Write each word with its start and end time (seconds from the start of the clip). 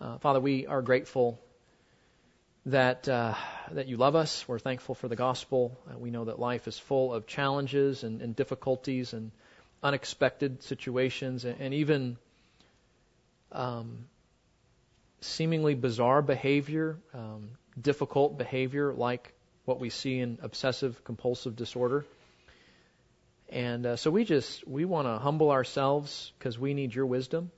Uh, 0.00 0.16
Father, 0.16 0.40
we 0.40 0.66
are 0.66 0.80
grateful 0.80 1.38
that 2.64 3.06
uh, 3.06 3.34
that 3.72 3.86
you 3.86 3.98
love 3.98 4.16
us. 4.16 4.48
We're 4.48 4.58
thankful 4.58 4.94
for 4.94 5.08
the 5.08 5.16
gospel. 5.16 5.78
Uh, 5.90 5.98
we 5.98 6.10
know 6.10 6.24
that 6.24 6.38
life 6.38 6.66
is 6.66 6.78
full 6.78 7.12
of 7.12 7.26
challenges 7.26 8.02
and, 8.02 8.22
and 8.22 8.34
difficulties 8.34 9.12
and 9.12 9.30
unexpected 9.82 10.62
situations 10.62 11.44
and, 11.44 11.60
and 11.60 11.74
even 11.74 12.16
um, 13.52 14.06
seemingly 15.20 15.74
bizarre 15.74 16.22
behavior, 16.22 16.96
um, 17.12 17.50
difficult 17.78 18.38
behavior, 18.38 18.94
like 18.94 19.34
what 19.66 19.80
we 19.80 19.90
see 19.90 20.18
in 20.18 20.38
obsessive 20.40 21.04
compulsive 21.04 21.56
disorder. 21.56 22.06
And 23.50 23.84
uh, 23.84 23.96
so 23.96 24.10
we 24.10 24.24
just 24.24 24.66
we 24.66 24.86
want 24.86 25.08
to 25.08 25.18
humble 25.18 25.50
ourselves 25.50 26.32
because 26.38 26.58
we 26.58 26.72
need 26.72 26.94
your 26.94 27.04
wisdom. 27.04 27.50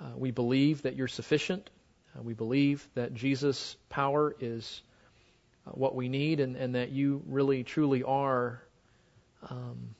Uh, 0.00 0.16
we 0.16 0.30
believe 0.30 0.82
that 0.82 0.96
you're 0.96 1.08
sufficient. 1.08 1.70
Uh, 2.16 2.22
we 2.22 2.34
believe 2.34 2.86
that 2.94 3.14
Jesus' 3.14 3.76
power 3.88 4.34
is 4.40 4.82
uh, 5.66 5.70
what 5.70 5.94
we 5.94 6.08
need, 6.08 6.40
and, 6.40 6.56
and, 6.56 6.74
that 6.74 6.90
you 6.90 7.22
really 7.26 7.64
truly 7.64 8.02
are 8.02 8.60
um, 9.50 9.94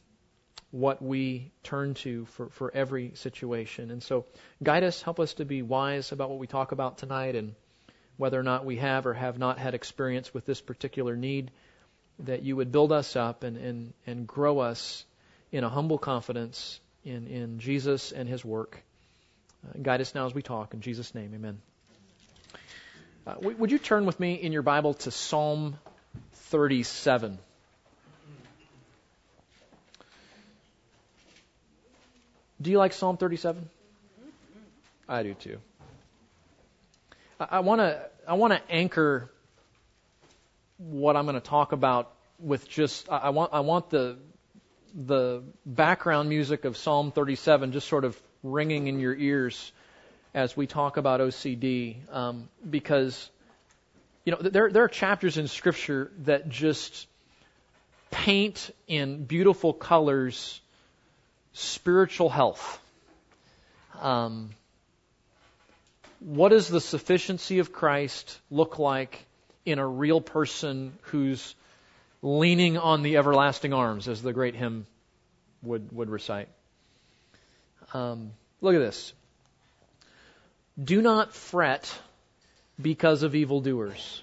what 0.71 1.01
we 1.01 1.51
turn 1.63 1.95
to 1.95 2.27
for, 2.27 2.49
for 2.51 2.73
every 2.75 3.13
situation. 3.15 3.91
And 3.91 4.03
so, 4.03 4.27
guide 4.63 4.85
us, 4.85 5.01
help 5.01 5.21
us 5.21 5.35
to 5.35 5.45
be 5.45 5.63
wise 5.63 6.13
about 6.13 6.31
what 6.31 6.39
we 6.39 6.47
talk 6.47 6.73
about 6.73 6.99
tonight, 6.99 7.37
and 7.37 7.55
whether 8.17 8.39
or 8.39 8.43
not 8.43 8.65
we 8.65 8.77
have 8.77 9.07
or 9.07 9.15
have 9.15 9.39
not 9.39 9.59
had 9.59 9.75
experience 9.75 10.35
with 10.35 10.45
this 10.45 10.61
particular 10.61 11.17
need, 11.17 11.51
that 12.21 12.43
you 12.43 12.57
would 12.57 12.71
build 12.71 12.93
us 12.93 13.17
up 13.17 13.43
and, 13.43 13.57
and, 13.57 13.93
and 14.07 14.27
grow 14.27 14.59
us 14.59 15.05
in 15.51 15.65
a 15.65 15.69
humble 15.69 15.99
confidence 15.99 16.81
in, 17.05 17.27
in 17.27 17.59
Jesus 17.59 18.13
and 18.13 18.29
His 18.29 18.45
work. 18.45 18.83
Uh, 19.65 19.79
guide 19.83 20.01
us 20.01 20.15
now 20.15 20.27
as 20.27 20.35
we 20.35 20.43
talk. 20.43 20.75
In 20.75 20.81
Jesus' 20.81 21.15
name, 21.15 21.33
amen. 21.35 21.61
Uh, 23.27 23.35
would 23.41 23.71
you 23.71 23.79
turn 23.79 24.05
with 24.05 24.21
me 24.21 24.35
in 24.35 24.53
your 24.53 24.63
Bible 24.63 24.95
to 24.95 25.11
Psalm 25.11 25.79
37? 26.33 27.39
Do 32.61 32.71
you 32.71 32.79
like 32.79 32.93
Psalm 32.93 33.17
37? 33.17 33.69
I 35.09 35.23
do 35.23 35.35
too. 35.35 35.59
I 37.39 37.61
want 37.61 37.81
to 37.81 38.01
I 38.27 38.35
want 38.35 38.53
to 38.53 38.63
anchor 38.71 39.31
what 40.79 41.17
I'm 41.17 41.25
going 41.25 41.35
to 41.35 41.47
talk 41.47 41.73
about 41.73 42.13
with 42.39 42.69
just 42.69 43.09
I 43.11 43.31
want 43.31 43.53
I 43.53 43.61
want 43.61 43.91
the 43.91 44.19
the 44.95 45.43
background 45.67 46.29
music 46.29 46.65
of 46.65 46.77
Psalm 46.77 47.11
37 47.11 47.73
just 47.73 47.89
sort 47.89 48.05
of 48.05 48.21
ringing 48.45 48.87
in 48.87 49.01
your 49.01 49.17
ears 49.17 49.73
as 50.35 50.57
we 50.57 50.69
talk 50.69 50.97
about 50.97 51.21
OCD, 51.21 51.97
um, 52.13 52.49
because 52.69 53.31
you 54.25 54.33
know 54.33 54.39
there 54.39 54.71
there 54.71 54.85
are 54.85 54.89
chapters 54.89 55.39
in 55.39 55.49
Scripture 55.49 56.13
that 56.19 56.49
just 56.49 57.09
paint 58.13 58.71
in 58.87 59.25
beautiful 59.25 59.73
colors 59.73 60.61
spiritual 61.55 62.29
health. 62.29 62.81
Um, 64.01 64.51
what 66.21 66.51
does 66.51 66.69
the 66.69 66.81
sufficiency 66.81 67.61
of 67.61 67.73
Christ 67.73 68.39
look 68.51 68.79
like 68.79 69.25
in 69.65 69.79
a 69.79 69.87
real 69.87 70.21
person 70.21 70.93
who's 71.03 71.55
leaning 72.23 72.77
on 72.77 73.03
the 73.03 73.17
everlasting 73.17 73.73
arms, 73.73 74.09
as 74.09 74.23
the 74.23 74.33
great 74.33 74.55
hymn 74.55 74.87
would, 75.63 75.93
would 75.93 76.11
recite? 76.11 76.49
Um, 77.95 78.33
look 78.61 78.75
at 78.75 78.81
this. 78.81 79.13
Do 80.83 81.01
not 81.01 81.33
fret 81.33 81.97
because 82.81 83.23
of 83.23 83.37
evildoers. 83.37 84.23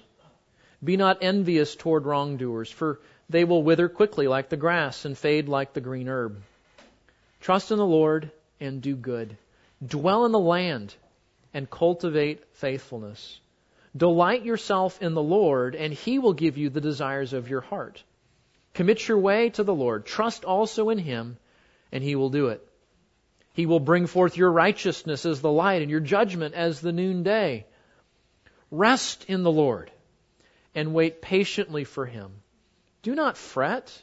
Be 0.84 0.98
not 0.98 1.22
envious 1.22 1.74
toward 1.74 2.04
wrongdoers, 2.04 2.70
for 2.70 3.00
they 3.30 3.44
will 3.44 3.62
wither 3.62 3.88
quickly 3.88 4.28
like 4.28 4.50
the 4.50 4.58
grass 4.58 5.06
and 5.06 5.16
fade 5.16 5.48
like 5.48 5.72
the 5.72 5.80
green 5.80 6.08
herb. 6.08 6.42
Trust 7.40 7.70
in 7.70 7.78
the 7.78 7.86
Lord 7.86 8.30
and 8.60 8.82
do 8.82 8.94
good. 8.94 9.36
Dwell 9.84 10.26
in 10.26 10.32
the 10.32 10.38
land 10.38 10.94
and 11.54 11.70
cultivate 11.70 12.44
faithfulness. 12.52 13.40
Delight 13.96 14.44
yourself 14.44 15.00
in 15.00 15.14
the 15.14 15.22
Lord, 15.22 15.74
and 15.74 15.92
He 15.92 16.18
will 16.18 16.32
give 16.34 16.58
you 16.58 16.68
the 16.68 16.80
desires 16.80 17.32
of 17.32 17.48
your 17.48 17.60
heart. 17.62 18.02
Commit 18.74 19.06
your 19.08 19.18
way 19.18 19.50
to 19.50 19.64
the 19.64 19.74
Lord. 19.74 20.04
Trust 20.04 20.44
also 20.44 20.90
in 20.90 20.98
Him, 20.98 21.36
and 21.90 22.04
He 22.04 22.16
will 22.16 22.30
do 22.30 22.48
it. 22.48 22.66
He 23.52 23.66
will 23.66 23.80
bring 23.80 24.06
forth 24.06 24.36
your 24.36 24.50
righteousness 24.50 25.26
as 25.26 25.40
the 25.40 25.50
light 25.50 25.82
and 25.82 25.90
your 25.90 26.00
judgment 26.00 26.54
as 26.54 26.80
the 26.80 26.92
noonday. 26.92 27.66
Rest 28.70 29.24
in 29.28 29.42
the 29.42 29.52
Lord 29.52 29.90
and 30.74 30.94
wait 30.94 31.20
patiently 31.20 31.84
for 31.84 32.06
Him. 32.06 32.32
Do 33.02 33.14
not 33.14 33.36
fret 33.36 34.02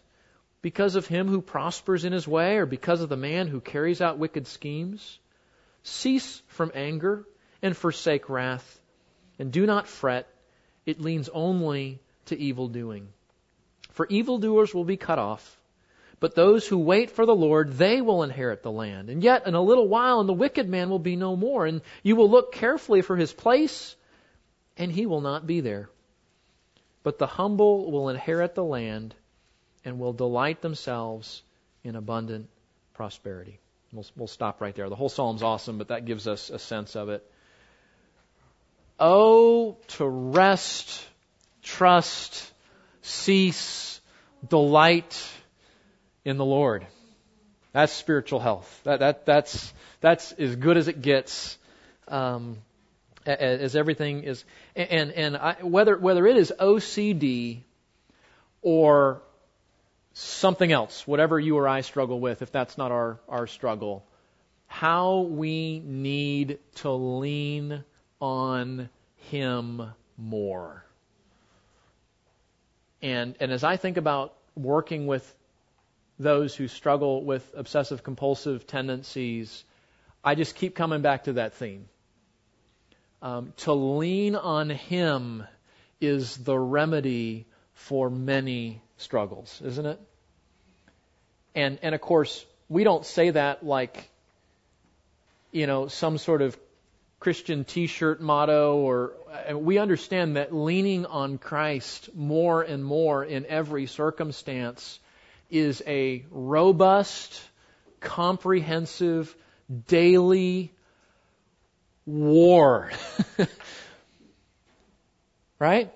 because 0.62 0.96
of 0.96 1.08
him 1.08 1.28
who 1.28 1.42
prospers 1.42 2.04
in 2.04 2.14
his 2.14 2.28
way 2.28 2.58
or 2.58 2.66
because 2.66 3.02
of 3.02 3.10
the 3.10 3.18
man 3.18 3.48
who 3.48 3.62
carries 3.62 4.02
out 4.02 4.18
wicked 4.18 4.48
schemes. 4.48 5.20
Cease 5.84 6.42
from 6.48 6.72
anger 6.76 7.26
and 7.62 7.76
forsake 7.76 8.30
wrath, 8.30 8.80
and 9.38 9.52
do 9.52 9.66
not 9.66 9.88
fret. 9.88 10.28
It 10.86 11.00
leans 11.00 11.30
only 11.30 12.00
to 12.26 12.38
evil 12.38 12.68
doing. 12.68 13.10
For 13.92 14.06
evildoers 14.08 14.74
will 14.74 14.84
be 14.84 14.98
cut 14.98 15.20
off 15.20 15.59
but 16.20 16.36
those 16.36 16.68
who 16.68 16.78
wait 16.78 17.12
for 17.12 17.26
the 17.26 17.36
Lord, 17.36 17.74
they 17.74 18.02
will 18.02 18.24
inherit 18.24 18.62
the 18.62 18.72
land. 18.72 19.10
And 19.10 19.24
yet, 19.24 19.48
in 19.48 19.56
a 19.56 19.62
little 19.62 19.88
while, 19.88 20.20
and 20.20 20.28
the 20.28 20.34
wicked 20.34 20.68
man 20.68 20.90
will 20.90 21.00
be 21.00 21.16
no 21.16 21.36
more. 21.36 21.66
And 21.66 21.82
you 22.04 22.16
will 22.16 22.30
look 22.30 22.52
carefully 22.52 23.02
for 23.02 23.16
his 23.16 23.32
place, 23.32 23.96
and 24.76 24.92
he 24.92 25.06
will 25.06 25.22
not 25.22 25.48
be 25.48 25.62
there. 25.62 25.90
But 27.04 27.20
the 27.20 27.28
humble 27.28 27.90
will 27.90 28.10
inherit 28.10 28.54
the 28.54 28.64
land 28.64 29.16
and 29.86 30.00
will 30.00 30.12
delight 30.12 30.62
themselves 30.62 31.42
in 31.86 31.96
abundant 31.96 32.50
prosperity. 32.94 33.60
We'll, 33.94 34.06
we'll 34.18 34.28
stop 34.28 34.60
right 34.60 34.76
there. 34.76 34.90
The 34.90 34.96
whole 34.96 35.10
psalm's 35.10 35.42
awesome, 35.42 35.78
but 35.78 35.88
that 35.88 36.04
gives 36.04 36.28
us 36.28 36.50
a 36.50 36.60
sense 36.60 36.98
of 36.98 37.08
it. 37.08 37.26
Oh, 39.00 39.78
to 39.88 40.06
rest, 40.06 41.02
trust, 41.64 42.52
cease, 43.02 44.02
delight 44.48 45.18
in 46.26 46.38
the 46.38 46.46
Lord. 46.46 46.86
That's 47.72 47.94
spiritual 47.94 48.40
health. 48.40 48.82
That, 48.84 49.00
that, 49.00 49.26
that's, 49.26 49.74
that's 50.02 50.32
as 50.34 50.56
good 50.56 50.78
as 50.78 50.88
it 50.88 51.02
gets, 51.02 51.58
um, 52.08 52.58
as, 53.26 53.76
everything 53.76 54.24
is. 54.24 54.44
And, 54.76 55.12
and 55.12 55.38
I, 55.38 55.58
whether, 55.62 55.98
whether 55.98 56.26
it 56.26 56.38
is 56.38 56.54
OCD 56.60 57.60
or 58.62 59.22
something 60.14 60.72
else, 60.72 61.06
whatever 61.06 61.40
you 61.40 61.58
or 61.58 61.68
I 61.68 61.82
struggle 61.82 62.20
with, 62.20 62.42
if 62.42 62.52
that's 62.52 62.78
not 62.78 62.92
our, 62.92 63.20
our 63.28 63.46
struggle, 63.46 64.04
how 64.68 65.22
we 65.22 65.80
need 65.80 66.60
to 66.76 66.92
lean 66.92 67.84
on 68.20 68.90
Him 69.18 69.92
more. 70.18 70.84
And, 73.02 73.36
and 73.40 73.52
as 73.52 73.64
I 73.64 73.78
think 73.78 73.98
about 73.98 74.34
working 74.56 75.08
with 75.08 75.34
those 76.20 76.54
who 76.56 76.68
struggle 76.68 77.24
with 77.24 77.50
obsessive 77.56 78.04
compulsive 78.04 78.68
tendencies, 78.68 79.64
I 80.24 80.36
just 80.36 80.56
keep 80.56 80.76
coming 80.76 81.02
back 81.02 81.24
to 81.24 81.34
that 81.34 81.54
theme. 81.54 81.88
Um, 83.22 83.54
to 83.58 83.74
lean 83.74 84.36
on 84.36 84.70
Him 84.70 85.46
is 86.02 86.38
the 86.38 86.58
remedy 86.58 87.46
for 87.74 88.10
many 88.10 88.82
struggles, 88.98 89.62
isn't 89.66 89.86
it? 89.86 90.00
And 91.56 91.80
and 91.82 91.96
of 91.96 92.02
course, 92.02 92.46
we 92.68 92.84
don't 92.84 93.06
say 93.06 93.32
that 93.32 93.66
like 93.66 94.10
you 95.52 95.68
know 95.68 95.88
some 95.88 96.18
sort 96.18 96.42
of 96.42 96.58
Christian 97.20 97.66
T-shirt 97.66 98.22
motto, 98.22 98.78
or 98.78 99.14
we 99.54 99.78
understand 99.78 100.38
that 100.38 100.54
leaning 100.54 101.06
on 101.06 101.38
Christ 101.38 102.10
more 102.16 102.62
and 102.62 102.84
more 102.86 103.26
in 103.26 103.46
every 103.46 103.88
circumstance 103.88 105.00
is 105.50 105.82
a 105.88 106.26
robust, 106.32 107.42
comprehensive, 108.00 109.36
daily 109.88 110.74
war. 112.06 112.92
right? 115.60 115.92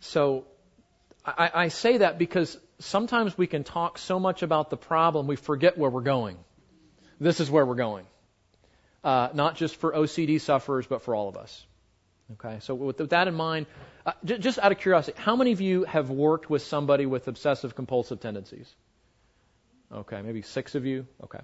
So 0.00 0.44
I, 1.24 1.50
I, 1.54 1.68
say 1.68 1.98
that 1.98 2.18
because 2.18 2.58
sometimes 2.80 3.38
we 3.38 3.46
can 3.46 3.64
talk 3.64 3.98
so 3.98 4.18
much 4.18 4.42
about 4.42 4.70
the 4.70 4.76
problem 4.76 5.26
we 5.26 5.36
forget 5.36 5.78
where 5.78 5.90
we're 5.90 6.00
going. 6.00 6.36
This 7.20 7.40
is 7.40 7.50
where 7.50 7.64
we're 7.64 7.76
going. 7.76 8.06
Uh, 9.04 9.28
not 9.32 9.56
just 9.56 9.76
for 9.76 9.92
OCD 9.92 10.40
sufferers, 10.40 10.86
but 10.86 11.02
for 11.02 11.14
all 11.14 11.28
of 11.28 11.36
us. 11.36 11.66
Okay, 12.32 12.58
so 12.60 12.74
with 12.74 12.96
that 13.10 13.28
in 13.28 13.34
mind, 13.34 13.66
uh, 14.06 14.12
j- 14.24 14.38
just 14.38 14.58
out 14.58 14.72
of 14.72 14.78
curiosity, 14.78 15.18
how 15.18 15.36
many 15.36 15.52
of 15.52 15.60
you 15.60 15.84
have 15.84 16.10
worked 16.10 16.48
with 16.48 16.62
somebody 16.62 17.04
with 17.04 17.28
obsessive 17.28 17.74
compulsive 17.74 18.20
tendencies? 18.20 18.74
Okay, 19.92 20.22
maybe 20.22 20.42
six 20.42 20.74
of 20.74 20.86
you. 20.86 21.06
Okay. 21.22 21.40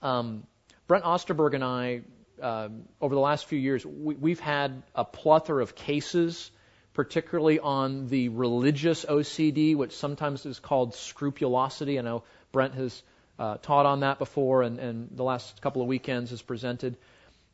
Um, 0.00 0.46
Brent 0.86 1.04
Osterberg 1.04 1.54
and 1.54 1.64
I, 1.64 2.02
uh, 2.40 2.68
over 3.00 3.14
the 3.14 3.20
last 3.20 3.46
few 3.46 3.58
years, 3.58 3.84
we, 3.84 4.14
we've 4.14 4.40
had 4.40 4.82
a 4.94 5.04
plethora 5.04 5.62
of 5.62 5.74
cases, 5.74 6.50
particularly 6.94 7.58
on 7.58 8.06
the 8.06 8.30
religious 8.30 9.04
OCD, 9.04 9.76
which 9.76 9.94
sometimes 9.96 10.46
is 10.46 10.58
called 10.58 10.94
scrupulosity. 10.94 11.98
I 11.98 12.02
know 12.02 12.22
Brent 12.52 12.74
has 12.74 13.02
uh, 13.38 13.56
taught 13.58 13.84
on 13.84 14.00
that 14.00 14.18
before, 14.18 14.62
and, 14.62 14.78
and 14.78 15.08
the 15.12 15.24
last 15.24 15.60
couple 15.60 15.82
of 15.82 15.88
weekends 15.88 16.30
has 16.30 16.40
presented. 16.40 16.96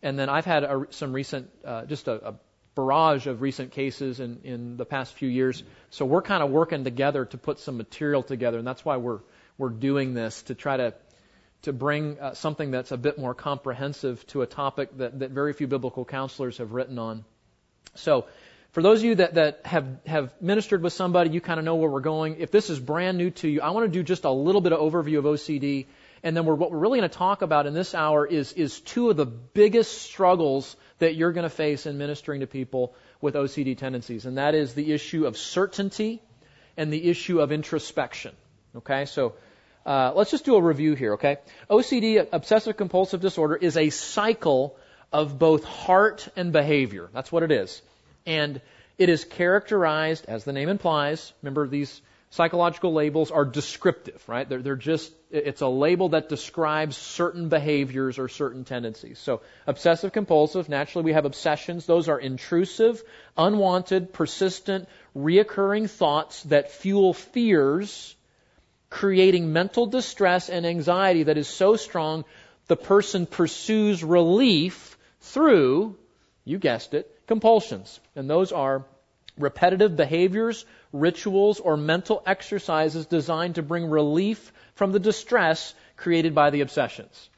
And 0.03 0.19
then 0.19 0.29
I've 0.29 0.45
had 0.45 0.65
a, 0.65 0.87
some 0.91 1.13
recent, 1.13 1.51
uh, 1.65 1.85
just 1.87 2.07
a, 2.09 2.29
a 2.31 2.35
barrage 2.81 3.27
of 3.27 3.43
recent 3.43 3.73
cases 3.73 4.21
in, 4.21 4.41
in 4.45 4.77
the 4.77 4.85
past 4.85 5.15
few 5.15 5.29
years. 5.29 5.63
So 5.91 6.05
we're 6.07 6.23
kind 6.23 6.43
of 6.43 6.51
working 6.51 6.85
together 6.85 7.25
to 7.27 7.39
put 7.39 7.59
some 7.59 7.77
material 7.77 8.23
together, 8.23 8.59
and 8.59 8.67
that's 8.67 8.85
why 8.85 8.97
we're 8.97 9.21
we're 9.59 9.69
doing 9.69 10.15
this 10.15 10.43
to 10.45 10.55
try 10.55 10.77
to 10.77 10.95
to 11.63 11.73
bring 11.73 12.19
uh, 12.19 12.33
something 12.33 12.71
that's 12.71 12.91
a 12.91 12.97
bit 12.97 13.19
more 13.19 13.35
comprehensive 13.35 14.27
to 14.29 14.41
a 14.41 14.47
topic 14.47 14.97
that, 14.97 15.19
that 15.19 15.31
very 15.31 15.53
few 15.53 15.67
biblical 15.67 16.07
counselors 16.07 16.57
have 16.57 16.73
written 16.73 16.99
on. 16.99 17.25
So, 17.95 18.27
for 18.73 18.83
those 18.83 19.01
of 19.01 19.05
you 19.05 19.15
that, 19.17 19.35
that 19.35 19.61
have, 19.65 19.85
have 20.07 20.33
ministered 20.41 20.83
with 20.83 20.93
somebody, 20.93 21.31
you 21.31 21.41
kind 21.41 21.59
of 21.59 21.67
know 21.67 21.75
where 21.75 21.91
we're 21.91 22.01
going. 22.01 22.37
If 22.39 22.53
this 22.53 22.71
is 22.71 22.79
brand 22.79 23.19
new 23.19 23.31
to 23.31 23.49
you, 23.49 23.61
I 23.61 23.71
want 23.71 23.93
to 23.93 23.99
do 23.99 24.05
just 24.05 24.25
a 24.25 24.31
little 24.31 24.61
bit 24.61 24.73
of 24.73 24.79
overview 24.79 25.19
of 25.19 25.25
OCD. 25.25 25.87
And 26.23 26.37
then 26.37 26.45
we're, 26.45 26.55
what 26.55 26.71
we're 26.71 26.79
really 26.79 27.01
going 27.01 27.11
to 27.11 27.19
talk 27.19 27.43
about 27.43 27.67
in 27.67 27.75
this 27.75 27.97
hour 27.97 28.25
is, 28.25 28.53
is 28.53 28.81
two 28.81 29.11
of 29.11 29.17
the 29.17 29.27
biggest 29.27 30.03
struggles 30.03 30.77
that 31.01 31.17
you're 31.17 31.33
going 31.33 31.45
to 31.45 31.51
face 31.51 31.87
in 31.87 31.99
ministering 31.99 32.41
to 32.41 32.47
people 32.47 32.95
with 33.21 33.35
OCD 33.35 33.77
tendencies. 33.77 34.25
And 34.25 34.39
that 34.39 34.55
is 34.55 34.75
the 34.75 34.93
issue 34.93 35.27
of 35.27 35.37
certainty 35.37 36.23
and 36.77 36.93
the 36.93 37.11
issue 37.11 37.41
of 37.41 37.53
introspection. 37.53 38.35
Okay, 38.77 39.05
so 39.05 39.35
uh, 39.85 40.13
let's 40.15 40.31
just 40.31 40.45
do 40.45 40.55
a 40.55 40.63
review 40.63 40.95
here, 40.95 41.15
okay? 41.15 41.39
OCD, 41.69 42.27
obsessive 42.33 42.77
compulsive 42.77 43.21
disorder, 43.21 43.57
is 43.57 43.77
a 43.77 43.91
cycle 43.91 44.77
of 45.13 45.39
both 45.39 45.65
heart 45.65 46.29
and 46.37 46.53
behavior. 46.53 47.11
That's 47.13 47.33
what 47.33 47.43
it 47.43 47.51
is. 47.51 47.83
And 48.27 48.61
it 48.99 49.09
is 49.09 49.25
characterized, 49.25 50.27
as 50.29 50.45
the 50.45 50.53
name 50.53 50.69
implies, 50.69 51.33
remember 51.43 51.67
these 51.67 52.01
psychological 52.31 52.93
labels 52.93 53.31
are 53.31 53.45
descriptive, 53.45 54.23
right? 54.29 54.49
They're, 54.49 54.63
they're 54.63 54.77
just, 54.77 55.13
it's 55.31 55.63
a 55.63 55.69
label 55.69 56.11
that 56.11 56.29
describes 56.29 56.97
certain 56.97 57.49
behaviors 57.49 58.19
or 58.19 58.29
certain 58.29 58.65
tendencies. 58.65 59.19
So, 59.19 59.43
obsessive 59.67 60.13
compulsive, 60.13 60.69
naturally 60.69 61.05
we 61.05 61.13
have 61.13 61.25
obsessions. 61.25 61.87
Those 61.87 62.09
are 62.09 62.19
intrusive, 62.19 63.03
unwanted, 63.37 64.13
persistent, 64.13 64.89
reoccurring 65.17 65.91
thoughts 65.91 66.43
that 66.45 66.71
fuel 66.71 67.13
fears 67.13 68.15
creating 68.91 69.53
mental 69.53 69.87
distress 69.87 70.49
and 70.49 70.67
anxiety 70.67 71.25
that 71.25 71.39
is 71.39 71.49
so 71.49 71.77
strong 71.77 72.25
the 72.67 72.77
person 72.77 73.27
pursues 73.27 74.05
relief 74.05 74.97
through, 75.21 75.97
you 76.45 76.59
guessed 76.59 76.95
it, 76.95 77.11
compulsions. 77.27 77.99
And 78.15 78.29
those 78.29 78.53
are 78.53 78.85
repetitive 79.39 79.97
behaviors, 79.97 80.65
rituals, 80.93 81.61
or 81.61 81.77
mental 81.77 82.23
exercises 82.27 83.07
designed 83.07 83.57
to 83.57 83.63
bring 83.63 83.89
relief 83.89 84.53
from 84.75 84.93
the 84.93 84.99
distress 84.99 85.75
created 85.97 86.35
by 86.35 86.51
the 86.51 86.63
obsessions. 86.63 87.29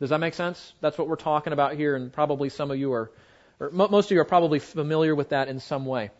Does 0.00 0.10
that 0.10 0.18
make 0.18 0.34
sense? 0.34 0.72
That's 0.80 0.98
what 0.98 1.08
we're 1.08 1.16
talking 1.16 1.52
about 1.52 1.74
here, 1.74 1.96
and 1.96 2.12
probably 2.12 2.48
some 2.48 2.70
of 2.70 2.78
you 2.78 2.92
are, 2.92 3.10
or 3.58 3.70
most 3.70 4.10
of 4.10 4.14
you 4.14 4.20
are 4.20 4.24
probably 4.26 4.58
familiar 4.58 5.14
with 5.14 5.30
that 5.30 5.48
in 5.48 5.60
some 5.60 5.86
way. 5.86 6.10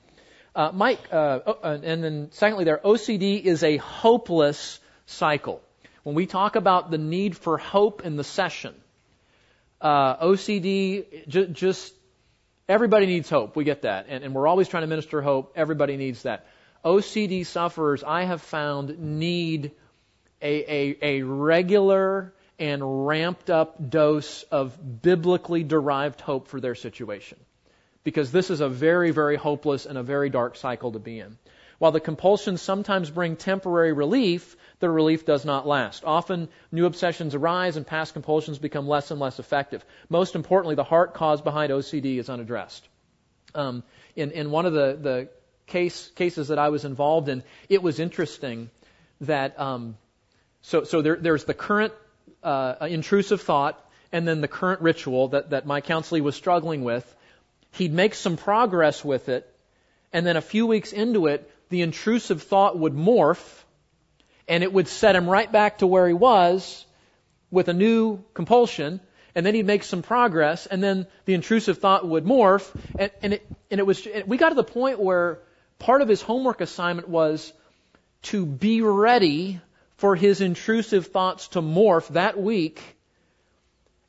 Uh, 0.55 0.71
Mike, 0.73 1.01
uh, 1.13 1.41
oh, 1.47 1.59
uh, 1.63 1.79
and 1.83 2.03
then 2.03 2.29
secondly, 2.33 2.65
there, 2.65 2.81
OCD 2.83 3.45
is 3.45 3.63
a 3.63 3.77
hopeless 3.77 4.81
cycle. 5.05 5.61
When 6.03 6.15
we 6.15 6.25
talk 6.25 6.57
about 6.57 6.91
the 6.91 6.97
need 6.97 7.37
for 7.37 7.59
hope 7.59 8.07
in 8.07 8.17
the 8.17 8.25
session, 8.25 8.75
uh, 9.83 10.17
OCD 10.17 11.29
j- 11.29 11.49
just 11.49 11.93
everybody 12.69 13.05
needs 13.05 13.29
hope. 13.29 13.55
We 13.55 13.65
get 13.65 13.83
that, 13.83 14.07
and, 14.09 14.25
and 14.25 14.35
we're 14.35 14.47
always 14.47 14.69
trying 14.69 14.85
to 14.85 14.87
minister 14.87 15.21
hope. 15.21 15.53
Everybody 15.57 15.99
needs 15.99 16.23
that. 16.23 16.47
OCD 16.87 17.45
sufferers, 17.45 18.05
I 18.05 18.23
have 18.23 18.41
found, 18.41 18.97
need 18.99 19.73
a, 20.41 20.73
a, 20.73 20.99
a 21.03 21.23
regular 21.23 22.33
and 22.61 23.07
ramped 23.07 23.51
up 23.51 23.91
dose 23.91 24.45
of 24.45 25.03
biblically 25.03 25.65
derived 25.65 26.21
hope 26.21 26.47
for 26.47 26.61
their 26.61 26.77
situation 26.77 27.39
because 28.05 28.31
this 28.31 28.51
is 28.51 28.61
a 28.61 28.69
very, 28.69 29.11
very 29.11 29.35
hopeless 29.35 29.85
and 29.85 29.99
a 29.99 30.03
very 30.05 30.31
dark 30.31 30.55
cycle 30.55 30.93
to 30.93 31.01
be 31.01 31.19
in. 31.19 31.37
While 31.79 31.91
the 31.91 31.99
compulsions 31.99 32.63
sometimes 32.63 33.11
bring 33.11 33.35
temporary 33.35 33.93
relief, 33.93 34.57
the 34.79 34.89
relief 34.89 35.27
does 35.27 35.45
not 35.45 35.67
last. 35.67 36.05
Often, 36.05 36.49
new 36.71 36.87
obsessions 36.87 37.35
arise 37.35 37.77
and 37.77 37.85
past 37.85 38.13
compulsions 38.13 38.59
become 38.59 38.87
less 38.87 39.11
and 39.11 39.19
less 39.19 39.41
effective. 39.41 39.85
Most 40.09 40.37
importantly, 40.37 40.77
the 40.77 40.85
heart 40.85 41.15
cause 41.15 41.43
behind 41.43 41.73
OCD 41.73 42.19
is 42.19 42.31
unaddressed. 42.31 42.89
Um, 43.57 43.83
in, 44.15 44.31
in 44.31 44.53
one 44.53 44.67
of 44.67 44.73
the, 44.73 44.97
the 45.01 45.29
case, 45.67 46.11
cases 46.15 46.49
that 46.49 46.59
I 46.59 46.69
was 46.69 46.85
involved 46.85 47.29
in, 47.29 47.43
it 47.69 47.83
was 47.83 48.01
interesting 48.01 48.71
that 49.23 49.59
um, 49.59 49.97
so, 50.63 50.85
so 50.85 51.03
there, 51.03 51.17
there's 51.17 51.45
the 51.45 51.55
current 51.55 51.93
uh, 52.43 52.75
intrusive 52.89 53.43
thought 53.43 53.83
and 54.13 54.27
then 54.27 54.41
the 54.41 54.49
current 54.49 54.81
ritual 54.81 55.29
that, 55.29 55.51
that 55.51 55.67
my 55.67 55.81
counselee 55.81 56.21
was 56.21 56.37
struggling 56.37 56.85
with. 56.85 57.15
He'd 57.73 57.93
make 57.93 58.15
some 58.15 58.37
progress 58.37 59.05
with 59.05 59.29
it, 59.29 59.53
and 60.13 60.27
then 60.27 60.37
a 60.37 60.41
few 60.41 60.67
weeks 60.67 60.93
into 60.93 61.27
it, 61.27 61.51
the 61.69 61.83
intrusive 61.83 62.43
thought 62.43 62.79
would 62.79 62.95
morph, 62.95 63.63
and 64.49 64.63
it 64.63 64.73
would 64.73 64.89
set 64.89 65.17
him 65.17 65.29
right 65.29 65.51
back 65.51 65.79
to 65.79 65.87
where 65.87 66.07
he 66.07 66.15
was 66.15 66.87
with 67.51 67.69
a 67.69 67.75
new 67.75 68.23
compulsion, 68.33 69.01
and 69.35 69.45
then 69.45 69.55
he'd 69.55 69.67
make 69.67 69.83
some 69.83 70.03
progress, 70.03 70.67
and 70.67 70.83
then 70.83 71.07
the 71.27 71.35
intrusive 71.35 71.79
thought 71.79 72.09
would 72.09 72.25
morph, 72.25 72.73
and, 72.99 73.11
and 73.23 73.33
it 73.35 73.47
and 73.71 73.81
it 73.81 73.87
was 73.87 74.07
we 74.27 74.37
got 74.37 74.51
to 74.51 74.55
the 74.55 74.65
point 74.65 74.99
where 74.99 75.41
part 75.79 76.03
of 76.03 76.09
his 76.09 76.23
homework 76.23 76.61
assignment 76.61 77.09
was 77.09 77.53
to 78.23 78.45
be 78.45 78.83
ready 78.83 79.61
for 79.97 80.15
his 80.17 80.41
intrusive 80.41 81.09
thoughts 81.09 81.49
to 81.49 81.63
morph 81.63 82.09
that 82.09 82.41
week 82.41 82.83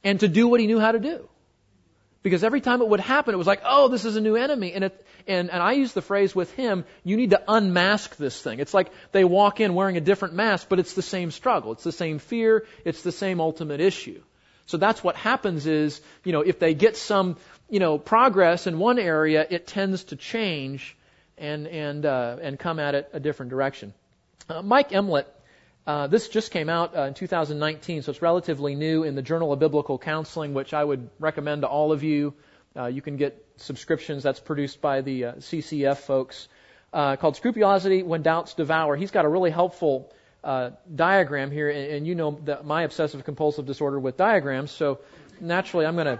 and 0.03 0.19
to 0.19 0.27
do 0.27 0.47
what 0.47 0.59
he 0.59 0.67
knew 0.67 0.79
how 0.79 0.91
to 0.91 0.99
do. 0.99 1.29
Because 2.23 2.43
every 2.43 2.61
time 2.61 2.81
it 2.81 2.89
would 2.89 2.99
happen, 2.99 3.33
it 3.33 3.37
was 3.37 3.47
like, 3.47 3.61
oh, 3.63 3.87
this 3.87 4.03
is 4.03 4.15
a 4.17 4.21
new 4.21 4.35
enemy. 4.35 4.73
And, 4.73 4.83
it, 4.85 5.05
and, 5.27 5.49
and 5.49 5.63
I 5.63 5.73
use 5.73 5.93
the 5.93 6.01
phrase 6.01 6.35
with 6.35 6.51
him, 6.53 6.83
you 7.03 7.15
need 7.15 7.29
to 7.29 7.41
unmask 7.47 8.17
this 8.17 8.41
thing. 8.41 8.59
It's 8.59 8.73
like 8.73 8.91
they 9.13 9.23
walk 9.23 9.61
in 9.61 9.75
wearing 9.75 9.95
a 9.95 10.01
different 10.01 10.33
mask, 10.33 10.67
but 10.67 10.79
it's 10.79 10.93
the 10.93 11.01
same 11.01 11.31
struggle. 11.31 11.71
It's 11.71 11.85
the 11.85 11.91
same 11.91 12.19
fear. 12.19 12.65
It's 12.83 13.01
the 13.01 13.13
same 13.13 13.39
ultimate 13.39 13.79
issue. 13.79 14.21
So 14.65 14.75
that's 14.75 15.01
what 15.01 15.15
happens 15.15 15.67
is, 15.67 16.01
you 16.25 16.33
know, 16.33 16.41
if 16.41 16.59
they 16.59 16.73
get 16.73 16.97
some, 16.97 17.37
you 17.69 17.79
know, 17.79 17.97
progress 17.97 18.67
in 18.67 18.79
one 18.79 18.99
area, 18.99 19.47
it 19.49 19.67
tends 19.67 20.05
to 20.05 20.17
change 20.17 20.96
and, 21.37 21.67
and, 21.67 22.05
uh, 22.05 22.37
and 22.41 22.57
come 22.57 22.79
at 22.79 22.95
it 22.95 23.09
a 23.13 23.19
different 23.19 23.49
direction. 23.49 23.93
Uh, 24.49 24.61
Mike 24.61 24.91
Emlet 24.91 25.25
uh, 25.87 26.05
this 26.07 26.27
just 26.27 26.51
came 26.51 26.67
out 26.67 26.97
uh, 26.97 27.03
in 27.03 27.13
2019, 27.13 28.01
so 28.01 28.11
it's 28.11 28.21
relatively 28.21 28.75
new 28.75 29.03
in 29.03 29.15
the 29.15 29.21
Journal 29.21 29.53
of 29.53 29.59
Biblical 29.59 29.97
Counseling, 29.97 30.53
which 30.53 30.73
I 30.73 30.83
would 30.83 31.09
recommend 31.17 31.61
to 31.61 31.69
all 31.69 31.93
of 31.93 32.03
you. 32.03 32.33
Uh, 32.75 32.87
you 32.87 33.01
can 33.01 33.15
get 33.15 33.45
subscriptions 33.55 34.21
that's 34.21 34.41
produced 34.41 34.81
by 34.81 34.99
the 34.99 35.25
uh, 35.25 35.33
CCF 35.35 35.95
folks 35.95 36.49
called 36.91 37.37
Scrupulosity 37.37 38.03
When 38.03 38.21
Doubts 38.21 38.53
Devour. 38.53 38.97
He's 38.97 39.11
got 39.11 39.23
a 39.23 39.29
really 39.29 39.49
helpful 39.49 40.11
diagram 40.43 41.51
here, 41.51 41.69
and, 41.69 41.91
and 41.91 42.07
you 42.07 42.15
know 42.15 42.37
my 42.65 42.83
obsessive 42.83 43.23
compulsive 43.23 43.65
disorder 43.65 43.97
with 43.97 44.17
diagrams, 44.17 44.71
so 44.71 44.99
naturally 45.39 45.85
I'm 45.85 45.95
going 45.95 46.17
to 46.17 46.19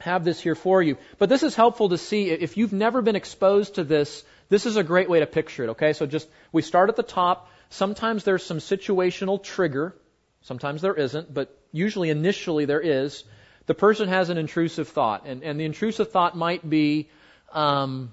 have 0.00 0.24
this 0.24 0.40
here 0.40 0.54
for 0.54 0.82
you. 0.82 0.96
But 1.18 1.28
this 1.28 1.42
is 1.42 1.54
helpful 1.54 1.90
to 1.90 1.98
see 1.98 2.30
if 2.30 2.56
you've 2.56 2.72
never 2.72 3.02
been 3.02 3.16
exposed 3.16 3.76
to 3.76 3.84
this. 3.84 4.24
This 4.48 4.66
is 4.66 4.76
a 4.76 4.82
great 4.82 5.08
way 5.08 5.20
to 5.20 5.26
picture 5.26 5.64
it. 5.64 5.70
Okay, 5.70 5.92
so 5.92 6.06
just 6.06 6.28
we 6.52 6.62
start 6.62 6.88
at 6.88 6.96
the 6.96 7.02
top. 7.02 7.50
Sometimes 7.70 8.24
there's 8.24 8.44
some 8.44 8.58
situational 8.58 9.42
trigger. 9.42 9.96
Sometimes 10.42 10.82
there 10.82 10.94
isn't, 10.94 11.32
but 11.32 11.56
usually 11.72 12.10
initially 12.10 12.66
there 12.66 12.80
is. 12.80 13.24
The 13.66 13.74
person 13.74 14.08
has 14.08 14.28
an 14.28 14.36
intrusive 14.36 14.88
thought, 14.88 15.24
and, 15.26 15.42
and 15.42 15.58
the 15.58 15.64
intrusive 15.64 16.10
thought 16.10 16.36
might 16.36 16.68
be, 16.68 17.08
um, 17.52 18.12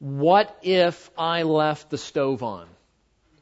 what 0.00 0.58
if 0.62 1.10
I 1.16 1.44
left 1.44 1.90
the 1.90 1.98
stove 1.98 2.42
on? 2.42 2.66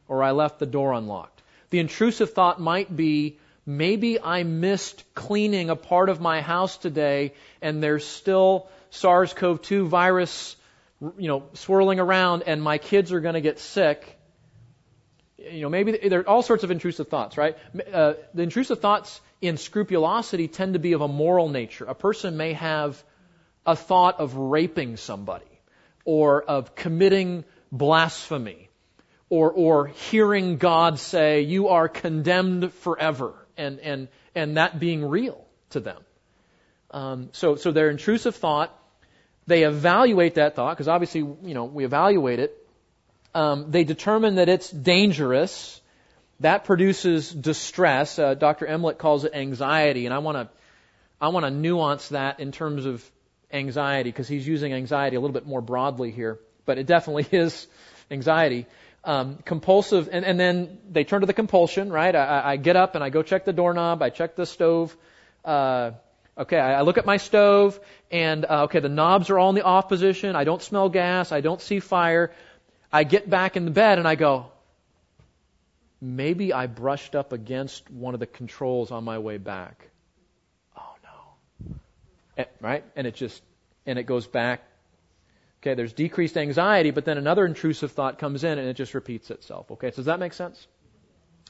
Or 0.06 0.22
I 0.22 0.32
left 0.32 0.58
the 0.58 0.66
door 0.66 0.92
unlocked? 0.92 1.42
The 1.70 1.78
intrusive 1.78 2.34
thought 2.34 2.60
might 2.60 2.94
be, 2.94 3.38
maybe 3.76 4.20
I 4.20 4.42
missed 4.42 5.04
cleaning 5.14 5.70
a 5.70 5.76
part 5.76 6.08
of 6.08 6.20
my 6.20 6.40
house 6.40 6.76
today 6.76 7.34
and 7.62 7.82
there's 7.82 8.06
still 8.06 8.68
SARS-CoV-2 8.90 9.86
virus, 9.86 10.56
you 11.00 11.28
know, 11.28 11.44
swirling 11.54 12.00
around 12.00 12.44
and 12.46 12.62
my 12.62 12.78
kids 12.78 13.12
are 13.12 13.20
going 13.20 13.34
to 13.34 13.40
get 13.40 13.58
sick 13.58 14.16
you 15.52 15.62
know, 15.62 15.68
maybe 15.68 15.96
there 16.08 16.20
are 16.20 16.28
all 16.28 16.42
sorts 16.42 16.64
of 16.64 16.70
intrusive 16.70 17.08
thoughts, 17.08 17.36
right? 17.36 17.56
Uh, 17.92 18.14
the 18.34 18.42
intrusive 18.42 18.80
thoughts 18.80 19.20
in 19.40 19.56
scrupulosity 19.56 20.48
tend 20.48 20.74
to 20.74 20.78
be 20.78 20.92
of 20.92 21.00
a 21.00 21.08
moral 21.08 21.48
nature. 21.48 21.84
A 21.86 21.94
person 21.94 22.36
may 22.36 22.52
have 22.52 23.02
a 23.64 23.76
thought 23.76 24.20
of 24.20 24.36
raping 24.36 24.96
somebody, 24.96 25.46
or 26.04 26.42
of 26.42 26.74
committing 26.74 27.44
blasphemy, 27.72 28.68
or 29.28 29.50
or 29.50 29.86
hearing 29.86 30.56
God 30.56 30.98
say, 30.98 31.42
"You 31.42 31.68
are 31.68 31.88
condemned 31.88 32.72
forever," 32.74 33.34
and 33.60 33.80
and 33.80 34.08
and 34.34 34.56
that 34.56 34.80
being 34.80 35.04
real. 35.04 35.44
to 35.70 35.80
them. 35.80 36.02
Um, 36.90 37.28
so, 37.32 37.56
so 37.56 37.70
their 37.70 37.90
intrusive 37.90 38.34
thought, 38.36 38.76
they 39.46 39.62
evaluate 39.62 40.34
that 40.34 40.56
thought, 40.56 40.76
because 40.76 40.88
obviously, 40.88 41.20
you 41.20 41.54
know, 41.54 41.64
we 41.64 41.84
evaluate 41.84 42.40
it. 42.40 42.56
Um, 43.34 43.70
they 43.70 43.84
determine 43.84 44.36
that 44.36 44.48
it's 44.48 44.70
dangerous. 44.70 45.80
That 46.40 46.64
produces 46.64 47.30
distress. 47.30 48.18
Uh, 48.18 48.34
Dr. 48.34 48.66
Emlet 48.66 48.98
calls 48.98 49.24
it 49.24 49.32
anxiety, 49.34 50.06
and 50.06 50.14
I 50.14 50.18
want 50.18 50.36
to, 50.38 50.48
I 51.20 51.28
want 51.28 51.46
to 51.46 51.50
nuance 51.50 52.08
that 52.08 52.40
in 52.40 52.50
terms 52.50 52.86
of 52.86 53.08
anxiety, 53.52 54.10
because 54.10 54.28
he's 54.28 54.46
using 54.46 54.72
anxiety 54.72 55.16
a 55.16 55.20
little 55.20 55.34
bit 55.34 55.46
more 55.46 55.60
broadly 55.60 56.10
here, 56.10 56.40
but 56.66 56.78
it 56.78 56.86
definitely 56.86 57.26
is 57.38 57.66
anxiety. 58.10 58.66
Um, 59.02 59.38
compulsive, 59.44 60.10
and, 60.12 60.26
and 60.26 60.38
then 60.38 60.78
they 60.90 61.04
turn 61.04 61.22
to 61.22 61.26
the 61.26 61.32
compulsion, 61.32 61.90
right? 61.90 62.14
I, 62.14 62.52
I 62.52 62.56
get 62.56 62.76
up 62.76 62.94
and 62.94 63.02
I 63.02 63.08
go 63.08 63.22
check 63.22 63.46
the 63.46 63.52
doorknob, 63.52 64.02
I 64.02 64.10
check 64.10 64.36
the 64.36 64.44
stove. 64.44 64.94
Uh, 65.42 65.92
okay, 66.36 66.58
I, 66.58 66.80
I 66.80 66.82
look 66.82 66.98
at 66.98 67.06
my 67.06 67.16
stove, 67.16 67.80
and 68.10 68.44
uh, 68.44 68.64
okay, 68.64 68.80
the 68.80 68.90
knobs 68.90 69.30
are 69.30 69.38
all 69.38 69.48
in 69.48 69.54
the 69.54 69.62
off 69.62 69.88
position. 69.88 70.36
I 70.36 70.44
don't 70.44 70.62
smell 70.62 70.90
gas. 70.90 71.32
I 71.32 71.40
don't 71.40 71.62
see 71.62 71.80
fire. 71.80 72.30
I 72.92 73.04
get 73.04 73.30
back 73.30 73.56
in 73.56 73.64
the 73.64 73.70
bed 73.70 73.98
and 73.98 74.08
I 74.08 74.16
go, 74.16 74.50
maybe 76.00 76.52
I 76.52 76.66
brushed 76.66 77.14
up 77.14 77.32
against 77.32 77.88
one 77.90 78.14
of 78.14 78.20
the 78.20 78.26
controls 78.26 78.90
on 78.90 79.04
my 79.04 79.18
way 79.18 79.38
back. 79.38 79.88
Oh 80.76 80.94
no. 81.04 81.74
And, 82.36 82.46
right? 82.60 82.84
And 82.96 83.06
it 83.06 83.14
just, 83.14 83.42
and 83.86 83.98
it 83.98 84.04
goes 84.04 84.26
back 84.26 84.62
Okay, 85.62 85.74
there's 85.74 85.92
decreased 85.92 86.38
anxiety, 86.38 86.90
but 86.90 87.04
then 87.04 87.18
another 87.18 87.44
intrusive 87.44 87.92
thought 87.92 88.18
comes 88.18 88.44
in 88.44 88.58
and 88.58 88.66
it 88.66 88.74
just 88.74 88.94
repeats 88.94 89.30
itself. 89.30 89.70
Okay, 89.72 89.90
so 89.90 89.96
does 89.96 90.06
that 90.06 90.18
make 90.18 90.32
sense? 90.32 90.66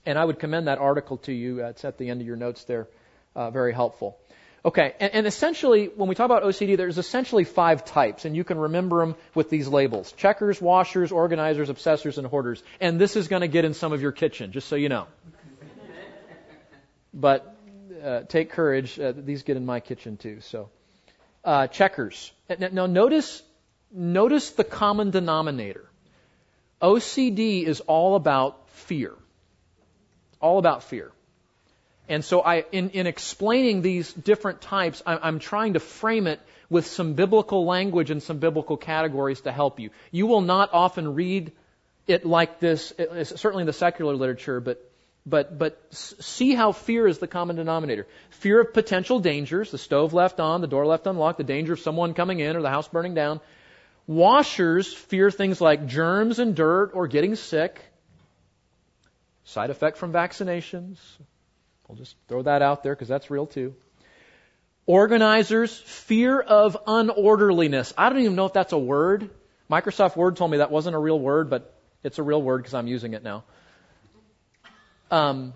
And 0.04 0.18
I 0.18 0.24
would 0.24 0.40
commend 0.40 0.66
that 0.66 0.78
article 0.78 1.18
to 1.18 1.32
you. 1.32 1.62
Uh, 1.62 1.68
it's 1.68 1.84
at 1.84 1.96
the 1.96 2.08
end 2.08 2.20
of 2.20 2.26
your 2.26 2.36
notes 2.36 2.64
there. 2.64 2.88
Uh, 3.36 3.50
very 3.50 3.72
helpful. 3.72 4.18
Okay, 4.64 4.94
and, 4.98 5.14
and, 5.14 5.26
essentially, 5.26 5.86
when 5.86 6.08
we 6.08 6.14
talk 6.14 6.26
about 6.26 6.42
OCD, 6.42 6.76
there's 6.76 6.98
essentially 6.98 7.44
five 7.44 7.84
types, 7.84 8.26
and 8.26 8.36
you 8.36 8.44
can 8.44 8.58
remember 8.58 8.98
them 9.00 9.14
with 9.34 9.48
these 9.48 9.68
labels 9.68 10.12
checkers, 10.12 10.60
washers, 10.60 11.12
organizers, 11.12 11.70
obsessors, 11.70 12.18
and 12.18 12.26
hoarders. 12.26 12.62
And 12.80 13.00
this 13.00 13.16
is 13.16 13.28
going 13.28 13.40
to 13.40 13.48
get 13.48 13.64
in 13.64 13.72
some 13.72 13.92
of 13.92 14.02
your 14.02 14.12
kitchen, 14.12 14.52
just 14.52 14.68
so 14.68 14.76
you 14.76 14.90
know. 14.90 15.06
but 17.14 17.56
uh, 18.04 18.22
take 18.22 18.50
courage, 18.50 18.98
uh, 18.98 19.12
these 19.16 19.44
get 19.44 19.56
in 19.56 19.64
my 19.64 19.80
kitchen 19.80 20.16
too. 20.16 20.40
So, 20.40 20.68
uh, 21.42 21.68
checkers. 21.68 22.30
Now, 22.58 22.86
notice 22.86 23.42
notice 23.92 24.50
the 24.50 24.64
common 24.64 25.10
denominator. 25.10 25.84
OCD 26.80 27.64
is 27.64 27.80
all 27.80 28.16
about 28.16 28.68
fear. 28.70 29.14
All 30.40 30.58
about 30.58 30.84
fear. 30.84 31.12
And 32.08 32.24
so 32.24 32.40
I, 32.40 32.64
in, 32.72 32.90
in 32.90 33.06
explaining 33.06 33.82
these 33.82 34.12
different 34.12 34.60
types, 34.60 35.02
I, 35.06 35.16
I'm 35.16 35.38
trying 35.38 35.74
to 35.74 35.80
frame 35.80 36.26
it 36.26 36.40
with 36.68 36.86
some 36.86 37.14
biblical 37.14 37.66
language 37.66 38.10
and 38.10 38.22
some 38.22 38.38
biblical 38.38 38.76
categories 38.76 39.42
to 39.42 39.52
help 39.52 39.78
you. 39.78 39.90
You 40.10 40.26
will 40.26 40.40
not 40.40 40.70
often 40.72 41.14
read 41.14 41.52
it 42.06 42.26
like 42.26 42.58
this, 42.58 42.92
certainly 43.24 43.62
in 43.62 43.66
the 43.66 43.72
secular 43.72 44.14
literature, 44.14 44.60
but 44.60 44.86
but 45.26 45.58
but 45.58 45.78
see 45.92 46.54
how 46.54 46.72
fear 46.72 47.06
is 47.06 47.18
the 47.18 47.28
common 47.28 47.56
denominator. 47.56 48.06
Fear 48.30 48.62
of 48.62 48.72
potential 48.72 49.20
dangers, 49.20 49.70
the 49.70 49.78
stove 49.78 50.14
left 50.14 50.40
on, 50.40 50.62
the 50.62 50.66
door 50.66 50.86
left 50.86 51.06
unlocked, 51.06 51.38
the 51.38 51.44
danger 51.44 51.74
of 51.74 51.80
someone 51.80 52.14
coming 52.14 52.40
in 52.40 52.56
or 52.56 52.62
the 52.62 52.70
house 52.70 52.88
burning 52.88 53.14
down. 53.14 53.40
Washers 54.10 54.92
fear 54.92 55.30
things 55.30 55.60
like 55.60 55.86
germs 55.86 56.40
and 56.40 56.56
dirt 56.56 56.90
or 56.94 57.06
getting 57.06 57.36
sick. 57.36 57.80
Side 59.44 59.70
effect 59.70 59.98
from 59.98 60.12
vaccinations. 60.12 60.96
I'll 61.88 61.94
just 61.94 62.16
throw 62.26 62.42
that 62.42 62.60
out 62.60 62.82
there 62.82 62.92
because 62.92 63.06
that's 63.06 63.30
real 63.30 63.46
too. 63.46 63.72
Organizers, 64.84 65.78
fear 65.78 66.40
of 66.40 66.76
unorderliness. 66.86 67.92
I 67.96 68.08
don't 68.08 68.18
even 68.18 68.34
know 68.34 68.46
if 68.46 68.52
that's 68.52 68.72
a 68.72 68.78
word. 68.78 69.30
Microsoft 69.70 70.16
Word 70.16 70.34
told 70.34 70.50
me 70.50 70.56
that 70.56 70.72
wasn't 70.72 70.96
a 70.96 70.98
real 70.98 71.20
word, 71.20 71.48
but 71.48 71.72
it's 72.02 72.18
a 72.18 72.24
real 72.24 72.42
word 72.42 72.58
because 72.58 72.74
I'm 72.74 72.88
using 72.88 73.14
it 73.14 73.22
now. 73.22 73.44
Um, 75.12 75.54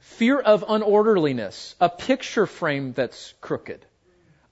fear 0.00 0.40
of 0.40 0.66
unorderliness. 0.66 1.76
A 1.80 1.88
picture 1.88 2.46
frame 2.46 2.94
that's 2.94 3.32
crooked. 3.40 3.86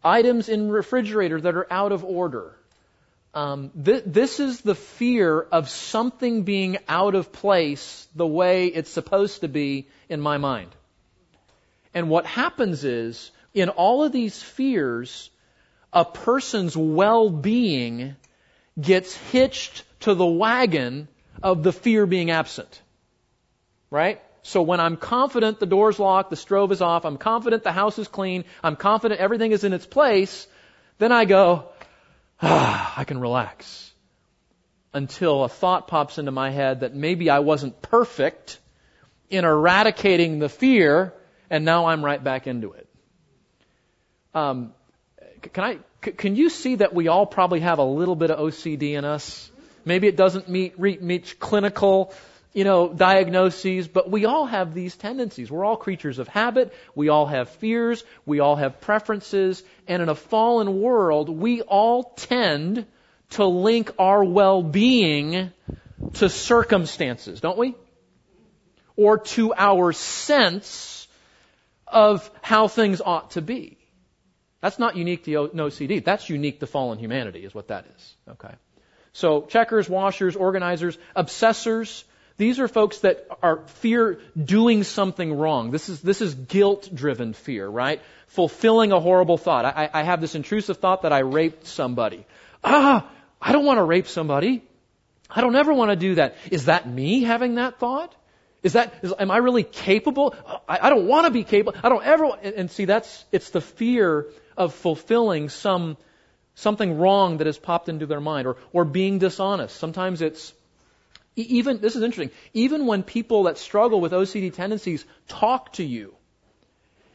Items 0.05 0.49
in 0.49 0.71
refrigerator 0.71 1.41
that 1.41 1.57
are 1.57 1.67
out 1.73 1.91
of 1.91 2.05
order. 2.05 2.55
Um, 3.33 3.71
th- 3.85 4.03
this 4.07 4.41
is 4.41 4.61
the 4.61 4.75
fear 4.75 5.41
of 5.41 5.69
something 5.69 6.43
being 6.43 6.79
out 6.89 7.15
of 7.15 7.33
place 7.33 8.09
the 8.15 8.27
way 8.27 8.67
it's 8.67 8.91
supposed 8.91 9.43
to 9.43 9.49
be 9.49 9.89
in 10.09 10.21
my 10.21 10.39
mind. 10.39 10.71
And 11.95 12.09
what 12.09 12.27
happens 12.27 12.85
is, 12.85 13.31
in 13.55 13.69
all 13.69 14.05
of 14.05 14.13
these 14.13 14.43
fears, 14.43 15.31
a 15.93 16.05
person's 16.05 16.77
well-being 16.77 18.17
gets 18.81 19.15
hitched 19.15 19.85
to 20.01 20.15
the 20.15 20.27
wagon 20.27 21.09
of 21.43 21.63
the 21.63 21.73
fear 21.73 22.07
being 22.07 22.31
absent. 22.31 22.81
Right? 23.91 24.21
So 24.43 24.63
when 24.63 24.81
I'm 24.81 24.97
confident 24.97 25.61
the 25.61 25.67
door's 25.67 25.99
locked, 25.99 26.31
the 26.31 26.37
stove 26.37 26.73
is 26.73 26.81
off, 26.81 27.05
I'm 27.05 27.19
confident 27.19 27.63
the 27.63 27.73
house 27.73 27.99
is 27.99 28.09
clean, 28.09 28.45
I'm 28.63 28.77
confident 28.77 29.21
everything 29.21 29.53
is 29.53 29.65
in 29.65 29.73
its 29.73 29.87
place, 29.87 30.47
then 30.99 31.13
I 31.13 31.25
go, 31.25 31.67
ah, 32.43 32.95
I 32.97 33.05
can 33.05 33.19
relax. 33.19 33.93
Until 34.93 35.45
a 35.45 35.49
thought 35.49 35.87
pops 35.89 36.19
into 36.19 36.33
my 36.33 36.51
head 36.51 36.81
that 36.81 36.95
maybe 36.95 37.31
I 37.31 37.39
wasn't 37.41 37.81
perfect 37.81 38.59
in 39.29 39.45
eradicating 39.45 40.41
the 40.41 40.49
fear, 40.49 41.15
and 41.49 41.65
now 41.65 41.87
I'm 41.87 42.05
right 42.05 42.23
back 42.23 42.47
into 42.47 42.73
it. 42.73 42.89
Um, 44.35 44.73
can 45.53 45.65
I? 45.65 45.79
Can 46.01 46.35
you 46.35 46.49
see 46.49 46.77
that 46.77 46.95
we 46.95 47.09
all 47.09 47.27
probably 47.27 47.61
have 47.61 47.79
a 47.79 47.85
little 47.85 48.17
bit 48.17 48.31
of 48.31 48.39
OCD 48.39 48.93
in 48.93 49.05
us? 49.05 49.51
Maybe 49.85 50.09
it 50.09 50.17
doesn't 50.17 50.49
meet 50.49 50.75
reach 50.79 51.39
clinical 51.39 52.13
you 52.53 52.65
know, 52.65 52.93
diagnoses, 52.93 53.87
but 53.87 54.11
we 54.11 54.25
all 54.25 54.47
have 54.47 54.75
these 54.75 54.97
tendencies. 54.97 55.51
We're 55.51 55.65
all 55.65 55.77
creatures 55.77 56.19
of 56.19 56.27
habit. 56.27 56.75
We 56.95 57.09
all 57.09 57.27
have 57.27 57.49
fears. 57.49 58.03
We 58.27 58.41
all 58.41 58.57
have 58.57 58.81
preferences. 58.81 59.63
And 59.87 60.03
in 60.03 60.09
a 60.09 60.15
fallen 60.15 60.81
world, 60.81 61.29
we 61.29 61.63
all 61.63 62.03
tend 62.17 62.87
to 63.31 63.45
link 63.45 63.93
our 63.99 64.25
well-being 64.25 65.53
to 66.15 66.29
circumstances, 66.29 67.41
don't 67.41 67.59
we? 67.59 67.77
Or 68.97 69.19
to 69.19 69.55
our 69.55 69.93
sense 69.93 71.07
of 71.87 72.29
how 72.43 72.67
things 72.67 73.01
ought 73.01 73.33
to 73.33 73.43
be. 73.43 73.79
That's 74.61 74.79
not 74.79 74.97
unique 74.97 75.25
to 75.25 75.31
OCD. 75.31 76.05
That's 76.05 76.29
unique 76.29 76.61
to 76.61 76.67
fallen 76.67 76.99
humanity, 76.99 77.45
is 77.45 77.55
what 77.55 77.69
that 77.69 77.87
is. 77.97 78.17
Okay. 78.31 78.55
So, 79.13 79.43
checkers, 79.43 79.89
washers, 79.89 80.37
organizers, 80.37 80.99
obsessors, 81.17 82.05
these 82.41 82.59
are 82.59 82.69
folks 82.69 83.01
that 83.01 83.27
are 83.43 83.67
fear 83.67 84.19
doing 84.43 84.83
something 84.83 85.35
wrong. 85.35 85.71
This 85.71 85.91
is, 85.91 86.01
this 86.01 86.23
is 86.23 86.35
guilt 86.35 86.89
driven 86.93 87.35
fear, 87.35 87.69
right? 87.69 88.01
Fulfilling 88.29 88.93
a 88.93 88.99
horrible 88.99 89.37
thought. 89.37 89.67
I, 89.67 89.91
I 89.93 90.03
have 90.05 90.23
this 90.23 90.35
intrusive 90.35 90.79
thought 90.79 91.03
that 91.03 91.13
I 91.13 91.19
raped 91.19 91.67
somebody. 91.67 92.25
Ah, 92.65 93.07
I 93.43 93.53
don't 93.53 93.67
want 93.67 93.77
to 93.77 93.83
rape 93.83 94.09
somebody. 94.09 94.63
I 95.29 95.43
don't 95.43 95.55
ever 95.55 95.75
want 95.75 95.91
to 95.91 95.97
do 95.97 96.15
that. 96.15 96.35
Is 96.51 96.65
that 96.65 96.89
me 96.89 97.25
having 97.25 97.57
that 97.57 97.79
thought? 97.79 98.15
Is 98.63 98.73
that, 98.73 98.95
is, 99.03 99.13
am 99.19 99.31
I 99.31 99.37
really 99.37 99.63
capable? 99.63 100.35
I, 100.67 100.79
I 100.87 100.89
don't 100.89 101.07
want 101.07 101.27
to 101.27 101.31
be 101.31 101.45
capable. 101.45 101.79
I 101.85 101.91
don't 101.91 102.05
ever, 102.05 102.31
and, 102.43 102.55
and 102.55 102.71
see, 102.71 102.87
that's, 102.87 103.23
it's 103.33 103.51
the 103.51 103.61
fear 103.61 104.29
of 104.57 104.73
fulfilling 104.73 105.51
some, 105.51 105.99
something 106.55 106.97
wrong 106.97 107.37
that 107.37 107.47
has 107.47 107.59
popped 107.59 107.91
into 107.91 108.07
their 108.07 108.21
mind 108.23 108.47
or, 108.47 108.57
or 108.73 108.87
being 108.87 109.19
dishonest. 109.19 109.77
Sometimes 109.77 110.23
it's, 110.23 110.55
even, 111.37 111.81
this 111.81 111.97
is 111.97 112.03
interesting, 112.03 112.31
even 112.53 112.87
when 112.87 113.03
people 113.03 113.45
that 113.45 113.59
struggle 113.59 114.01
with 114.01 114.13
OCD 114.13 114.53
tendencies 114.53 115.05
talk 115.29 115.73
to 115.75 115.85
you, 115.85 116.15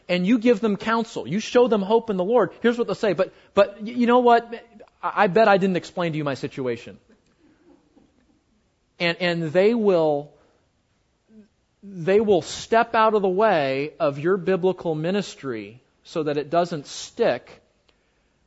and 0.08 0.26
you 0.26 0.38
give 0.38 0.60
them 0.60 0.78
counsel, 0.78 1.28
you 1.28 1.40
show 1.40 1.68
them 1.68 1.82
hope 1.82 2.10
in 2.10 2.18
the 2.18 2.24
Lord, 2.24 2.52
here's 2.62 2.78
what 2.78 2.88
they'll 2.88 2.96
say, 2.96 3.14
but, 3.14 3.34
but 3.54 3.86
you 3.86 4.08
know 4.08 4.20
what? 4.20 4.54
I 5.02 5.28
bet 5.28 5.48
I 5.48 5.58
didn't 5.58 5.78
explain 5.78 6.12
to 6.12 6.18
you 6.18 6.24
my 6.24 6.36
situation. 6.36 6.98
And, 9.00 9.18
and 9.20 9.44
they 9.52 9.74
will, 9.74 10.32
they 11.84 12.20
will 12.20 12.42
step 12.42 12.96
out 12.96 13.14
of 13.14 13.22
the 13.22 13.28
way 13.28 13.94
of 14.00 14.20
your 14.20 14.38
biblical 14.38 14.96
ministry 14.96 15.82
so 16.04 16.24
that 16.24 16.38
it 16.38 16.50
doesn't 16.50 16.88
stick 16.88 17.62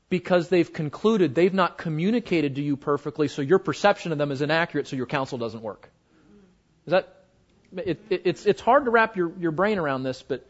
because 0.08 0.48
they've 0.48 0.72
concluded 0.72 1.34
they've 1.34 1.54
not 1.54 1.78
communicated 1.78 2.56
to 2.56 2.62
you 2.62 2.76
perfectly, 2.76 3.28
so 3.28 3.42
your 3.42 3.58
perception 3.58 4.12
of 4.12 4.18
them 4.18 4.30
is 4.30 4.42
inaccurate, 4.42 4.88
so 4.88 4.96
your 4.96 5.06
counsel 5.06 5.38
doesn't 5.38 5.62
work. 5.62 5.90
Is 6.86 6.92
that? 6.92 7.14
It, 7.76 8.00
it, 8.08 8.22
it's 8.24 8.46
it's 8.46 8.60
hard 8.60 8.86
to 8.86 8.90
wrap 8.90 9.16
your, 9.16 9.32
your 9.38 9.50
brain 9.50 9.78
around 9.78 10.02
this, 10.02 10.22
but 10.22 10.46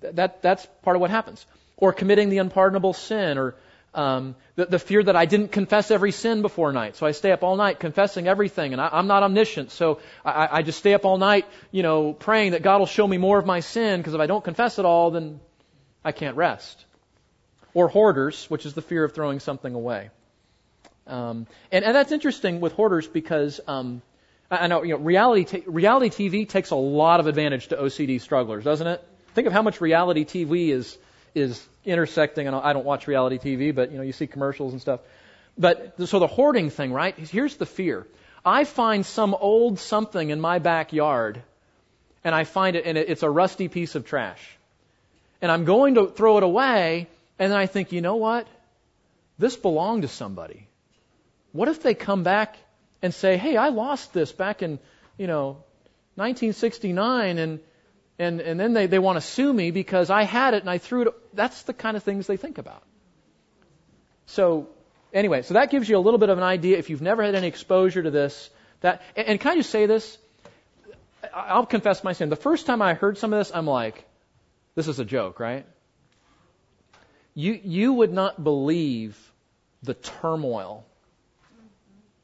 that 0.00 0.40
that's 0.40 0.66
part 0.82 0.96
of 0.96 1.00
what 1.00 1.10
happens. 1.10 1.44
Or 1.76 1.92
committing 1.92 2.30
the 2.30 2.38
unpardonable 2.38 2.94
sin, 2.94 3.36
or 3.36 3.56
um, 3.94 4.34
the, 4.56 4.66
the 4.66 4.78
fear 4.78 5.02
that 5.02 5.16
I 5.16 5.26
didn't 5.26 5.48
confess 5.48 5.90
every 5.90 6.10
sin 6.10 6.40
before 6.40 6.72
night, 6.72 6.96
so 6.96 7.06
I 7.06 7.12
stay 7.12 7.32
up 7.32 7.42
all 7.42 7.56
night 7.56 7.80
confessing 7.80 8.26
everything, 8.26 8.72
and 8.72 8.80
I, 8.80 8.98
am 8.98 9.06
not 9.06 9.22
omniscient, 9.22 9.70
so 9.70 10.00
I, 10.24 10.48
I 10.50 10.62
just 10.62 10.78
stay 10.78 10.94
up 10.94 11.04
all 11.04 11.18
night, 11.18 11.46
you 11.70 11.82
know, 11.82 12.12
praying 12.12 12.52
that 12.52 12.62
God 12.62 12.78
will 12.78 12.86
show 12.86 13.06
me 13.06 13.18
more 13.18 13.38
of 13.38 13.46
my 13.46 13.60
sin, 13.60 14.00
because 14.00 14.14
if 14.14 14.20
I 14.20 14.26
don't 14.26 14.44
confess 14.44 14.78
it 14.78 14.84
all, 14.84 15.10
then 15.10 15.40
I 16.04 16.12
can't 16.12 16.36
rest. 16.36 16.84
Or 17.74 17.88
hoarders, 17.88 18.48
which 18.48 18.66
is 18.66 18.74
the 18.74 18.82
fear 18.82 19.04
of 19.04 19.12
throwing 19.14 19.40
something 19.40 19.74
away. 19.74 20.10
Um, 21.06 21.46
and, 21.70 21.84
and 21.84 21.94
that's 21.94 22.12
interesting 22.12 22.60
with 22.60 22.72
hoarders 22.72 23.06
because 23.06 23.60
um, 23.66 24.00
I, 24.50 24.58
I 24.58 24.66
know 24.68 24.82
you 24.82 24.94
know 24.94 25.00
reality 25.00 25.44
t- 25.44 25.64
reality 25.66 26.08
TV 26.08 26.48
takes 26.48 26.70
a 26.70 26.76
lot 26.76 27.20
of 27.20 27.26
advantage 27.26 27.68
to 27.68 27.76
OCD 27.76 28.20
strugglers, 28.20 28.64
doesn't 28.64 28.86
it? 28.86 29.04
Think 29.34 29.46
of 29.46 29.52
how 29.52 29.62
much 29.62 29.80
reality 29.80 30.24
TV 30.24 30.70
is 30.70 30.96
is 31.34 31.62
intersecting. 31.84 32.46
And 32.46 32.56
I 32.56 32.72
don't 32.72 32.84
watch 32.84 33.06
reality 33.06 33.38
TV, 33.38 33.74
but 33.74 33.90
you 33.90 33.98
know 33.98 34.02
you 34.02 34.12
see 34.12 34.26
commercials 34.26 34.72
and 34.72 34.80
stuff. 34.80 35.00
But 35.58 36.08
so 36.08 36.18
the 36.18 36.26
hoarding 36.26 36.70
thing, 36.70 36.92
right? 36.92 37.16
Here's 37.16 37.56
the 37.56 37.66
fear. 37.66 38.06
I 38.44 38.64
find 38.64 39.06
some 39.06 39.34
old 39.34 39.78
something 39.78 40.30
in 40.30 40.40
my 40.40 40.58
backyard, 40.58 41.42
and 42.24 42.34
I 42.34 42.44
find 42.44 42.76
it, 42.76 42.84
and 42.86 42.98
it's 42.98 43.22
a 43.22 43.30
rusty 43.30 43.68
piece 43.68 43.94
of 43.94 44.04
trash. 44.04 44.40
And 45.40 45.50
I'm 45.50 45.64
going 45.64 45.94
to 45.94 46.06
throw 46.08 46.38
it 46.38 46.42
away, 46.42 47.08
and 47.38 47.52
then 47.52 47.58
I 47.58 47.66
think, 47.66 47.92
you 47.92 48.00
know 48.00 48.16
what? 48.16 48.46
This 49.38 49.56
belonged 49.56 50.02
to 50.02 50.08
somebody. 50.08 50.68
What 51.52 51.68
if 51.68 51.82
they 51.82 51.94
come 51.94 52.22
back 52.22 52.56
and 53.02 53.12
say, 53.12 53.36
hey, 53.36 53.56
I 53.56 53.68
lost 53.68 54.12
this 54.12 54.32
back 54.32 54.62
in, 54.62 54.78
you 55.18 55.26
know, 55.26 55.64
1969, 56.16 57.38
and 57.38 57.60
and 58.18 58.40
and 58.40 58.60
then 58.60 58.72
they, 58.72 58.86
they 58.86 59.00
want 59.00 59.16
to 59.16 59.20
sue 59.20 59.52
me 59.52 59.72
because 59.72 60.10
I 60.10 60.22
had 60.22 60.54
it 60.54 60.60
and 60.60 60.70
I 60.70 60.78
threw 60.78 61.08
it. 61.08 61.14
That's 61.36 61.62
the 61.62 61.72
kind 61.72 61.96
of 61.96 62.04
things 62.04 62.26
they 62.26 62.36
think 62.36 62.58
about. 62.58 62.82
So 64.26 64.68
anyway, 65.12 65.42
so 65.42 65.54
that 65.54 65.70
gives 65.70 65.88
you 65.88 65.98
a 65.98 66.04
little 66.06 66.18
bit 66.18 66.28
of 66.28 66.38
an 66.38 66.44
idea 66.44 66.78
if 66.78 66.90
you've 66.90 67.02
never 67.02 67.22
had 67.24 67.34
any 67.34 67.48
exposure 67.48 68.02
to 68.02 68.10
this. 68.10 68.50
That 68.80 69.02
and, 69.16 69.26
and 69.26 69.40
can 69.40 69.52
I 69.52 69.56
just 69.56 69.70
say 69.70 69.86
this? 69.86 70.18
I'll 71.34 71.66
confess 71.66 72.04
my 72.04 72.12
sin. 72.12 72.28
The 72.28 72.36
first 72.36 72.66
time 72.66 72.82
I 72.82 72.94
heard 72.94 73.18
some 73.18 73.32
of 73.32 73.40
this, 73.40 73.50
I'm 73.52 73.66
like, 73.66 74.04
this 74.74 74.88
is 74.88 75.00
a 75.00 75.04
joke, 75.04 75.40
right? 75.40 75.66
You 77.34 77.60
you 77.62 77.92
would 77.92 78.12
not 78.12 78.42
believe 78.42 79.18
the 79.82 79.94
turmoil 79.94 80.84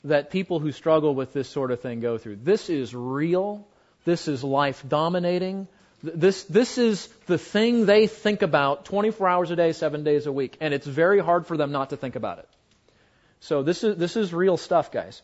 that 0.04 0.30
people 0.30 0.60
who 0.60 0.72
struggle 0.72 1.14
with 1.14 1.32
this 1.32 1.48
sort 1.48 1.70
of 1.70 1.80
thing 1.80 2.00
go 2.00 2.18
through. 2.18 2.36
This 2.36 2.70
is 2.70 2.94
real. 2.94 3.66
This 4.04 4.28
is 4.28 4.42
life 4.42 4.82
dominating. 4.88 5.68
This, 6.02 6.44
this 6.44 6.78
is 6.78 7.08
the 7.26 7.36
thing 7.36 7.84
they 7.84 8.06
think 8.06 8.40
about 8.40 8.86
24 8.86 9.28
hours 9.28 9.50
a 9.50 9.56
day, 9.56 9.72
seven 9.72 10.02
days 10.02 10.26
a 10.26 10.32
week. 10.32 10.56
And 10.60 10.72
it's 10.72 10.86
very 10.86 11.20
hard 11.20 11.46
for 11.46 11.58
them 11.58 11.72
not 11.72 11.90
to 11.90 11.96
think 11.96 12.16
about 12.16 12.38
it. 12.38 12.48
So 13.40 13.62
this 13.62 13.84
is, 13.84 13.96
this 13.96 14.16
is 14.16 14.32
real 14.32 14.56
stuff, 14.56 14.90
guys. 14.90 15.20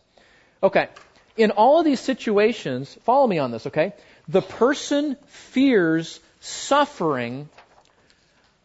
Okay. 0.61 0.89
In 1.35 1.51
all 1.51 1.79
of 1.79 1.85
these 1.85 1.99
situations, 1.99 2.95
follow 3.03 3.25
me 3.25 3.39
on 3.39 3.51
this, 3.51 3.67
okay? 3.67 3.93
The 4.27 4.41
person 4.41 5.17
fears 5.25 6.19
suffering 6.39 7.49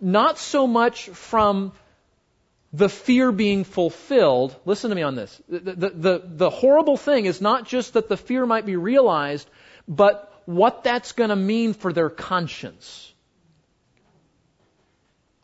not 0.03 0.39
so 0.39 0.67
much 0.67 1.09
from 1.09 1.73
the 2.73 2.89
fear 2.89 3.33
being 3.33 3.65
fulfilled. 3.65 4.57
Listen 4.65 4.91
to 4.91 4.97
me 4.97 5.03
on 5.03 5.15
this. 5.15 5.41
The, 5.49 5.61
the, 5.61 5.91
the, 5.91 6.23
the 6.25 6.51
horrible 6.51 6.97
thing 6.97 7.27
is 7.27 7.41
not 7.41 7.67
just 7.67 7.95
that 7.95 8.09
the 8.09 8.17
fear 8.17 8.45
might 8.47 8.67
be 8.67 8.77
realized, 8.77 9.49
but 9.87 10.43
what 10.47 10.83
that's 10.83 11.13
going 11.13 11.31
to 11.31 11.37
mean 11.37 11.75
for 11.75 11.93
their 11.93 12.11
conscience. 12.11 13.13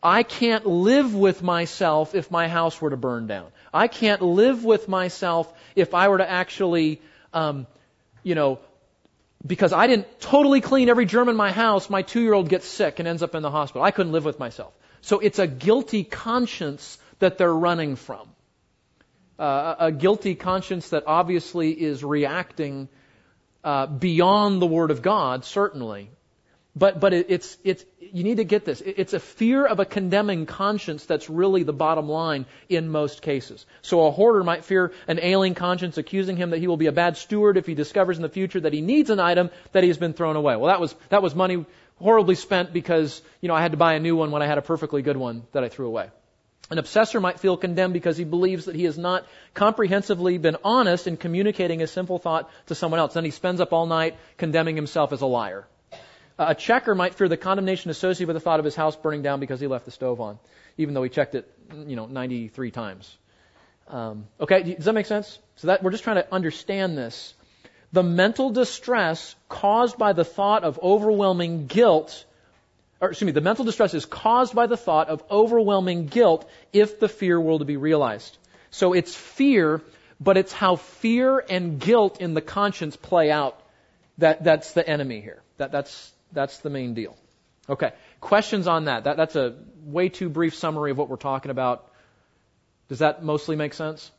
I 0.01 0.23
can't 0.23 0.65
live 0.65 1.13
with 1.13 1.43
myself 1.43 2.15
if 2.15 2.31
my 2.31 2.47
house 2.47 2.81
were 2.81 2.89
to 2.89 2.97
burn 2.97 3.27
down. 3.27 3.47
I 3.73 3.87
can't 3.87 4.21
live 4.21 4.63
with 4.63 4.87
myself 4.87 5.53
if 5.75 5.93
I 5.93 6.07
were 6.07 6.17
to 6.17 6.29
actually, 6.29 7.01
um, 7.33 7.67
you 8.23 8.33
know, 8.33 8.59
because 9.45 9.71
I 9.73 9.87
didn't 9.87 10.19
totally 10.19 10.61
clean 10.61 10.89
every 10.89 11.05
germ 11.05 11.29
in 11.29 11.35
my 11.35 11.51
house, 11.51 11.89
my 11.89 12.01
two 12.01 12.21
year 12.21 12.33
old 12.33 12.49
gets 12.49 12.67
sick 12.67 12.99
and 12.99 13.07
ends 13.07 13.23
up 13.23 13.35
in 13.35 13.41
the 13.41 13.51
hospital. 13.51 13.83
I 13.83 13.91
couldn't 13.91 14.11
live 14.11 14.25
with 14.25 14.39
myself. 14.39 14.73
So 15.01 15.19
it's 15.19 15.39
a 15.39 15.47
guilty 15.47 16.03
conscience 16.03 16.97
that 17.19 17.37
they're 17.37 17.53
running 17.53 17.95
from. 17.95 18.29
Uh, 19.37 19.75
a 19.79 19.91
guilty 19.91 20.35
conscience 20.35 20.89
that 20.89 21.03
obviously 21.07 21.71
is 21.71 22.03
reacting 22.03 22.89
uh, 23.63 23.87
beyond 23.87 24.61
the 24.61 24.67
Word 24.67 24.91
of 24.91 25.01
God, 25.01 25.45
certainly. 25.45 26.09
But, 26.79 27.01
but 27.01 27.13
it, 27.13 27.25
it's, 27.27 27.57
it's, 27.65 27.83
you 27.99 28.23
need 28.23 28.37
to 28.37 28.45
get 28.45 28.63
this. 28.63 28.81
It's 28.81 29.11
a 29.11 29.19
fear 29.19 29.65
of 29.65 29.81
a 29.81 29.85
condemning 29.85 30.45
conscience 30.45 31.05
that's 31.05 31.29
really 31.29 31.63
the 31.63 31.73
bottom 31.73 32.07
line 32.07 32.45
in 32.69 32.87
most 32.87 33.21
cases. 33.21 33.65
So 33.81 34.07
a 34.07 34.11
hoarder 34.11 34.45
might 34.45 34.63
fear 34.63 34.93
an 35.05 35.19
ailing 35.21 35.55
conscience 35.55 35.97
accusing 35.97 36.37
him 36.37 36.51
that 36.51 36.59
he 36.59 36.67
will 36.67 36.77
be 36.77 36.85
a 36.85 36.93
bad 36.93 37.17
steward 37.17 37.57
if 37.57 37.65
he 37.65 37.75
discovers 37.75 38.17
in 38.17 38.21
the 38.21 38.29
future 38.29 38.61
that 38.61 38.71
he 38.71 38.79
needs 38.79 39.09
an 39.09 39.19
item 39.19 39.49
that 39.73 39.83
he 39.83 39.89
has 39.89 39.97
been 39.97 40.13
thrown 40.13 40.37
away. 40.37 40.55
Well, 40.55 40.67
that 40.67 40.79
was, 40.79 40.95
that 41.09 41.21
was 41.21 41.35
money 41.35 41.65
horribly 41.97 42.35
spent 42.35 42.71
because, 42.71 43.21
you 43.41 43.49
know, 43.49 43.55
I 43.55 43.61
had 43.61 43.71
to 43.71 43.77
buy 43.77 43.95
a 43.95 43.99
new 43.99 44.15
one 44.15 44.31
when 44.31 44.41
I 44.41 44.47
had 44.47 44.57
a 44.57 44.61
perfectly 44.61 45.01
good 45.01 45.17
one 45.17 45.43
that 45.51 45.65
I 45.65 45.67
threw 45.67 45.87
away. 45.87 46.09
An 46.71 46.77
obsessor 46.77 47.19
might 47.19 47.41
feel 47.41 47.57
condemned 47.57 47.93
because 47.93 48.15
he 48.15 48.23
believes 48.23 48.65
that 48.65 48.75
he 48.75 48.85
has 48.85 48.97
not 48.97 49.25
comprehensively 49.53 50.37
been 50.37 50.55
honest 50.63 51.07
in 51.07 51.17
communicating 51.17 51.79
his 51.79 51.91
simple 51.91 52.19
thought 52.19 52.49
to 52.67 52.75
someone 52.75 53.01
else. 53.01 53.15
Then 53.15 53.25
he 53.25 53.31
spends 53.31 53.59
up 53.59 53.73
all 53.73 53.85
night 53.85 54.15
condemning 54.37 54.77
himself 54.77 55.11
as 55.11 55.19
a 55.19 55.25
liar. 55.25 55.67
A 56.39 56.55
checker 56.55 56.95
might 56.95 57.15
fear 57.15 57.27
the 57.27 57.37
condemnation 57.37 57.91
associated 57.91 58.27
with 58.27 58.35
the 58.35 58.39
thought 58.39 58.59
of 58.59 58.65
his 58.65 58.75
house 58.75 58.95
burning 58.95 59.21
down 59.21 59.41
because 59.41 59.59
he 59.59 59.67
left 59.67 59.83
the 59.83 59.91
stove 59.91 60.21
on, 60.21 60.39
even 60.77 60.93
though 60.93 61.03
he 61.03 61.09
checked 61.09 61.35
it, 61.35 61.51
you 61.85 61.97
know, 61.97 62.05
93 62.05 62.71
times. 62.71 63.17
Um, 63.89 64.25
okay, 64.39 64.63
does 64.63 64.85
that 64.85 64.93
make 64.93 65.05
sense? 65.05 65.37
So 65.57 65.67
that 65.67 65.83
we're 65.83 65.91
just 65.91 66.05
trying 66.05 66.15
to 66.15 66.33
understand 66.33 66.97
this. 66.97 67.33
The 67.91 68.03
mental 68.03 68.51
distress 68.51 69.35
caused 69.49 69.97
by 69.97 70.13
the 70.13 70.23
thought 70.23 70.63
of 70.63 70.79
overwhelming 70.81 71.67
guilt 71.67 72.25
or 73.01 73.09
excuse 73.09 73.27
me, 73.27 73.31
the 73.31 73.41
mental 73.41 73.65
distress 73.65 73.93
is 73.93 74.05
caused 74.05 74.53
by 74.53 74.67
the 74.67 74.77
thought 74.77 75.07
of 75.09 75.23
overwhelming 75.31 76.07
guilt 76.07 76.49
if 76.73 76.99
the 76.99 77.07
fear 77.07 77.39
were 77.39 77.57
to 77.57 77.65
be 77.65 77.77
realized. 77.77 78.37
So 78.71 78.93
it's 78.93 79.15
fear, 79.15 79.81
but 80.19 80.37
it's 80.37 80.51
how 80.51 80.75
fear 80.75 81.43
and 81.49 81.79
guilt 81.79 82.19
in 82.19 82.33
the 82.33 82.41
conscience 82.41 82.95
play 82.95 83.31
out. 83.31 83.59
That, 84.17 84.43
that's 84.43 84.73
the 84.73 84.87
enemy 84.87 85.21
here. 85.21 85.41
That, 85.57 85.71
that's, 85.71 86.11
that's 86.31 86.59
the 86.59 86.69
main 86.69 86.93
deal. 86.93 87.17
Okay. 87.67 87.91
Questions 88.19 88.67
on 88.67 88.85
that? 88.85 89.03
that? 89.03 89.17
That's 89.17 89.35
a 89.35 89.55
way 89.83 90.09
too 90.09 90.29
brief 90.29 90.55
summary 90.55 90.91
of 90.91 90.97
what 90.97 91.09
we're 91.09 91.17
talking 91.17 91.51
about. 91.51 91.91
Does 92.87 92.99
that 92.99 93.23
mostly 93.23 93.55
make 93.55 93.73
sense? 93.73 94.11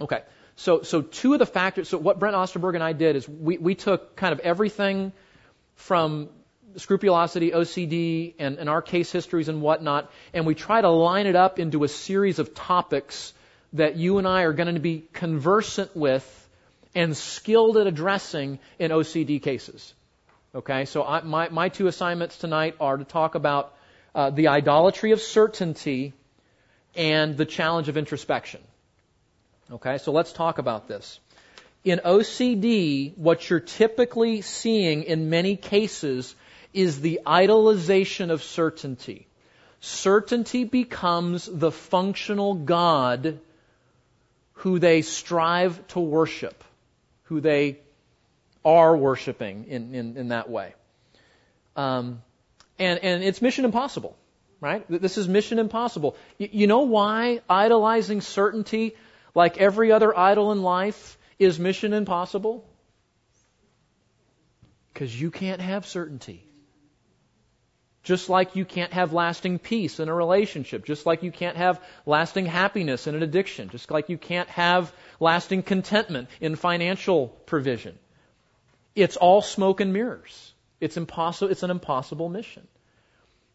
Okay. 0.00 0.22
So, 0.56 0.82
so 0.82 1.00
two 1.00 1.32
of 1.32 1.38
the 1.38 1.46
factors, 1.46 1.88
so 1.88 1.98
what 1.98 2.18
Brent 2.18 2.36
Osterberg 2.36 2.74
and 2.74 2.82
I 2.82 2.92
did 2.92 3.16
is 3.16 3.28
we, 3.28 3.58
we 3.58 3.74
took 3.74 4.16
kind 4.16 4.32
of 4.32 4.40
everything 4.40 5.12
from 5.76 6.28
scrupulosity, 6.76 7.50
OCD, 7.50 8.34
and, 8.38 8.58
and 8.58 8.68
our 8.68 8.82
case 8.82 9.10
histories 9.10 9.48
and 9.48 9.62
whatnot, 9.62 10.10
and 10.32 10.46
we 10.46 10.54
try 10.54 10.80
to 10.80 10.90
line 10.90 11.26
it 11.26 11.36
up 11.36 11.58
into 11.58 11.84
a 11.84 11.88
series 11.88 12.38
of 12.38 12.54
topics 12.54 13.32
that 13.74 13.96
you 13.96 14.18
and 14.18 14.26
I 14.26 14.42
are 14.42 14.52
going 14.52 14.74
to 14.74 14.80
be 14.80 15.04
conversant 15.12 15.96
with 15.96 16.48
and 16.94 17.16
skilled 17.16 17.76
at 17.78 17.86
addressing 17.86 18.58
in 18.78 18.90
OCD 18.90 19.42
cases. 19.42 19.94
Okay, 20.54 20.84
so 20.84 21.02
I, 21.02 21.22
my, 21.22 21.48
my 21.48 21.70
two 21.70 21.86
assignments 21.86 22.36
tonight 22.36 22.76
are 22.78 22.98
to 22.98 23.04
talk 23.04 23.34
about 23.36 23.74
uh, 24.14 24.28
the 24.28 24.48
idolatry 24.48 25.12
of 25.12 25.22
certainty 25.22 26.12
and 26.94 27.38
the 27.38 27.46
challenge 27.46 27.88
of 27.88 27.96
introspection. 27.96 28.60
Okay, 29.70 29.96
so 29.96 30.12
let's 30.12 30.30
talk 30.30 30.58
about 30.58 30.88
this. 30.88 31.18
In 31.84 32.02
OCD, 32.04 33.16
what 33.16 33.48
you're 33.48 33.60
typically 33.60 34.42
seeing 34.42 35.04
in 35.04 35.30
many 35.30 35.56
cases 35.56 36.34
is 36.74 37.00
the 37.00 37.20
idolization 37.26 38.30
of 38.30 38.42
certainty. 38.42 39.26
Certainty 39.80 40.64
becomes 40.64 41.46
the 41.50 41.72
functional 41.72 42.52
God 42.52 43.40
who 44.52 44.78
they 44.78 45.00
strive 45.00 45.86
to 45.88 46.00
worship, 46.00 46.62
who 47.24 47.40
they 47.40 47.78
are 48.64 48.96
worshiping 48.96 49.64
in, 49.68 49.94
in, 49.94 50.16
in 50.16 50.28
that 50.28 50.48
way. 50.48 50.74
Um, 51.76 52.22
and, 52.78 52.98
and 53.02 53.24
it's 53.24 53.42
mission 53.42 53.64
impossible, 53.64 54.16
right? 54.60 54.84
This 54.88 55.18
is 55.18 55.28
mission 55.28 55.58
impossible. 55.58 56.16
You, 56.38 56.48
you 56.52 56.66
know 56.66 56.80
why 56.82 57.40
idolizing 57.48 58.20
certainty, 58.20 58.96
like 59.34 59.58
every 59.58 59.92
other 59.92 60.16
idol 60.16 60.52
in 60.52 60.62
life, 60.62 61.18
is 61.38 61.58
mission 61.58 61.92
impossible? 61.92 62.68
Because 64.92 65.18
you 65.18 65.30
can't 65.30 65.60
have 65.60 65.86
certainty. 65.86 66.46
Just 68.02 68.28
like 68.28 68.56
you 68.56 68.64
can't 68.64 68.92
have 68.92 69.12
lasting 69.12 69.60
peace 69.60 70.00
in 70.00 70.08
a 70.08 70.14
relationship. 70.14 70.84
Just 70.84 71.06
like 71.06 71.22
you 71.22 71.30
can't 71.30 71.56
have 71.56 71.80
lasting 72.04 72.46
happiness 72.46 73.06
in 73.06 73.14
an 73.14 73.22
addiction. 73.22 73.68
Just 73.68 73.90
like 73.92 74.08
you 74.08 74.18
can't 74.18 74.48
have 74.48 74.92
lasting 75.20 75.62
contentment 75.62 76.28
in 76.40 76.56
financial 76.56 77.28
provision. 77.28 77.96
It's 78.94 79.16
all 79.16 79.42
smoke 79.42 79.80
and 79.80 79.92
mirrors. 79.92 80.52
It's 80.80 80.96
impossible, 80.96 81.50
it's 81.50 81.62
an 81.62 81.70
impossible 81.70 82.28
mission. 82.28 82.66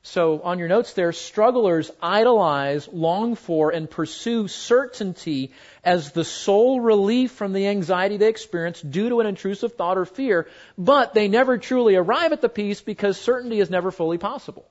So 0.04 0.41
on 0.41 0.58
your 0.58 0.69
notes 0.69 0.93
there, 0.93 1.12
strugglers 1.12 1.91
idolize, 2.02 2.88
long 2.88 3.36
for, 3.36 3.71
and 3.71 3.89
pursue 3.89 4.47
certainty 4.47 5.52
as 5.84 6.13
the 6.13 6.23
sole 6.23 6.80
relief 6.80 7.32
from 7.32 7.52
the 7.52 7.67
anxiety 7.67 8.15
they 8.15 8.30
experience 8.30 8.82
due 8.82 9.10
to 9.10 9.19
an 9.19 9.28
intrusive 9.28 9.73
thought 9.73 9.97
or 9.97 10.06
fear, 10.06 10.47
but 10.78 11.13
they 11.13 11.28
never 11.28 11.58
truly 11.58 11.95
arrive 11.95 12.32
at 12.32 12.39
the 12.39 12.47
peace 12.47 12.80
because 12.80 13.19
certainty 13.19 13.60
is 13.60 13.69
never 13.69 13.91
fully 13.91 14.17
possible. 14.17 14.65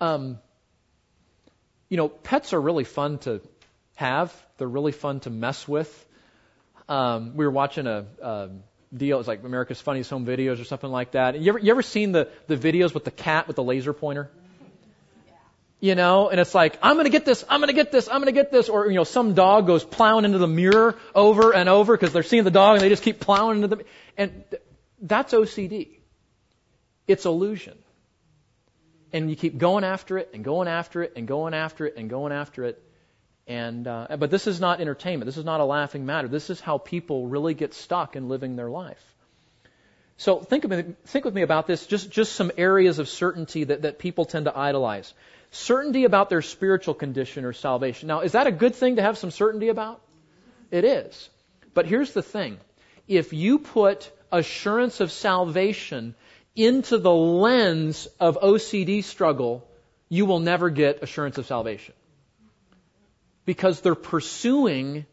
Um, 0.00 0.38
you 1.88 1.96
know, 1.96 2.08
pets 2.08 2.52
are 2.54 2.60
really 2.60 2.84
fun 2.84 3.18
to 3.18 3.40
have. 3.94 4.34
They're 4.58 4.66
really 4.66 4.90
fun 4.90 5.20
to 5.20 5.30
mess 5.30 5.68
with. 5.68 6.06
Um, 6.88 7.36
we 7.36 7.44
were 7.44 7.52
watching 7.52 7.86
a, 7.86 8.06
a 8.20 8.50
deal. 8.96 9.18
It's 9.18 9.28
like 9.28 9.42
America's 9.42 9.80
Funniest 9.80 10.10
Home 10.10 10.26
Videos 10.26 10.60
or 10.60 10.64
something 10.64 10.90
like 10.90 11.12
that. 11.12 11.38
You 11.38 11.50
ever, 11.50 11.58
you 11.58 11.70
ever 11.70 11.82
seen 11.82 12.12
the, 12.12 12.28
the 12.46 12.56
videos 12.56 12.94
with 12.94 13.04
the 13.04 13.10
cat 13.10 13.46
with 13.46 13.56
the 13.56 13.62
laser 13.62 13.92
pointer? 13.92 14.30
You 15.80 15.94
know, 15.94 16.30
and 16.30 16.40
it's 16.40 16.54
like, 16.54 16.78
I'm 16.82 16.96
gonna 16.96 17.10
get 17.10 17.26
this, 17.26 17.44
I'm 17.48 17.60
gonna 17.60 17.74
get 17.74 17.92
this, 17.92 18.08
I'm 18.08 18.20
gonna 18.20 18.32
get 18.32 18.50
this, 18.50 18.68
or, 18.68 18.86
you 18.86 18.94
know, 18.94 19.04
some 19.04 19.34
dog 19.34 19.66
goes 19.66 19.84
plowing 19.84 20.24
into 20.24 20.38
the 20.38 20.48
mirror 20.48 20.96
over 21.14 21.54
and 21.54 21.68
over 21.68 21.94
because 21.94 22.12
they're 22.12 22.22
seeing 22.22 22.44
the 22.44 22.50
dog 22.50 22.76
and 22.76 22.82
they 22.82 22.88
just 22.88 23.02
keep 23.02 23.20
plowing 23.20 23.56
into 23.62 23.68
the, 23.68 23.84
and 24.16 24.44
that's 25.02 25.32
OCD. 25.32 25.88
It's 27.06 27.26
illusion. 27.26 27.76
And 29.12 29.30
you 29.30 29.36
keep 29.36 29.58
going 29.58 29.84
after 29.84 30.18
it 30.18 30.30
and 30.32 30.42
going 30.42 30.68
after 30.68 31.02
it 31.02 31.12
and 31.16 31.28
going 31.28 31.54
after 31.54 31.86
it 31.86 31.96
and 31.96 32.08
going 32.08 32.32
after 32.32 32.64
it. 32.64 32.82
And, 33.46 33.86
uh, 33.86 34.16
but 34.18 34.30
this 34.30 34.46
is 34.46 34.60
not 34.60 34.80
entertainment. 34.80 35.26
This 35.26 35.36
is 35.36 35.44
not 35.44 35.60
a 35.60 35.64
laughing 35.64 36.06
matter. 36.06 36.28
This 36.28 36.48
is 36.48 36.60
how 36.60 36.78
people 36.78 37.26
really 37.26 37.54
get 37.54 37.74
stuck 37.74 38.16
in 38.16 38.28
living 38.28 38.56
their 38.56 38.70
life. 38.70 39.02
So 40.16 40.40
think, 40.40 40.66
me, 40.68 40.84
think 41.06 41.24
with 41.24 41.34
me 41.34 41.42
about 41.42 41.66
this, 41.66 41.86
just, 41.86 42.10
just 42.10 42.32
some 42.32 42.52
areas 42.56 42.98
of 42.98 43.08
certainty 43.08 43.64
that, 43.64 43.82
that 43.82 43.98
people 43.98 44.24
tend 44.24 44.46
to 44.46 44.56
idolize. 44.56 45.12
Certainty 45.50 46.04
about 46.04 46.30
their 46.30 46.42
spiritual 46.42 46.94
condition 46.94 47.44
or 47.44 47.52
salvation. 47.52 48.08
Now, 48.08 48.20
is 48.20 48.32
that 48.32 48.46
a 48.46 48.52
good 48.52 48.74
thing 48.74 48.96
to 48.96 49.02
have 49.02 49.18
some 49.18 49.30
certainty 49.30 49.68
about? 49.68 50.00
It 50.70 50.84
is. 50.84 51.28
But 51.74 51.86
here's 51.86 52.12
the 52.12 52.22
thing. 52.22 52.58
If 53.06 53.32
you 53.32 53.58
put 53.58 54.10
assurance 54.32 55.00
of 55.00 55.12
salvation 55.12 56.14
into 56.56 56.98
the 56.98 57.12
lens 57.12 58.06
of 58.20 58.38
OCD 58.40 59.02
struggle, 59.02 59.66
you 60.08 60.26
will 60.26 60.40
never 60.40 60.70
get 60.70 61.02
assurance 61.02 61.38
of 61.38 61.46
salvation. 61.46 61.94
Because 63.44 63.80
they're 63.80 63.94
pursuing 63.94 65.06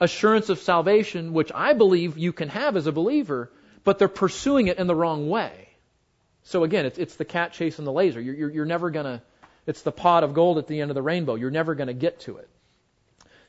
assurance 0.00 0.48
of 0.48 0.58
salvation, 0.58 1.32
which 1.32 1.50
I 1.54 1.72
believe 1.72 2.18
you 2.18 2.32
can 2.32 2.48
have 2.48 2.76
as 2.76 2.86
a 2.86 2.92
believer, 2.92 3.50
but 3.84 3.98
they're 3.98 4.08
pursuing 4.08 4.68
it 4.68 4.78
in 4.78 4.86
the 4.86 4.94
wrong 4.94 5.28
way. 5.28 5.68
So 6.44 6.64
again, 6.64 6.86
it's, 6.86 6.98
it's 6.98 7.16
the 7.16 7.24
cat 7.24 7.52
chasing 7.52 7.84
the 7.84 7.92
laser. 7.92 8.20
You're, 8.20 8.34
you're, 8.34 8.50
you're 8.50 8.64
never 8.64 8.90
gonna, 8.90 9.22
it's 9.66 9.82
the 9.82 9.92
pot 9.92 10.24
of 10.24 10.34
gold 10.34 10.58
at 10.58 10.66
the 10.66 10.80
end 10.80 10.90
of 10.90 10.94
the 10.94 11.02
rainbow. 11.02 11.34
You're 11.34 11.50
never 11.50 11.74
gonna 11.74 11.94
get 11.94 12.20
to 12.20 12.38
it. 12.38 12.48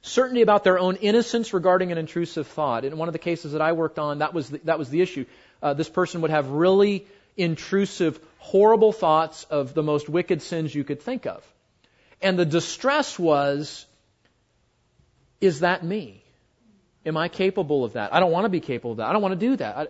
Certainty 0.01 0.41
about 0.41 0.63
their 0.63 0.79
own 0.79 0.95
innocence 0.95 1.53
regarding 1.53 1.91
an 1.91 1.97
intrusive 1.97 2.47
thought. 2.47 2.85
In 2.85 2.97
one 2.97 3.09
of 3.09 3.13
the 3.13 3.19
cases 3.19 3.51
that 3.51 3.61
I 3.61 3.73
worked 3.73 3.99
on, 3.99 4.19
that 4.19 4.33
was 4.33 4.49
the, 4.49 4.59
that 4.63 4.79
was 4.79 4.89
the 4.89 5.01
issue. 5.01 5.25
Uh, 5.61 5.73
this 5.73 5.89
person 5.89 6.21
would 6.21 6.31
have 6.31 6.49
really 6.49 7.05
intrusive, 7.35 8.19
horrible 8.37 8.91
thoughts 8.91 9.43
of 9.45 9.73
the 9.73 9.83
most 9.83 10.07
wicked 10.07 10.41
sins 10.41 10.73
you 10.73 10.83
could 10.83 11.01
think 11.01 11.25
of. 11.25 11.43
And 12.21 12.37
the 12.37 12.45
distress 12.45 13.17
was, 13.17 13.85
is 15.39 15.61
that 15.61 15.83
me? 15.83 16.23
Am 17.05 17.15
I 17.15 17.29
capable 17.29 17.85
of 17.85 17.93
that? 17.93 18.13
I 18.13 18.19
don't 18.19 18.31
want 18.31 18.45
to 18.45 18.49
be 18.49 18.59
capable 18.59 18.91
of 18.91 18.97
that. 18.97 19.07
I 19.07 19.13
don't 19.13 19.21
want 19.21 19.39
to 19.39 19.47
do 19.47 19.55
that. 19.57 19.77
I, 19.77 19.87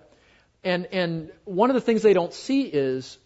and, 0.64 0.86
and 0.88 1.32
one 1.46 1.70
of 1.70 1.74
the 1.74 1.82
things 1.82 2.02
they 2.02 2.14
don't 2.14 2.34
see 2.34 2.64
is 2.64 3.18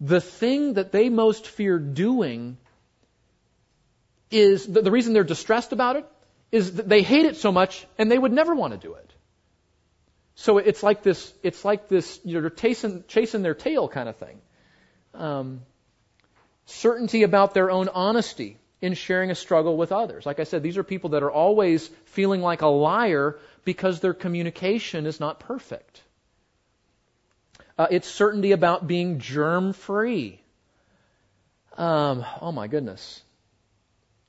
the 0.00 0.20
thing 0.20 0.74
that 0.74 0.92
they 0.92 1.08
most 1.08 1.46
fear 1.46 1.78
doing 1.78 2.56
is 4.30 4.66
the, 4.66 4.82
the 4.82 4.90
reason 4.90 5.12
they're 5.12 5.24
distressed 5.24 5.72
about 5.72 5.96
it 5.96 6.06
is 6.50 6.76
that 6.76 6.88
they 6.88 7.02
hate 7.02 7.26
it 7.26 7.36
so 7.36 7.52
much 7.52 7.86
and 7.98 8.10
they 8.10 8.18
would 8.18 8.32
never 8.32 8.54
want 8.54 8.72
to 8.72 8.78
do 8.78 8.94
it. 8.94 9.12
So 10.34 10.58
it's 10.58 10.82
like 10.82 11.02
this, 11.02 11.32
it's 11.42 11.64
like 11.64 11.88
this, 11.88 12.20
you 12.24 12.40
know, 12.40 12.48
chasing, 12.48 13.04
chasing 13.08 13.42
their 13.42 13.54
tail 13.54 13.88
kind 13.88 14.08
of 14.08 14.16
thing. 14.16 14.40
Um, 15.14 15.62
certainty 16.68 17.22
about 17.22 17.54
their 17.54 17.70
own 17.70 17.88
honesty 17.88 18.58
in 18.80 18.94
sharing 18.94 19.30
a 19.30 19.34
struggle 19.34 19.76
with 19.76 19.90
others. 19.90 20.24
Like 20.24 20.38
I 20.38 20.44
said, 20.44 20.62
these 20.62 20.76
are 20.76 20.84
people 20.84 21.10
that 21.10 21.22
are 21.22 21.30
always 21.30 21.88
feeling 22.06 22.40
like 22.40 22.62
a 22.62 22.66
liar 22.66 23.38
because 23.64 24.00
their 24.00 24.14
communication 24.14 25.06
is 25.06 25.18
not 25.18 25.40
perfect. 25.40 26.02
Uh, 27.76 27.86
it's 27.90 28.08
certainty 28.08 28.52
about 28.52 28.86
being 28.86 29.18
germ 29.18 29.72
free. 29.72 30.40
Um, 31.76 32.24
oh 32.40 32.52
my 32.52 32.66
goodness. 32.66 33.22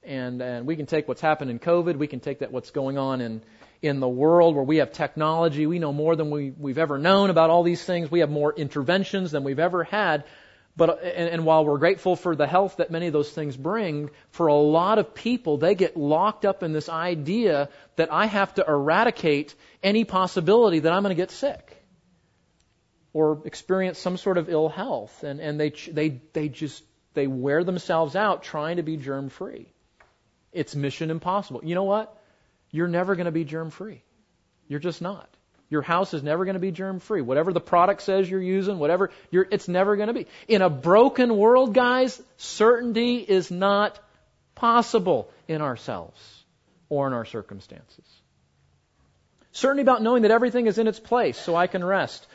And, 0.04 0.42
and 0.42 0.66
we 0.66 0.76
can 0.76 0.86
take 0.86 1.08
what's 1.08 1.22
happened 1.22 1.52
in 1.52 1.60
COVID. 1.60 1.98
We 1.98 2.08
can 2.08 2.20
take 2.20 2.40
that 2.40 2.52
what's 2.52 2.72
going 2.72 2.98
on 2.98 3.22
in, 3.22 3.42
in 3.82 4.00
the 4.00 4.08
world 4.08 4.56
where 4.56 4.64
we 4.64 4.78
have 4.78 4.94
technology. 4.94 5.66
We 5.66 5.80
know 5.80 5.94
more 5.94 6.16
than 6.16 6.32
we, 6.32 6.52
we've 6.52 6.78
ever 6.78 6.98
known 6.98 7.30
about 7.30 7.50
all 7.50 7.64
these 7.64 7.84
things. 7.84 8.10
We 8.10 8.22
have 8.22 8.30
more 8.30 8.54
interventions 8.54 9.32
than 9.32 9.44
we've 9.44 9.60
ever 9.60 9.84
had. 9.84 10.24
But, 10.80 11.04
and, 11.04 11.30
and 11.30 11.46
while 11.46 11.66
we're 11.66 11.78
grateful 11.78 12.16
for 12.16 12.36
the 12.36 12.48
health 12.48 12.78
that 12.78 12.90
many 12.90 13.08
of 13.08 13.14
those 13.14 13.30
things 13.30 13.58
bring, 13.58 14.10
for 14.32 14.48
a 14.48 14.56
lot 14.56 14.98
of 14.98 15.14
people, 15.14 15.58
they 15.58 15.76
get 15.76 15.98
locked 15.98 16.46
up 16.46 16.64
in 16.64 16.72
this 16.72 16.88
idea 16.88 17.68
that 17.98 18.12
I 18.12 18.26
have 18.26 18.54
to 18.56 18.66
eradicate 18.66 19.54
any 19.84 20.06
possibility 20.06 20.80
that 20.80 20.94
I'm 20.94 21.04
going 21.04 21.16
to 21.16 21.22
get 21.22 21.32
sick 21.32 21.76
or 23.12 23.42
experience 23.44 24.00
some 24.00 24.16
sort 24.16 24.38
of 24.38 24.50
ill 24.50 24.70
health, 24.70 25.24
and, 25.24 25.42
and 25.42 25.60
they, 25.60 25.72
they, 25.72 26.22
they 26.32 26.48
just 26.48 26.82
they 27.14 27.28
wear 27.28 27.66
themselves 27.66 28.16
out 28.16 28.44
trying 28.44 28.78
to 28.78 28.84
be 28.84 28.96
germ 28.96 29.28
free. 29.28 29.68
It's 30.54 30.76
mission 30.76 31.12
impossible. 31.12 31.62
You 31.64 31.76
know 31.76 31.84
what? 31.84 32.16
You're 32.72 32.88
never 32.88 33.16
going 33.16 33.26
to 33.26 33.32
be 33.32 33.44
germ 33.44 33.70
free. 33.70 34.02
You're 34.70 34.80
just 34.80 35.02
not. 35.02 35.28
Your 35.70 35.84
house 35.84 36.14
is 36.14 36.24
never 36.24 36.46
going 36.46 36.56
to 36.56 36.60
be 36.60 36.72
germ 36.72 37.00
free. 37.00 37.22
Whatever 37.22 37.54
the 37.54 37.62
product 37.62 38.02
says 38.02 38.30
you're 38.30 38.42
using, 38.42 38.80
whatever, 38.80 39.12
you're, 39.30 39.48
it's 39.52 39.68
never 39.68 39.96
going 39.96 40.08
to 40.08 40.14
be. 40.14 40.28
In 40.48 40.64
a 40.64 40.70
broken 40.70 41.38
world, 41.38 41.74
guys, 41.74 42.20
certainty 42.38 43.18
is 43.18 43.52
not 43.52 44.00
possible 44.56 45.30
in 45.48 45.62
ourselves 45.62 46.20
or 46.90 47.06
in 47.06 47.14
our 47.14 47.26
circumstances. 47.26 48.06
Certainty 49.52 49.84
about 49.84 50.02
knowing 50.02 50.24
that 50.24 50.32
everything 50.32 50.66
is 50.66 50.80
in 50.80 50.88
its 50.88 51.00
place 51.00 51.38
so 51.38 51.56
I 51.56 51.68
can 51.68 51.84
rest. 51.84 52.26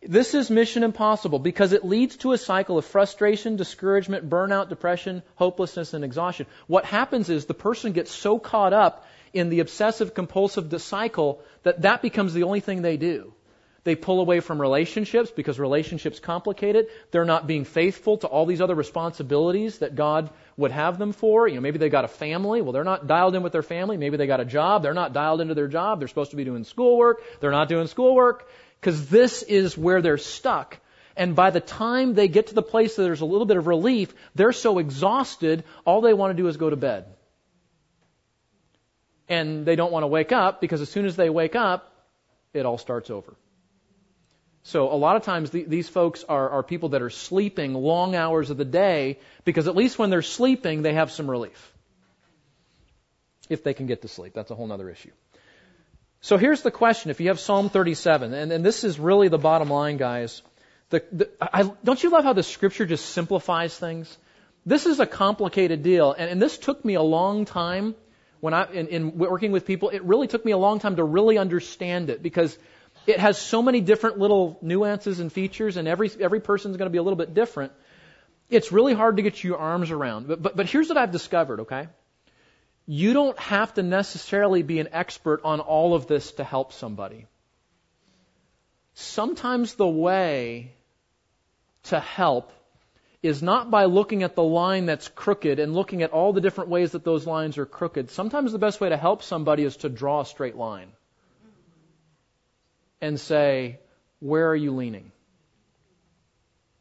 This 0.00 0.34
is 0.34 0.50
mission 0.50 0.82
impossible 0.82 1.38
because 1.38 1.72
it 1.72 1.84
leads 1.84 2.16
to 2.18 2.32
a 2.32 2.38
cycle 2.38 2.76
of 2.78 2.84
frustration, 2.84 3.56
discouragement, 3.56 4.28
burnout, 4.28 4.68
depression, 4.68 5.22
hopelessness, 5.36 5.94
and 5.94 6.04
exhaustion. 6.04 6.46
What 6.66 6.84
happens 6.84 7.28
is 7.30 7.44
the 7.44 7.54
person 7.54 7.92
gets 7.92 8.10
so 8.10 8.38
caught 8.38 8.72
up 8.72 9.06
in 9.32 9.48
the 9.48 9.60
obsessive 9.60 10.14
compulsive 10.14 10.80
cycle 10.80 11.40
that 11.62 11.82
that 11.82 12.02
becomes 12.02 12.34
the 12.34 12.42
only 12.42 12.60
thing 12.60 12.82
they 12.82 12.96
do. 12.96 13.32
They 13.84 13.96
pull 13.96 14.20
away 14.20 14.38
from 14.38 14.60
relationships 14.60 15.32
because 15.32 15.58
relationships 15.58 16.20
complicate 16.20 16.76
it. 16.76 16.88
They're 17.10 17.24
not 17.24 17.48
being 17.48 17.64
faithful 17.64 18.18
to 18.18 18.28
all 18.28 18.46
these 18.46 18.60
other 18.60 18.76
responsibilities 18.76 19.78
that 19.78 19.96
God 19.96 20.30
would 20.56 20.70
have 20.70 20.98
them 20.98 21.12
for. 21.12 21.48
You 21.48 21.56
know, 21.56 21.60
maybe 21.60 21.78
they 21.78 21.88
got 21.88 22.04
a 22.04 22.08
family. 22.08 22.62
Well, 22.62 22.72
they're 22.72 22.84
not 22.84 23.08
dialed 23.08 23.34
in 23.34 23.42
with 23.42 23.52
their 23.52 23.64
family. 23.64 23.96
Maybe 23.96 24.16
they 24.16 24.28
got 24.28 24.38
a 24.38 24.44
job. 24.44 24.82
They're 24.82 24.94
not 24.94 25.12
dialed 25.12 25.40
into 25.40 25.54
their 25.54 25.66
job. 25.66 25.98
They're 25.98 26.06
supposed 26.06 26.30
to 26.30 26.36
be 26.36 26.44
doing 26.44 26.62
schoolwork. 26.62 27.22
They're 27.40 27.50
not 27.50 27.68
doing 27.68 27.88
schoolwork 27.88 28.48
because 28.80 29.08
this 29.08 29.42
is 29.42 29.76
where 29.76 30.00
they're 30.00 30.18
stuck. 30.18 30.78
And 31.16 31.34
by 31.34 31.50
the 31.50 31.60
time 31.60 32.14
they 32.14 32.28
get 32.28 32.48
to 32.48 32.54
the 32.54 32.62
place 32.62 32.94
that 32.94 33.02
there's 33.02 33.20
a 33.20 33.26
little 33.26 33.46
bit 33.46 33.56
of 33.56 33.66
relief, 33.66 34.14
they're 34.36 34.52
so 34.52 34.78
exhausted, 34.78 35.64
all 35.84 36.00
they 36.00 36.14
want 36.14 36.30
to 36.30 36.40
do 36.40 36.46
is 36.46 36.56
go 36.56 36.70
to 36.70 36.76
bed. 36.76 37.06
And 39.32 39.64
they 39.64 39.76
don't 39.76 39.90
want 39.90 40.02
to 40.02 40.08
wake 40.08 40.30
up 40.30 40.60
because 40.60 40.82
as 40.82 40.90
soon 40.90 41.06
as 41.06 41.16
they 41.16 41.30
wake 41.30 41.56
up, 41.56 41.90
it 42.52 42.66
all 42.66 42.76
starts 42.76 43.08
over. 43.08 43.34
So 44.62 44.92
a 44.92 44.98
lot 45.06 45.16
of 45.16 45.22
times 45.22 45.50
the, 45.50 45.64
these 45.64 45.88
folks 45.88 46.22
are, 46.28 46.50
are 46.50 46.62
people 46.62 46.90
that 46.90 47.00
are 47.00 47.10
sleeping 47.10 47.72
long 47.72 48.14
hours 48.14 48.50
of 48.50 48.58
the 48.58 48.66
day 48.66 49.18
because 49.46 49.68
at 49.68 49.74
least 49.74 49.98
when 49.98 50.10
they're 50.10 50.20
sleeping, 50.20 50.82
they 50.82 50.92
have 50.92 51.10
some 51.10 51.30
relief. 51.30 51.72
If 53.48 53.64
they 53.64 53.72
can 53.72 53.86
get 53.86 54.02
to 54.02 54.08
sleep. 54.08 54.34
That's 54.34 54.50
a 54.50 54.54
whole 54.54 54.70
other 54.70 54.90
issue. 54.90 55.12
So 56.20 56.36
here's 56.36 56.60
the 56.60 56.70
question. 56.70 57.10
If 57.10 57.20
you 57.20 57.28
have 57.28 57.40
Psalm 57.40 57.70
37, 57.70 58.34
and, 58.34 58.52
and 58.52 58.64
this 58.64 58.84
is 58.84 59.00
really 59.00 59.28
the 59.28 59.38
bottom 59.38 59.70
line, 59.70 59.96
guys. 59.96 60.42
The, 60.90 61.02
the, 61.10 61.30
I, 61.40 61.62
don't 61.82 62.02
you 62.02 62.10
love 62.10 62.24
how 62.24 62.34
the 62.34 62.42
scripture 62.42 62.84
just 62.84 63.06
simplifies 63.06 63.76
things? 63.76 64.14
This 64.66 64.84
is 64.84 65.00
a 65.00 65.06
complicated 65.06 65.82
deal, 65.82 66.12
and, 66.12 66.30
and 66.30 66.42
this 66.42 66.58
took 66.58 66.84
me 66.84 66.94
a 66.94 67.02
long 67.02 67.46
time 67.46 67.94
when 68.42 68.52
I, 68.52 68.70
in, 68.72 68.88
in 68.88 69.16
working 69.16 69.52
with 69.52 69.64
people, 69.64 69.88
it 69.88 70.02
really 70.02 70.26
took 70.26 70.44
me 70.44 70.52
a 70.52 70.58
long 70.58 70.78
time 70.80 70.96
to 70.96 71.04
really 71.04 71.38
understand 71.38 72.10
it 72.10 72.22
because 72.22 72.58
it 73.06 73.18
has 73.18 73.38
so 73.38 73.62
many 73.62 73.80
different 73.80 74.18
little 74.18 74.58
nuances 74.60 75.20
and 75.20 75.32
features, 75.32 75.76
and 75.78 75.88
every, 75.88 76.10
every 76.20 76.40
person's 76.40 76.76
going 76.76 76.90
to 76.90 76.92
be 76.92 76.98
a 76.98 77.02
little 77.02 77.16
bit 77.16 77.32
different. 77.34 77.72
It's 78.50 78.70
really 78.70 78.94
hard 78.94 79.16
to 79.16 79.22
get 79.22 79.42
your 79.42 79.58
arms 79.58 79.90
around. 79.90 80.28
But, 80.28 80.42
but, 80.42 80.56
but 80.56 80.66
here's 80.66 80.88
what 80.88 80.98
I've 80.98 81.12
discovered, 81.12 81.60
okay? 81.60 81.88
you 82.86 83.12
don't 83.12 83.38
have 83.38 83.74
to 83.74 83.82
necessarily 83.82 84.62
be 84.62 84.80
an 84.80 84.88
expert 84.92 85.42
on 85.44 85.60
all 85.60 85.94
of 85.94 86.06
this 86.06 86.32
to 86.32 86.44
help 86.44 86.72
somebody. 86.72 87.26
Sometimes 88.94 89.74
the 89.74 89.88
way 89.88 90.74
to 91.84 92.00
help 92.00 92.52
is 93.22 93.42
not 93.42 93.70
by 93.70 93.84
looking 93.84 94.24
at 94.24 94.34
the 94.34 94.42
line 94.42 94.86
that's 94.86 95.08
crooked 95.08 95.60
and 95.60 95.74
looking 95.74 96.02
at 96.02 96.10
all 96.10 96.32
the 96.32 96.40
different 96.40 96.70
ways 96.70 96.92
that 96.92 97.04
those 97.04 97.26
lines 97.26 97.56
are 97.56 97.66
crooked. 97.66 98.10
Sometimes 98.10 98.50
the 98.50 98.58
best 98.58 98.80
way 98.80 98.88
to 98.88 98.96
help 98.96 99.22
somebody 99.22 99.62
is 99.62 99.76
to 99.78 99.88
draw 99.88 100.22
a 100.22 100.26
straight 100.26 100.56
line 100.56 100.88
and 103.00 103.20
say, 103.20 103.78
Where 104.18 104.48
are 104.48 104.56
you 104.56 104.72
leaning? 104.72 105.12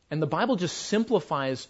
And 0.09 0.21
the 0.21 0.27
Bible 0.27 0.55
just 0.55 0.75
simplifies 0.77 1.67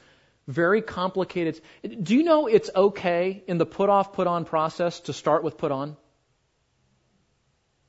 very 0.47 0.81
complicated. 0.81 1.61
Do 1.83 2.15
you 2.15 2.23
know 2.23 2.47
it's 2.47 2.69
okay 2.75 3.43
in 3.47 3.57
the 3.57 3.65
put 3.65 3.89
off, 3.89 4.13
put 4.13 4.27
on 4.27 4.45
process 4.45 5.01
to 5.01 5.13
start 5.13 5.43
with 5.43 5.57
put 5.57 5.71
on? 5.71 5.97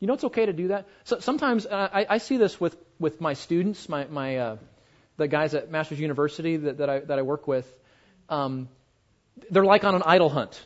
You 0.01 0.09
know 0.09 0.15
it's 0.15 0.25
okay 0.25 0.47
to 0.47 0.53
do 0.53 0.69
that? 0.69 0.89
So 1.05 1.21
sometimes 1.21 1.65
uh, 1.65 1.89
I, 1.93 2.07
I 2.11 2.19
see 2.19 2.37
this 2.37 2.61
with, 2.61 2.77
with 2.99 3.21
my 3.21 3.35
students, 3.35 3.89
my, 3.89 4.07
my 4.07 4.37
uh, 4.37 4.57
the 5.17 5.29
guys 5.29 5.55
at 5.55 5.71
Masters 5.71 6.01
University 6.01 6.57
that, 6.57 6.79
that, 6.79 6.91
I, 6.91 7.01
that 7.01 7.19
I 7.19 7.23
work 7.23 7.47
with. 7.47 7.71
Um, 8.29 8.69
they're 9.51 9.65
like 9.65 9.85
on 9.85 9.95
an 9.95 10.03
idol 10.05 10.29
hunt. 10.29 10.65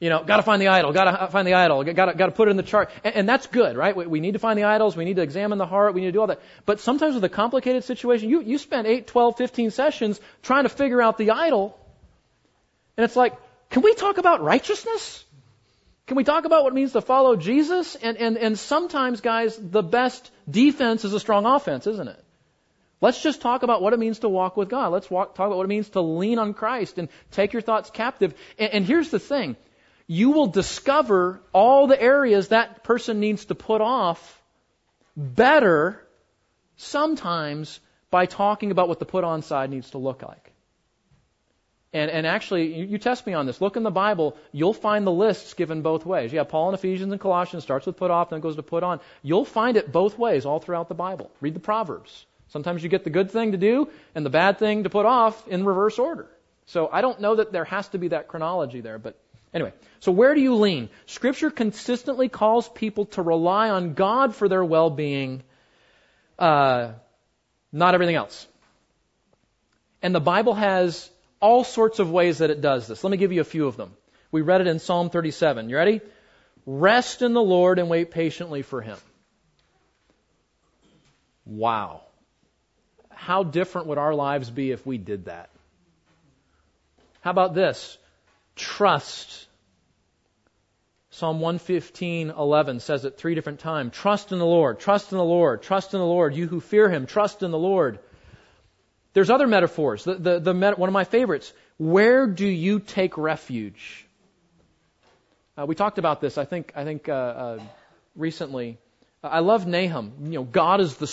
You 0.00 0.08
know, 0.08 0.24
got 0.24 0.38
to 0.38 0.42
find 0.42 0.62
the 0.62 0.68
idol, 0.68 0.92
got 0.92 1.04
to 1.04 1.26
find 1.26 1.46
the 1.46 1.52
idol, 1.52 1.84
got 1.84 2.06
to 2.06 2.14
got 2.14 2.26
to 2.26 2.32
put 2.32 2.48
it 2.48 2.52
in 2.52 2.56
the 2.56 2.62
chart, 2.62 2.90
and, 3.04 3.14
and 3.14 3.28
that's 3.28 3.46
good, 3.48 3.76
right? 3.76 3.94
We, 3.94 4.06
we, 4.06 4.20
need 4.20 4.32
to 4.32 4.38
find 4.38 4.58
the 4.58 4.64
idols, 4.64 4.96
we 4.96 5.04
need 5.04 5.16
to 5.16 5.22
examine 5.22 5.58
the 5.58 5.66
heart, 5.66 5.92
we 5.92 6.00
need 6.00 6.06
to 6.06 6.12
do 6.12 6.22
all 6.22 6.28
that. 6.28 6.40
But 6.64 6.80
sometimes 6.80 7.14
with 7.14 7.24
a 7.24 7.28
complicated 7.28 7.84
situation, 7.84 8.30
you 8.30 8.40
you 8.40 8.56
spend 8.56 8.86
8, 8.86 9.06
12, 9.06 9.36
15 9.36 9.70
sessions 9.70 10.18
trying 10.42 10.62
to 10.62 10.70
figure 10.70 11.02
out 11.02 11.18
the 11.18 11.32
idol, 11.32 11.78
and 12.96 13.04
it's 13.04 13.14
like, 13.14 13.34
can 13.68 13.82
we 13.82 13.92
talk 13.92 14.16
about 14.16 14.42
righteousness? 14.42 15.22
Can 16.06 16.16
we 16.16 16.24
talk 16.24 16.46
about 16.46 16.64
what 16.64 16.72
it 16.72 16.76
means 16.76 16.92
to 16.92 17.02
follow 17.02 17.36
Jesus? 17.36 17.94
And 17.94 18.16
and 18.16 18.38
and 18.38 18.58
sometimes, 18.58 19.20
guys, 19.20 19.54
the 19.60 19.82
best 19.82 20.30
defense 20.50 21.04
is 21.04 21.12
a 21.12 21.20
strong 21.20 21.44
offense, 21.44 21.86
isn't 21.86 22.08
it? 22.08 22.24
Let's 23.00 23.22
just 23.22 23.40
talk 23.40 23.62
about 23.62 23.80
what 23.80 23.92
it 23.92 23.98
means 23.98 24.20
to 24.20 24.28
walk 24.28 24.56
with 24.56 24.68
God. 24.68 24.88
Let's 24.88 25.10
walk, 25.10 25.34
talk 25.34 25.46
about 25.46 25.56
what 25.56 25.64
it 25.64 25.68
means 25.68 25.88
to 25.90 26.00
lean 26.00 26.38
on 26.38 26.52
Christ 26.52 26.98
and 26.98 27.08
take 27.30 27.52
your 27.52 27.62
thoughts 27.62 27.90
captive. 27.90 28.34
And, 28.58 28.72
and 28.74 28.84
here's 28.84 29.10
the 29.10 29.18
thing 29.18 29.56
you 30.06 30.30
will 30.30 30.48
discover 30.48 31.40
all 31.52 31.86
the 31.86 32.00
areas 32.00 32.48
that 32.48 32.82
person 32.82 33.20
needs 33.20 33.44
to 33.46 33.54
put 33.54 33.80
off 33.80 34.42
better 35.16 36.04
sometimes 36.76 37.80
by 38.10 38.26
talking 38.26 38.70
about 38.70 38.88
what 38.88 38.98
the 38.98 39.04
put 39.04 39.24
on 39.24 39.42
side 39.42 39.70
needs 39.70 39.90
to 39.90 39.98
look 39.98 40.22
like. 40.22 40.52
And, 41.92 42.10
and 42.10 42.26
actually, 42.26 42.74
you, 42.74 42.84
you, 42.84 42.98
test 42.98 43.26
me 43.26 43.34
on 43.34 43.46
this. 43.46 43.60
Look 43.60 43.76
in 43.76 43.82
the 43.82 43.90
Bible, 43.90 44.36
you'll 44.52 44.74
find 44.74 45.06
the 45.06 45.12
lists 45.12 45.54
given 45.54 45.82
both 45.82 46.06
ways. 46.06 46.32
Yeah, 46.32 46.44
Paul 46.44 46.68
in 46.68 46.74
Ephesians 46.74 47.10
and 47.10 47.20
Colossians 47.20 47.64
starts 47.64 47.86
with 47.86 47.96
put 47.96 48.12
off, 48.12 48.30
then 48.30 48.40
goes 48.40 48.56
to 48.56 48.62
put 48.62 48.84
on. 48.84 49.00
You'll 49.22 49.44
find 49.44 49.76
it 49.76 49.90
both 49.90 50.16
ways 50.16 50.46
all 50.46 50.60
throughout 50.60 50.88
the 50.88 50.94
Bible. 50.94 51.30
Read 51.40 51.54
the 51.54 51.60
Proverbs. 51.60 52.26
Sometimes 52.50 52.82
you 52.82 52.88
get 52.88 53.04
the 53.04 53.10
good 53.10 53.30
thing 53.30 53.52
to 53.52 53.58
do 53.58 53.88
and 54.14 54.24
the 54.24 54.30
bad 54.30 54.58
thing 54.58 54.84
to 54.84 54.90
put 54.90 55.06
off 55.06 55.48
in 55.48 55.64
reverse 55.64 55.98
order. 55.98 56.28
So 56.66 56.88
I 56.92 57.00
don't 57.00 57.20
know 57.20 57.36
that 57.36 57.52
there 57.52 57.64
has 57.64 57.88
to 57.88 57.98
be 57.98 58.08
that 58.08 58.28
chronology 58.28 58.80
there, 58.80 58.98
but 58.98 59.16
Anyway, 59.52 59.72
so 59.98 60.12
where 60.12 60.34
do 60.34 60.40
you 60.40 60.54
lean? 60.54 60.88
Scripture 61.06 61.50
consistently 61.50 62.28
calls 62.28 62.68
people 62.68 63.06
to 63.06 63.22
rely 63.22 63.70
on 63.70 63.94
God 63.94 64.34
for 64.34 64.48
their 64.48 64.64
well 64.64 64.90
being, 64.90 65.42
uh, 66.38 66.92
not 67.72 67.94
everything 67.94 68.14
else. 68.14 68.46
And 70.02 70.14
the 70.14 70.20
Bible 70.20 70.54
has 70.54 71.10
all 71.40 71.64
sorts 71.64 71.98
of 71.98 72.10
ways 72.10 72.38
that 72.38 72.50
it 72.50 72.60
does 72.60 72.86
this. 72.86 73.02
Let 73.02 73.10
me 73.10 73.16
give 73.16 73.32
you 73.32 73.40
a 73.40 73.44
few 73.44 73.66
of 73.66 73.76
them. 73.76 73.92
We 74.30 74.42
read 74.42 74.60
it 74.60 74.68
in 74.68 74.78
Psalm 74.78 75.10
37. 75.10 75.68
You 75.68 75.76
ready? 75.76 76.00
Rest 76.64 77.20
in 77.20 77.32
the 77.32 77.42
Lord 77.42 77.80
and 77.80 77.90
wait 77.90 78.12
patiently 78.12 78.62
for 78.62 78.80
Him. 78.80 78.98
Wow. 81.44 82.02
How 83.20 83.42
different 83.42 83.86
would 83.88 83.98
our 83.98 84.14
lives 84.14 84.50
be 84.50 84.70
if 84.70 84.84
we 84.86 84.98
did 84.98 85.26
that? 85.26 85.50
How 87.20 87.30
about 87.30 87.54
this? 87.54 87.98
trust. 88.60 89.46
Psalm 91.10 91.40
115:11 91.40 92.80
says 92.80 93.04
it 93.04 93.16
three 93.16 93.34
different 93.34 93.60
times. 93.60 93.92
Trust 93.94 94.32
in 94.32 94.38
the 94.38 94.46
Lord, 94.46 94.78
trust 94.78 95.12
in 95.12 95.18
the 95.18 95.24
Lord, 95.24 95.62
trust 95.62 95.92
in 95.94 96.00
the 96.00 96.06
Lord. 96.06 96.34
You 96.34 96.46
who 96.46 96.60
fear 96.60 96.88
Him, 96.88 97.06
trust 97.06 97.42
in 97.42 97.50
the 97.50 97.58
Lord. 97.58 97.98
There's 99.12 99.30
other 99.30 99.48
metaphors. 99.48 100.04
The, 100.04 100.14
the, 100.14 100.38
the 100.38 100.54
one 100.76 100.88
of 100.88 100.92
my 100.92 101.04
favorites. 101.04 101.52
Where 101.78 102.26
do 102.28 102.46
you 102.46 102.78
take 102.78 103.18
refuge? 103.18 104.06
Uh, 105.58 105.66
we 105.66 105.74
talked 105.74 105.98
about 105.98 106.20
this, 106.20 106.38
I 106.38 106.44
think, 106.44 106.72
I 106.76 106.84
think 106.84 107.08
uh, 107.08 107.12
uh, 107.12 107.62
recently. 108.14 108.78
I 109.22 109.40
love 109.40 109.66
Nahum. 109.66 110.12
You 110.22 110.38
know, 110.38 110.44
God 110.44 110.80
is 110.80 110.96
the 110.96 111.08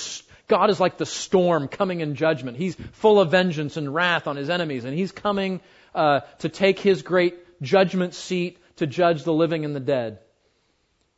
God 0.47 0.69
is 0.69 0.79
like 0.79 0.97
the 0.97 1.05
storm 1.05 1.67
coming 1.67 1.99
in 1.99 2.15
judgment. 2.15 2.57
He's 2.57 2.75
full 2.93 3.19
of 3.19 3.31
vengeance 3.31 3.77
and 3.77 3.93
wrath 3.93 4.27
on 4.27 4.37
his 4.37 4.49
enemies, 4.49 4.85
and 4.85 4.93
he's 4.93 5.11
coming 5.11 5.61
uh, 5.93 6.21
to 6.39 6.49
take 6.49 6.79
his 6.79 7.01
great 7.01 7.61
judgment 7.61 8.13
seat 8.13 8.57
to 8.77 8.87
judge 8.87 9.23
the 9.23 9.33
living 9.33 9.65
and 9.65 9.75
the 9.75 9.81
dead. 9.81 10.19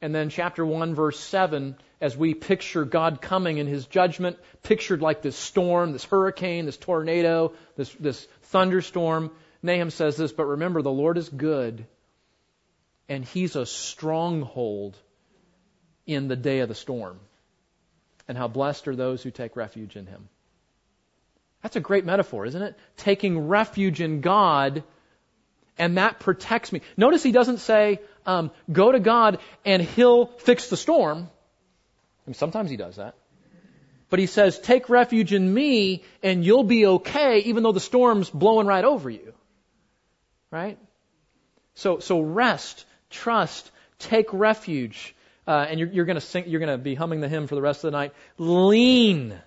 And 0.01 0.15
then 0.15 0.29
chapter 0.29 0.65
1 0.65 0.95
verse 0.95 1.19
7, 1.19 1.75
as 1.99 2.15
we 2.15 2.33
picture 2.33 2.85
God 2.85 3.21
coming 3.21 3.57
in 3.57 3.67
his 3.67 3.85
judgment, 3.85 4.37
pictured 4.63 5.01
like 5.01 5.21
this 5.21 5.35
storm, 5.35 5.91
this 5.91 6.05
hurricane, 6.05 6.65
this 6.65 6.77
tornado, 6.77 7.53
this, 7.75 7.93
this 7.99 8.25
thunderstorm, 8.43 9.31
Nahum 9.61 9.89
says 9.89 10.15
this, 10.15 10.31
but 10.31 10.45
remember 10.45 10.81
the 10.81 10.89
Lord 10.89 11.17
is 11.17 11.27
good 11.27 11.85
and 13.09 13.25
he's 13.25 13.55
a 13.55 13.65
stronghold 13.65 14.95
in 16.05 16.27
the 16.27 16.35
day 16.35 16.59
of 16.59 16.69
the 16.69 16.75
storm. 16.75 17.19
And 18.29 18.37
how 18.37 18.47
blessed 18.47 18.87
are 18.87 18.95
those 18.95 19.21
who 19.21 19.31
take 19.31 19.57
refuge 19.57 19.97
in 19.97 20.05
him. 20.05 20.29
That's 21.63 21.75
a 21.75 21.81
great 21.81 22.05
metaphor, 22.05 22.45
isn't 22.45 22.61
it? 22.61 22.77
Taking 22.95 23.47
refuge 23.47 23.99
in 23.99 24.21
God, 24.21 24.83
and 25.77 25.97
that 25.97 26.19
protects 26.19 26.71
me. 26.71 26.81
Notice 26.95 27.23
he 27.23 27.31
doesn't 27.31 27.57
say, 27.57 27.99
um, 28.25 28.51
go 28.71 28.91
to 28.91 28.99
God 28.99 29.39
and 29.65 29.81
he'll 29.81 30.27
fix 30.27 30.69
the 30.69 30.77
storm. 30.77 31.17
I 31.17 32.29
mean, 32.29 32.35
sometimes 32.35 32.69
he 32.69 32.77
does 32.77 32.97
that. 32.97 33.15
But 34.09 34.19
he 34.19 34.25
says, 34.25 34.59
take 34.59 34.89
refuge 34.89 35.33
in 35.33 35.53
me 35.53 36.03
and 36.23 36.45
you'll 36.45 36.63
be 36.63 36.85
okay 36.85 37.39
even 37.39 37.63
though 37.63 37.71
the 37.71 37.79
storm's 37.79 38.29
blowing 38.29 38.67
right 38.67 38.85
over 38.85 39.09
you. 39.09 39.33
Right? 40.51 40.77
So, 41.75 41.99
so 41.99 42.19
rest, 42.19 42.85
trust, 43.09 43.71
take 43.99 44.33
refuge. 44.33 45.15
Uh, 45.47 45.65
and 45.69 45.79
you're, 45.79 45.89
you're 45.89 46.05
going 46.05 46.15
to 46.15 46.21
sing, 46.21 46.45
you're 46.47 46.59
going 46.59 46.77
to 46.77 46.77
be 46.77 46.95
humming 46.95 47.21
the 47.21 47.29
hymn 47.29 47.47
for 47.47 47.55
the 47.55 47.61
rest 47.61 47.83
of 47.83 47.91
the 47.91 47.97
night. 47.97 48.13
Lean 48.37 49.39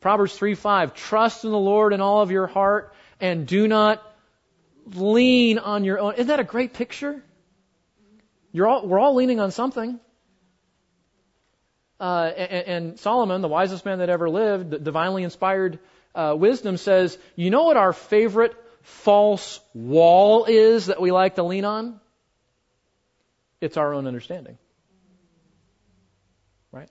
Proverbs 0.00 0.36
3 0.36 0.54
5, 0.54 0.94
trust 0.94 1.44
in 1.44 1.50
the 1.50 1.58
Lord 1.58 1.92
in 1.92 2.00
all 2.00 2.22
of 2.22 2.30
your 2.30 2.46
heart 2.46 2.92
and 3.20 3.46
do 3.46 3.68
not 3.68 4.02
lean 4.86 5.58
on 5.58 5.84
your 5.84 5.98
own. 5.98 6.14
Isn't 6.14 6.26
that 6.26 6.40
a 6.40 6.44
great 6.44 6.72
picture? 6.74 7.22
You're 8.50 8.66
all, 8.66 8.86
we're 8.86 8.98
all 8.98 9.14
leaning 9.14 9.40
on 9.40 9.50
something. 9.50 9.98
Uh, 11.98 12.32
and, 12.36 12.66
and, 12.66 12.98
Solomon, 12.98 13.42
the 13.42 13.48
wisest 13.48 13.84
man 13.84 14.00
that 14.00 14.08
ever 14.08 14.28
lived, 14.28 14.70
the 14.70 14.78
divinely 14.80 15.22
inspired 15.22 15.78
uh, 16.16 16.34
wisdom, 16.36 16.76
says, 16.76 17.16
You 17.36 17.50
know 17.50 17.62
what 17.62 17.76
our 17.76 17.92
favorite 17.92 18.56
false 18.82 19.60
wall 19.72 20.46
is 20.46 20.86
that 20.86 21.00
we 21.00 21.12
like 21.12 21.36
to 21.36 21.44
lean 21.44 21.64
on? 21.64 22.00
It's 23.60 23.76
our 23.76 23.94
own 23.94 24.08
understanding. 24.08 24.58
Right? 26.72 26.90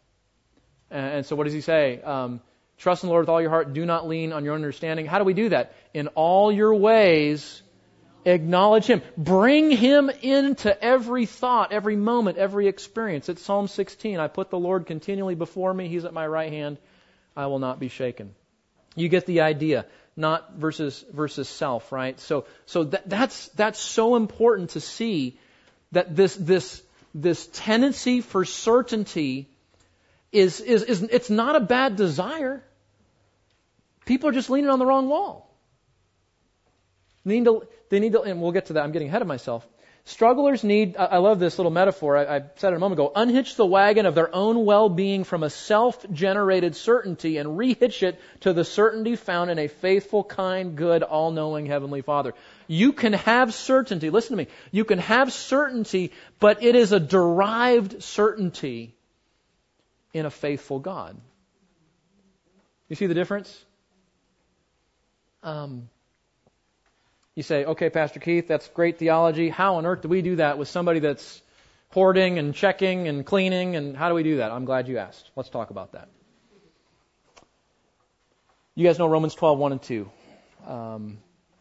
And, 0.91 1.25
so, 1.25 1.35
what 1.35 1.45
does 1.45 1.53
he 1.53 1.61
say? 1.61 2.01
Um, 2.01 2.41
Trust 2.81 3.03
in 3.03 3.07
the 3.07 3.11
Lord 3.11 3.21
with 3.23 3.29
all 3.29 3.39
your 3.39 3.51
heart. 3.51 3.73
Do 3.73 3.85
not 3.85 4.07
lean 4.07 4.33
on 4.33 4.43
your 4.43 4.55
understanding. 4.55 5.05
How 5.05 5.19
do 5.19 5.23
we 5.23 5.35
do 5.35 5.49
that? 5.49 5.75
In 5.93 6.07
all 6.07 6.51
your 6.51 6.73
ways, 6.73 7.61
acknowledge 8.25 8.87
Him. 8.87 9.03
Bring 9.15 9.69
Him 9.69 10.09
into 10.09 10.83
every 10.83 11.27
thought, 11.27 11.71
every 11.71 11.95
moment, 11.95 12.39
every 12.39 12.67
experience. 12.67 13.29
It's 13.29 13.43
Psalm 13.43 13.67
16. 13.67 14.19
I 14.19 14.27
put 14.27 14.49
the 14.49 14.57
Lord 14.57 14.87
continually 14.87 15.35
before 15.35 15.71
me. 15.71 15.89
He's 15.89 16.05
at 16.05 16.13
my 16.13 16.25
right 16.25 16.51
hand. 16.51 16.79
I 17.37 17.45
will 17.45 17.59
not 17.59 17.79
be 17.79 17.87
shaken. 17.87 18.33
You 18.95 19.09
get 19.09 19.27
the 19.27 19.41
idea. 19.41 19.85
Not 20.17 20.55
versus 20.55 21.05
versus 21.13 21.47
self, 21.47 21.91
right? 21.91 22.19
So 22.19 22.45
so 22.65 22.85
that, 22.85 23.07
that's 23.07 23.47
that's 23.49 23.79
so 23.79 24.15
important 24.15 24.71
to 24.71 24.81
see 24.81 25.37
that 25.91 26.15
this 26.15 26.35
this 26.35 26.81
this 27.13 27.47
tendency 27.53 28.21
for 28.21 28.43
certainty 28.43 29.47
is 30.31 30.59
is, 30.59 30.83
is 30.83 31.03
it's 31.03 31.29
not 31.29 31.55
a 31.55 31.59
bad 31.59 31.95
desire. 31.95 32.63
People 34.05 34.29
are 34.29 34.33
just 34.33 34.49
leaning 34.49 34.69
on 34.69 34.79
the 34.79 34.85
wrong 34.85 35.07
wall. 35.07 35.47
Need 37.23 37.45
to, 37.45 37.67
they 37.89 37.99
need 37.99 38.13
to, 38.13 38.21
and 38.21 38.41
we'll 38.41 38.51
get 38.51 38.67
to 38.67 38.73
that. 38.73 38.83
I'm 38.83 38.91
getting 38.91 39.09
ahead 39.09 39.21
of 39.21 39.27
myself. 39.27 39.67
Strugglers 40.05 40.63
need, 40.63 40.97
I 40.97 41.17
love 41.17 41.37
this 41.37 41.59
little 41.59 41.71
metaphor. 41.71 42.17
I, 42.17 42.37
I 42.37 42.41
said 42.55 42.73
it 42.73 42.77
a 42.77 42.79
moment 42.79 42.99
ago. 42.99 43.11
Unhitch 43.15 43.55
the 43.55 43.65
wagon 43.65 44.07
of 44.07 44.15
their 44.15 44.33
own 44.33 44.65
well-being 44.65 45.23
from 45.23 45.43
a 45.43 45.49
self-generated 45.51 46.75
certainty 46.75 47.37
and 47.37 47.49
rehitch 47.49 48.01
it 48.01 48.19
to 48.39 48.51
the 48.51 48.65
certainty 48.65 49.15
found 49.15 49.51
in 49.51 49.59
a 49.59 49.67
faithful, 49.67 50.23
kind, 50.23 50.75
good, 50.75 51.03
all-knowing 51.03 51.67
Heavenly 51.67 52.01
Father. 52.01 52.33
You 52.65 52.93
can 52.93 53.13
have 53.13 53.53
certainty. 53.53 54.09
Listen 54.09 54.35
to 54.35 54.43
me. 54.43 54.49
You 54.71 54.85
can 54.85 54.97
have 54.97 55.31
certainty, 55.31 56.13
but 56.39 56.63
it 56.63 56.75
is 56.75 56.91
a 56.91 56.99
derived 56.99 58.01
certainty 58.01 58.95
in 60.13 60.25
a 60.25 60.29
faithful 60.29 60.79
God. 60.79 61.17
You 62.89 62.95
see 62.95 63.07
the 63.07 63.13
difference? 63.13 63.65
Um, 65.43 65.89
you 67.35 67.43
say, 67.43 67.65
okay, 67.65 67.89
Pastor 67.89 68.19
Keith, 68.19 68.47
that's 68.47 68.67
great 68.69 68.99
theology. 68.99 69.49
How 69.49 69.75
on 69.75 69.85
earth 69.85 70.01
do 70.01 70.09
we 70.09 70.21
do 70.21 70.35
that 70.35 70.57
with 70.57 70.67
somebody 70.67 70.99
that's 70.99 71.41
hoarding 71.89 72.37
and 72.37 72.53
checking 72.53 73.07
and 73.07 73.25
cleaning? 73.25 73.75
And 73.75 73.95
how 73.95 74.09
do 74.09 74.15
we 74.15 74.23
do 74.23 74.37
that? 74.37 74.51
I'm 74.51 74.65
glad 74.65 74.87
you 74.87 74.97
asked. 74.97 75.31
Let's 75.35 75.49
talk 75.49 75.69
about 75.69 75.93
that. 75.93 76.09
You 78.75 78.85
guys 78.85 78.99
know 78.99 79.07
Romans 79.07 79.35
12, 79.35 79.57
1 79.57 79.71
and 79.71 79.81
2. 79.81 80.11
Um, 80.67 81.17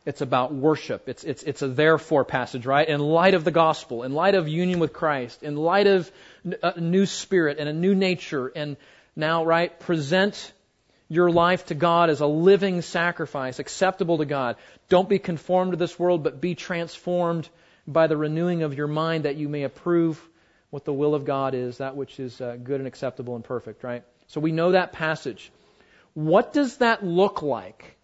it's 0.07 0.23
about 0.23 0.55
worship. 0.55 1.09
It's, 1.09 1.25
it's, 1.25 1.43
it's 1.43 1.63
a 1.63 1.69
therefore 1.69 2.25
passage, 2.25 2.65
right? 2.65 2.89
In 2.89 3.01
light 3.01 3.35
of 3.35 3.45
the 3.45 3.51
gospel, 3.51 4.03
in 4.03 4.13
light 4.13 4.35
of 4.35 4.49
union 4.49 4.79
with 4.79 4.93
Christ, 4.93 5.43
in 5.43 5.57
light 5.57 5.87
of 5.87 6.11
a 6.63 6.81
new 6.81 7.05
spirit 7.07 7.59
and 7.59 7.69
a 7.69 7.73
new 7.73 7.95
nature, 7.95 8.49
and 8.49 8.77
now, 9.15 9.45
right, 9.45 9.79
present 9.79 10.53
your 11.09 11.31
life 11.31 11.67
to 11.67 11.75
God 11.75 12.09
as 12.09 12.21
a 12.21 12.27
living 12.27 12.83
sacrifice, 12.83 13.59
acceptable 13.59 14.19
to 14.19 14.25
God. 14.25 14.57
Don't 14.89 15.09
be 15.09 15.19
conformed 15.19 15.73
to 15.73 15.77
this 15.77 15.99
world, 15.99 16.23
but 16.23 16.41
be 16.41 16.55
transformed 16.55 17.49
by 17.87 18.07
the 18.07 18.17
renewing 18.17 18.63
of 18.63 18.75
your 18.75 18.87
mind 18.87 19.25
that 19.25 19.37
you 19.37 19.49
may 19.49 19.65
approve 19.65 20.21
what 20.71 20.85
the 20.85 20.93
will 20.93 21.15
of 21.15 21.25
God 21.25 21.55
is, 21.55 21.79
that 21.79 21.97
which 21.97 22.21
is 22.21 22.41
uh, 22.41 22.57
good 22.63 22.81
and 22.81 22.87
acceptable 22.87 23.35
and 23.35 23.45
perfect, 23.45 23.83
right? 23.83 24.05
So 24.29 24.41
we 24.41 24.53
know 24.53 24.73
that 24.73 24.93
passage. 24.93 25.51
What 26.15 26.53
does 26.53 26.79
that 26.79 27.05
look 27.05 27.43
like 27.43 27.97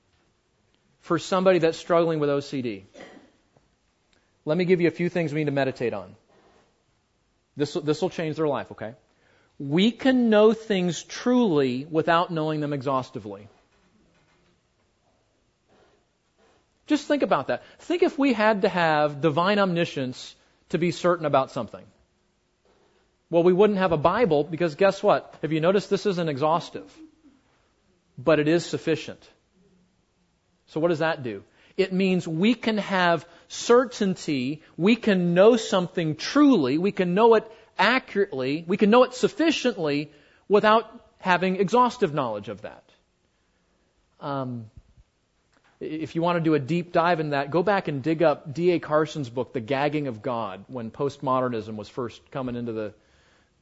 for 1.06 1.18
somebody 1.18 1.60
that's 1.60 1.78
struggling 1.78 2.18
with 2.18 2.28
OCD? 2.28 2.82
Let 4.44 4.58
me 4.58 4.64
give 4.64 4.80
you 4.80 4.88
a 4.88 4.96
few 5.02 5.08
things 5.08 5.32
we 5.32 5.40
need 5.40 5.46
to 5.46 5.52
meditate 5.52 5.94
on. 5.94 6.14
This, 7.56 7.74
this 7.74 8.02
will 8.02 8.10
change 8.10 8.36
their 8.36 8.48
life, 8.48 8.72
okay? 8.72 8.94
We 9.58 9.90
can 9.90 10.30
know 10.30 10.52
things 10.52 11.02
truly 11.02 11.86
without 11.90 12.30
knowing 12.30 12.60
them 12.60 12.72
exhaustively. 12.72 13.48
Just 16.86 17.06
think 17.08 17.22
about 17.22 17.48
that. 17.48 17.62
Think 17.78 18.02
if 18.02 18.18
we 18.18 18.32
had 18.32 18.62
to 18.62 18.68
have 18.68 19.20
divine 19.20 19.58
omniscience 19.58 20.34
to 20.68 20.78
be 20.78 20.90
certain 20.90 21.26
about 21.26 21.50
something. 21.50 21.84
Well, 23.30 23.42
we 23.42 23.52
wouldn't 23.52 23.78
have 23.78 23.92
a 23.92 23.96
Bible 23.96 24.44
because 24.44 24.74
guess 24.74 25.02
what? 25.02 25.34
Have 25.42 25.52
you 25.52 25.60
noticed 25.60 25.90
this 25.90 26.06
isn't 26.06 26.28
exhaustive? 26.28 26.92
But 28.18 28.38
it 28.38 28.48
is 28.48 28.64
sufficient. 28.64 29.20
So 30.68 30.80
what 30.80 30.88
does 30.88 31.00
that 31.00 31.22
do? 31.22 31.42
It 31.76 31.92
means 31.92 32.26
we 32.26 32.54
can 32.54 32.78
have 32.78 33.26
certainty, 33.48 34.62
we 34.76 34.96
can 34.96 35.34
know 35.34 35.56
something 35.56 36.16
truly, 36.16 36.78
we 36.78 36.92
can 36.92 37.14
know 37.14 37.34
it 37.34 37.50
accurately, 37.78 38.64
we 38.66 38.76
can 38.76 38.90
know 38.90 39.04
it 39.04 39.14
sufficiently 39.14 40.10
without 40.48 40.90
having 41.18 41.56
exhaustive 41.56 42.14
knowledge 42.14 42.48
of 42.48 42.62
that. 42.62 42.82
Um, 44.20 44.70
if 45.78 46.14
you 46.14 46.22
want 46.22 46.36
to 46.36 46.40
do 46.40 46.54
a 46.54 46.58
deep 46.58 46.92
dive 46.92 47.20
in 47.20 47.30
that, 47.30 47.50
go 47.50 47.62
back 47.62 47.88
and 47.88 48.02
dig 48.02 48.22
up 48.22 48.54
D.A. 48.54 48.78
Carson's 48.78 49.28
book, 49.28 49.52
The 49.52 49.60
Gagging 49.60 50.06
of 50.06 50.22
God, 50.22 50.64
when 50.68 50.90
postmodernism 50.90 51.76
was 51.76 51.88
first 51.88 52.30
coming 52.30 52.56
into 52.56 52.72
the 52.72 52.94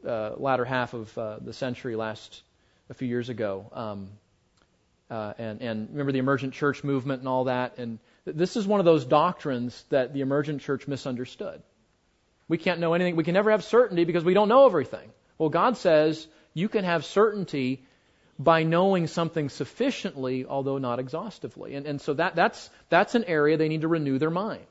uh, 0.07 0.35
latter 0.37 0.65
half 0.65 0.95
of 0.95 1.19
uh, 1.19 1.39
the 1.41 1.53
century 1.53 1.97
last 1.97 2.43
a 2.89 2.95
few 2.95 3.09
years 3.09 3.31
ago. 3.31 3.67
Um, 3.73 4.11
uh, 5.11 5.35
and, 5.39 5.61
and 5.61 5.89
remember 5.91 6.13
the 6.13 6.19
emergent 6.19 6.55
church 6.55 6.83
movement 6.85 7.21
and 7.21 7.29
all 7.29 7.45
that. 7.45 7.79
And 7.79 7.99
this 8.25 8.57
is 8.57 8.67
one 8.67 8.81
of 8.81 8.87
those 8.87 9.05
doctrines 9.05 9.85
that 9.91 10.13
the 10.13 10.21
emergent 10.21 10.63
church 10.63 10.89
misunderstood. 10.89 11.63
We 12.49 12.59
can't 12.59 12.81
know 12.81 12.95
anything. 12.95 13.17
We 13.17 13.25
can 13.25 13.35
never 13.35 13.51
have 13.51 13.65
certainty 13.65 14.05
because 14.05 14.25
we 14.25 14.35
don't 14.35 14.49
know 14.49 14.67
everything. 14.67 15.11
Well, 15.39 15.49
God 15.49 15.77
says 15.77 16.27
you 16.53 16.69
can 16.69 16.85
have 16.85 17.05
certainty 17.05 17.85
by 18.39 18.65
knowing 18.65 19.07
something 19.07 19.49
sufficiently, 19.49 20.45
although 20.45 20.79
not 20.79 20.99
exhaustively. 20.99 21.75
And, 21.75 21.87
and 21.87 22.01
so 22.01 22.15
that, 22.15 22.35
that's, 22.35 22.69
that's 22.89 23.15
an 23.15 23.25
area 23.25 23.57
they 23.57 23.69
need 23.69 23.83
to 23.83 23.89
renew 23.89 24.19
their 24.19 24.31
mind. 24.31 24.67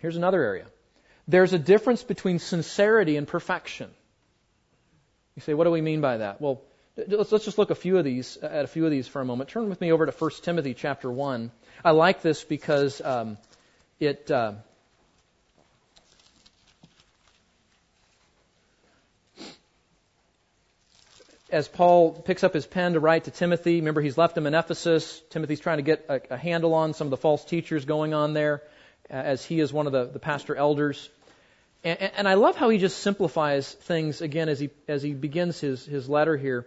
Here's 0.00 0.16
another 0.16 0.42
area. 0.42 0.66
There's 1.26 1.52
a 1.52 1.58
difference 1.58 2.02
between 2.02 2.38
sincerity 2.38 3.16
and 3.16 3.26
perfection. 3.26 3.90
You 5.36 5.42
say, 5.42 5.54
what 5.54 5.64
do 5.64 5.70
we 5.70 5.80
mean 5.80 6.00
by 6.00 6.18
that? 6.18 6.40
Well, 6.40 6.62
let's, 7.06 7.30
just 7.44 7.58
look 7.58 7.70
a 7.70 7.74
few 7.74 7.98
of 7.98 8.04
these 8.04 8.36
at 8.38 8.64
a 8.64 8.68
few 8.68 8.84
of 8.84 8.90
these 8.90 9.06
for 9.06 9.20
a 9.20 9.24
moment. 9.24 9.50
Turn 9.50 9.68
with 9.68 9.80
me 9.80 9.92
over 9.92 10.06
to 10.06 10.12
1 10.12 10.30
Timothy 10.42 10.74
chapter 10.74 11.10
1. 11.10 11.50
I 11.84 11.90
like 11.92 12.22
this 12.22 12.42
because 12.42 13.00
um, 13.00 13.38
it, 14.00 14.30
uh, 14.30 14.54
as 21.50 21.68
Paul 21.68 22.12
picks 22.12 22.42
up 22.42 22.52
his 22.52 22.66
pen 22.66 22.94
to 22.94 23.00
write 23.00 23.24
to 23.24 23.30
Timothy, 23.30 23.76
remember 23.76 24.00
he's 24.00 24.18
left 24.18 24.36
him 24.36 24.46
in 24.46 24.54
Ephesus. 24.54 25.22
Timothy's 25.30 25.60
trying 25.60 25.78
to 25.78 25.82
get 25.82 26.06
a, 26.08 26.20
a 26.34 26.36
handle 26.36 26.74
on 26.74 26.94
some 26.94 27.06
of 27.06 27.10
the 27.10 27.16
false 27.16 27.44
teachers 27.44 27.84
going 27.84 28.12
on 28.12 28.32
there, 28.32 28.62
uh, 29.08 29.14
as 29.14 29.44
he 29.44 29.60
is 29.60 29.72
one 29.72 29.86
of 29.86 29.92
the, 29.92 30.06
the 30.06 30.18
pastor 30.18 30.56
elders. 30.56 31.08
And, 31.84 31.98
and, 32.16 32.28
I 32.28 32.34
love 32.34 32.56
how 32.56 32.70
he 32.70 32.78
just 32.78 32.98
simplifies 32.98 33.72
things 33.72 34.20
again 34.20 34.48
as 34.48 34.58
he 34.58 34.70
as 34.88 35.00
he 35.00 35.14
begins 35.14 35.60
his 35.60 35.86
his 35.86 36.08
letter 36.08 36.36
here. 36.36 36.66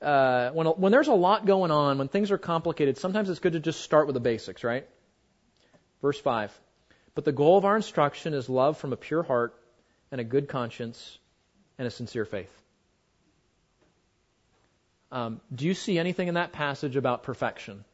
Uh, 0.00 0.50
when 0.52 0.66
when 0.66 0.92
there's 0.92 1.08
a 1.08 1.14
lot 1.14 1.44
going 1.44 1.70
on, 1.70 1.98
when 1.98 2.08
things 2.08 2.30
are 2.30 2.38
complicated, 2.38 2.96
sometimes 2.96 3.28
it's 3.28 3.40
good 3.40 3.52
to 3.52 3.60
just 3.60 3.80
start 3.82 4.06
with 4.06 4.14
the 4.14 4.20
basics, 4.20 4.64
right? 4.64 4.88
Verse 6.00 6.18
five. 6.18 6.58
But 7.14 7.24
the 7.24 7.32
goal 7.32 7.58
of 7.58 7.64
our 7.64 7.76
instruction 7.76 8.32
is 8.32 8.48
love 8.48 8.78
from 8.78 8.92
a 8.92 8.96
pure 8.96 9.22
heart 9.22 9.54
and 10.10 10.20
a 10.20 10.24
good 10.24 10.48
conscience 10.48 11.18
and 11.78 11.86
a 11.86 11.90
sincere 11.90 12.24
faith. 12.24 12.50
Um, 15.12 15.40
do 15.54 15.66
you 15.66 15.74
see 15.74 15.98
anything 15.98 16.28
in 16.28 16.34
that 16.34 16.52
passage 16.52 16.96
about 16.96 17.24
perfection? 17.24 17.84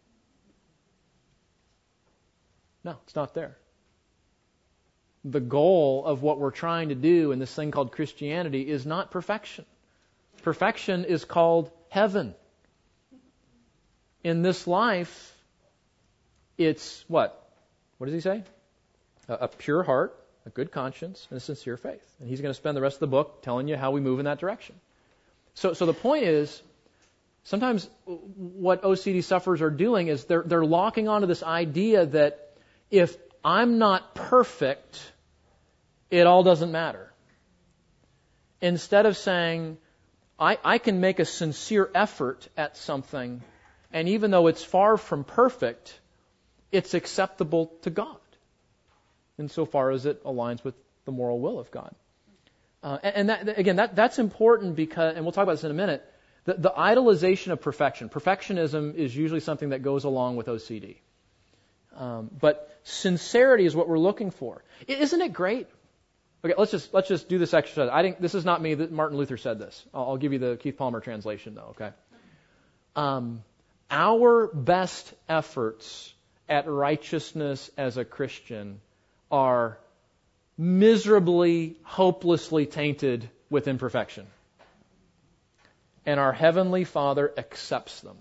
No, 2.84 2.96
it's 3.04 3.16
not 3.16 3.34
there. 3.34 3.56
The 5.24 5.40
goal 5.40 6.04
of 6.04 6.22
what 6.22 6.38
we're 6.38 6.52
trying 6.52 6.90
to 6.90 6.94
do 6.94 7.32
in 7.32 7.40
this 7.40 7.52
thing 7.52 7.72
called 7.72 7.90
Christianity 7.90 8.68
is 8.68 8.86
not 8.86 9.10
perfection. 9.10 9.64
Perfection 10.42 11.04
is 11.04 11.24
called 11.24 11.72
heaven. 11.96 12.34
In 14.22 14.42
this 14.42 14.66
life, 14.66 15.34
it's 16.58 17.02
what? 17.08 17.42
What 17.96 18.04
does 18.04 18.12
he 18.12 18.20
say? 18.20 18.42
A, 19.28 19.34
a 19.34 19.48
pure 19.48 19.82
heart, 19.82 20.14
a 20.44 20.50
good 20.50 20.70
conscience, 20.72 21.26
and 21.30 21.38
a 21.38 21.40
sincere 21.40 21.78
faith. 21.78 22.06
And 22.20 22.28
he's 22.28 22.42
going 22.42 22.50
to 22.50 22.54
spend 22.54 22.76
the 22.76 22.82
rest 22.82 22.96
of 22.96 23.00
the 23.00 23.06
book 23.06 23.40
telling 23.40 23.66
you 23.66 23.78
how 23.78 23.92
we 23.92 24.02
move 24.02 24.18
in 24.18 24.26
that 24.26 24.38
direction. 24.38 24.74
So, 25.54 25.72
so 25.72 25.86
the 25.86 25.94
point 25.94 26.24
is, 26.24 26.60
sometimes 27.44 27.88
what 28.04 28.82
OCD 28.82 29.24
sufferers 29.24 29.62
are 29.62 29.70
doing 29.70 30.08
is 30.08 30.26
they're, 30.26 30.42
they're 30.44 30.66
locking 30.66 31.08
onto 31.08 31.26
this 31.26 31.42
idea 31.42 32.04
that 32.04 32.52
if 32.90 33.16
I'm 33.42 33.78
not 33.78 34.14
perfect, 34.14 35.00
it 36.10 36.26
all 36.26 36.42
doesn't 36.42 36.72
matter. 36.72 37.10
Instead 38.60 39.06
of 39.06 39.16
saying, 39.16 39.78
I, 40.38 40.58
I 40.64 40.78
can 40.78 41.00
make 41.00 41.18
a 41.18 41.24
sincere 41.24 41.90
effort 41.94 42.48
at 42.56 42.76
something, 42.76 43.42
and 43.92 44.08
even 44.08 44.30
though 44.30 44.48
it's 44.48 44.62
far 44.62 44.96
from 44.96 45.24
perfect, 45.24 45.98
it's 46.70 46.94
acceptable 46.94 47.72
to 47.82 47.90
God, 47.90 48.18
insofar 49.38 49.90
as 49.90 50.04
it 50.04 50.22
aligns 50.24 50.62
with 50.62 50.74
the 51.06 51.12
moral 51.12 51.40
will 51.40 51.58
of 51.58 51.70
God. 51.70 51.94
Uh, 52.82 52.98
and, 53.02 53.30
that, 53.30 53.58
again, 53.58 53.76
that, 53.76 53.96
that's 53.96 54.18
important 54.18 54.76
because, 54.76 55.16
and 55.16 55.24
we'll 55.24 55.32
talk 55.32 55.44
about 55.44 55.52
this 55.52 55.64
in 55.64 55.70
a 55.70 55.74
minute, 55.74 56.04
the, 56.44 56.54
the 56.54 56.70
idolization 56.70 57.50
of 57.50 57.60
perfection. 57.60 58.08
Perfectionism 58.08 58.94
is 58.94 59.16
usually 59.16 59.40
something 59.40 59.70
that 59.70 59.82
goes 59.82 60.04
along 60.04 60.36
with 60.36 60.46
OCD. 60.46 60.96
Um, 61.96 62.30
but 62.38 62.78
sincerity 62.84 63.64
is 63.64 63.74
what 63.74 63.88
we're 63.88 63.98
looking 63.98 64.30
for. 64.30 64.62
Isn't 64.86 65.20
it 65.20 65.32
great? 65.32 65.66
Okay, 66.46 66.54
let's 66.56 66.70
just 66.70 66.94
let's 66.94 67.08
just 67.08 67.28
do 67.28 67.38
this 67.38 67.52
exercise. 67.52 67.90
I 67.92 68.02
think 68.02 68.20
this 68.20 68.34
is 68.34 68.44
not 68.44 68.62
me. 68.62 68.74
That 68.74 68.92
Martin 68.92 69.18
Luther 69.18 69.36
said 69.36 69.58
this. 69.58 69.84
I'll, 69.92 70.10
I'll 70.10 70.16
give 70.16 70.32
you 70.32 70.38
the 70.38 70.56
Keith 70.56 70.76
Palmer 70.76 71.00
translation 71.00 71.54
though. 71.54 71.74
Okay. 71.74 71.90
Um, 72.94 73.42
our 73.90 74.46
best 74.46 75.12
efforts 75.28 76.14
at 76.48 76.68
righteousness 76.68 77.70
as 77.76 77.96
a 77.96 78.04
Christian 78.04 78.80
are 79.30 79.78
miserably, 80.56 81.76
hopelessly 81.82 82.64
tainted 82.66 83.28
with 83.50 83.68
imperfection 83.68 84.26
and 86.06 86.20
our 86.20 86.32
Heavenly 86.32 86.84
Father 86.84 87.32
accepts 87.36 88.00
them 88.00 88.16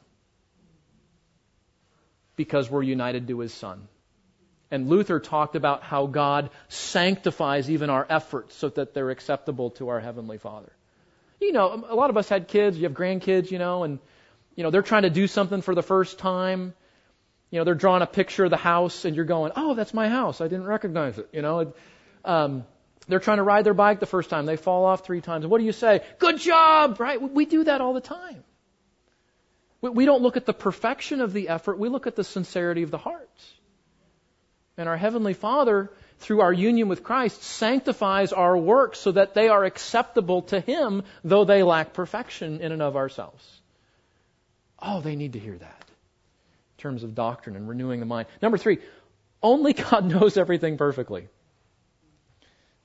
because 2.35 2.69
we're 2.69 2.83
united 2.83 3.27
to 3.27 3.39
His 3.39 3.53
Son. 3.53 3.87
And 4.71 4.89
Luther 4.89 5.19
talked 5.19 5.55
about 5.55 5.83
how 5.83 6.07
God 6.07 6.49
sanctifies 6.69 7.69
even 7.69 7.89
our 7.89 8.05
efforts 8.09 8.55
so 8.55 8.69
that 8.69 8.93
they're 8.93 9.11
acceptable 9.11 9.71
to 9.71 9.89
our 9.89 9.99
Heavenly 9.99 10.37
Father. 10.37 10.71
You 11.39 11.51
know, 11.51 11.85
a 11.87 11.95
lot 11.95 12.09
of 12.09 12.17
us 12.17 12.27
had 12.27 12.47
kids, 12.47 12.77
you 12.77 12.83
have 12.83 12.93
grandkids, 12.93 13.51
you 13.51 13.59
know, 13.59 13.83
and, 13.83 13.99
you 14.55 14.63
know, 14.63 14.71
they're 14.71 14.81
trying 14.81 15.03
to 15.03 15.09
do 15.09 15.27
something 15.27 15.61
for 15.61 15.75
the 15.75 15.83
first 15.83 16.17
time. 16.17 16.73
You 17.51 17.59
know, 17.59 17.63
they're 17.63 17.75
drawing 17.75 18.01
a 18.01 18.07
picture 18.07 18.45
of 18.45 18.49
the 18.49 18.57
house 18.57 19.05
and 19.05 19.15
you're 19.15 19.25
going, 19.25 19.51
oh, 19.55 19.75
that's 19.75 19.93
my 19.93 20.09
house. 20.09 20.41
I 20.41 20.47
didn't 20.47 20.65
recognize 20.65 21.19
it, 21.19 21.29
you 21.31 21.41
know. 21.41 21.73
Um, 22.23 22.65
they're 23.07 23.19
trying 23.19 23.37
to 23.37 23.43
ride 23.43 23.65
their 23.65 23.75
bike 23.75 23.99
the 23.99 24.07
first 24.07 24.29
time. 24.29 24.45
They 24.45 24.57
fall 24.57 24.85
off 24.85 25.05
three 25.05 25.21
times. 25.21 25.43
And 25.43 25.51
what 25.51 25.59
do 25.59 25.65
you 25.65 25.71
say? 25.71 26.01
Good 26.17 26.39
job, 26.39 26.99
right? 26.99 27.21
We 27.21 27.45
do 27.45 27.65
that 27.65 27.81
all 27.81 27.93
the 27.93 28.01
time. 28.01 28.43
We 29.81 30.05
don't 30.05 30.23
look 30.23 30.37
at 30.37 30.47
the 30.47 30.53
perfection 30.53 31.21
of 31.21 31.31
the 31.31 31.49
effort. 31.49 31.77
We 31.77 31.89
look 31.89 32.07
at 32.07 32.15
the 32.15 32.23
sincerity 32.23 32.81
of 32.81 32.89
the 32.89 32.97
heart. 32.97 33.29
And 34.77 34.89
our 34.89 34.97
Heavenly 34.97 35.33
Father, 35.33 35.89
through 36.19 36.41
our 36.41 36.51
union 36.51 36.89
with 36.89 37.03
Christ, 37.03 37.41
sanctifies 37.43 38.33
our 38.33 38.57
works 38.57 38.99
so 38.99 39.11
that 39.13 39.33
they 39.33 39.47
are 39.47 39.63
acceptable 39.63 40.43
to 40.43 40.59
Him, 40.59 41.03
though 41.23 41.45
they 41.45 41.63
lack 41.63 41.93
perfection 41.93 42.61
in 42.61 42.71
and 42.71 42.81
of 42.81 42.95
ourselves. 42.95 43.61
Oh, 44.81 45.01
they 45.01 45.15
need 45.15 45.33
to 45.33 45.39
hear 45.39 45.57
that. 45.57 45.85
terms 46.77 47.03
of 47.03 47.15
doctrine 47.15 47.55
and 47.55 47.67
renewing 47.67 47.99
the 47.99 48.05
mind. 48.05 48.27
Number 48.41 48.57
three, 48.57 48.79
only 49.41 49.73
God 49.73 50.05
knows 50.13 50.37
everything 50.37 50.77
perfectly. 50.77 51.29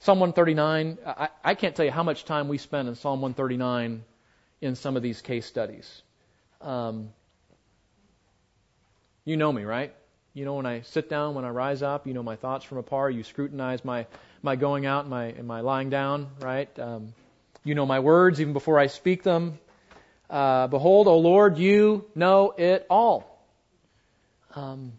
Psalm 0.01 0.21
139, 0.21 0.99
I, 1.07 1.29
I 1.45 1.55
can't 1.55 1.77
tell 1.77 1.85
you 1.85 1.91
how 1.91 2.03
much 2.03 2.25
time 2.25 2.49
we 2.49 2.57
spend 2.57 2.89
in 2.89 2.95
Psalm 2.95 3.21
139 3.21 4.03
in 4.63 4.75
some 4.75 4.97
of 4.97 5.03
these 5.03 5.21
case 5.21 5.45
studies. 5.45 6.03
Um, 6.63 7.11
you 9.27 9.37
know 9.37 9.53
me, 9.53 9.65
right? 9.65 9.95
You 10.33 10.45
know 10.45 10.55
when 10.55 10.67
I 10.67 10.83
sit 10.83 11.11
down, 11.11 11.35
when 11.35 11.45
I 11.45 11.51
rise 11.51 11.83
up, 11.83 12.07
you 12.07 12.15
know 12.15 12.23
my 12.23 12.37
thoughts 12.37 12.65
from 12.65 12.79
afar. 12.79 13.11
You 13.11 13.25
scrutinize 13.25 13.85
my, 13.85 14.07
my 14.43 14.55
going 14.55 14.87
out 14.87 15.01
and 15.01 15.11
my, 15.11 15.25
and 15.25 15.47
my 15.47 15.61
lying 15.61 15.91
down, 15.91 16.29
right? 16.41 16.79
Um, 16.79 17.15
you 17.65 17.75
know 17.75 17.85
my 17.85 17.99
words 17.99 18.41
even 18.41 18.53
before 18.53 18.79
I 18.79 18.87
speak 18.87 19.25
them. 19.25 19.59
Uh, 20.29 20.69
Behold, 20.69 21.09
O 21.09 21.19
Lord, 21.19 21.59
you 21.59 22.05
know 22.15 22.55
it 22.57 22.87
all. 22.89 23.45
Um, 24.55 24.93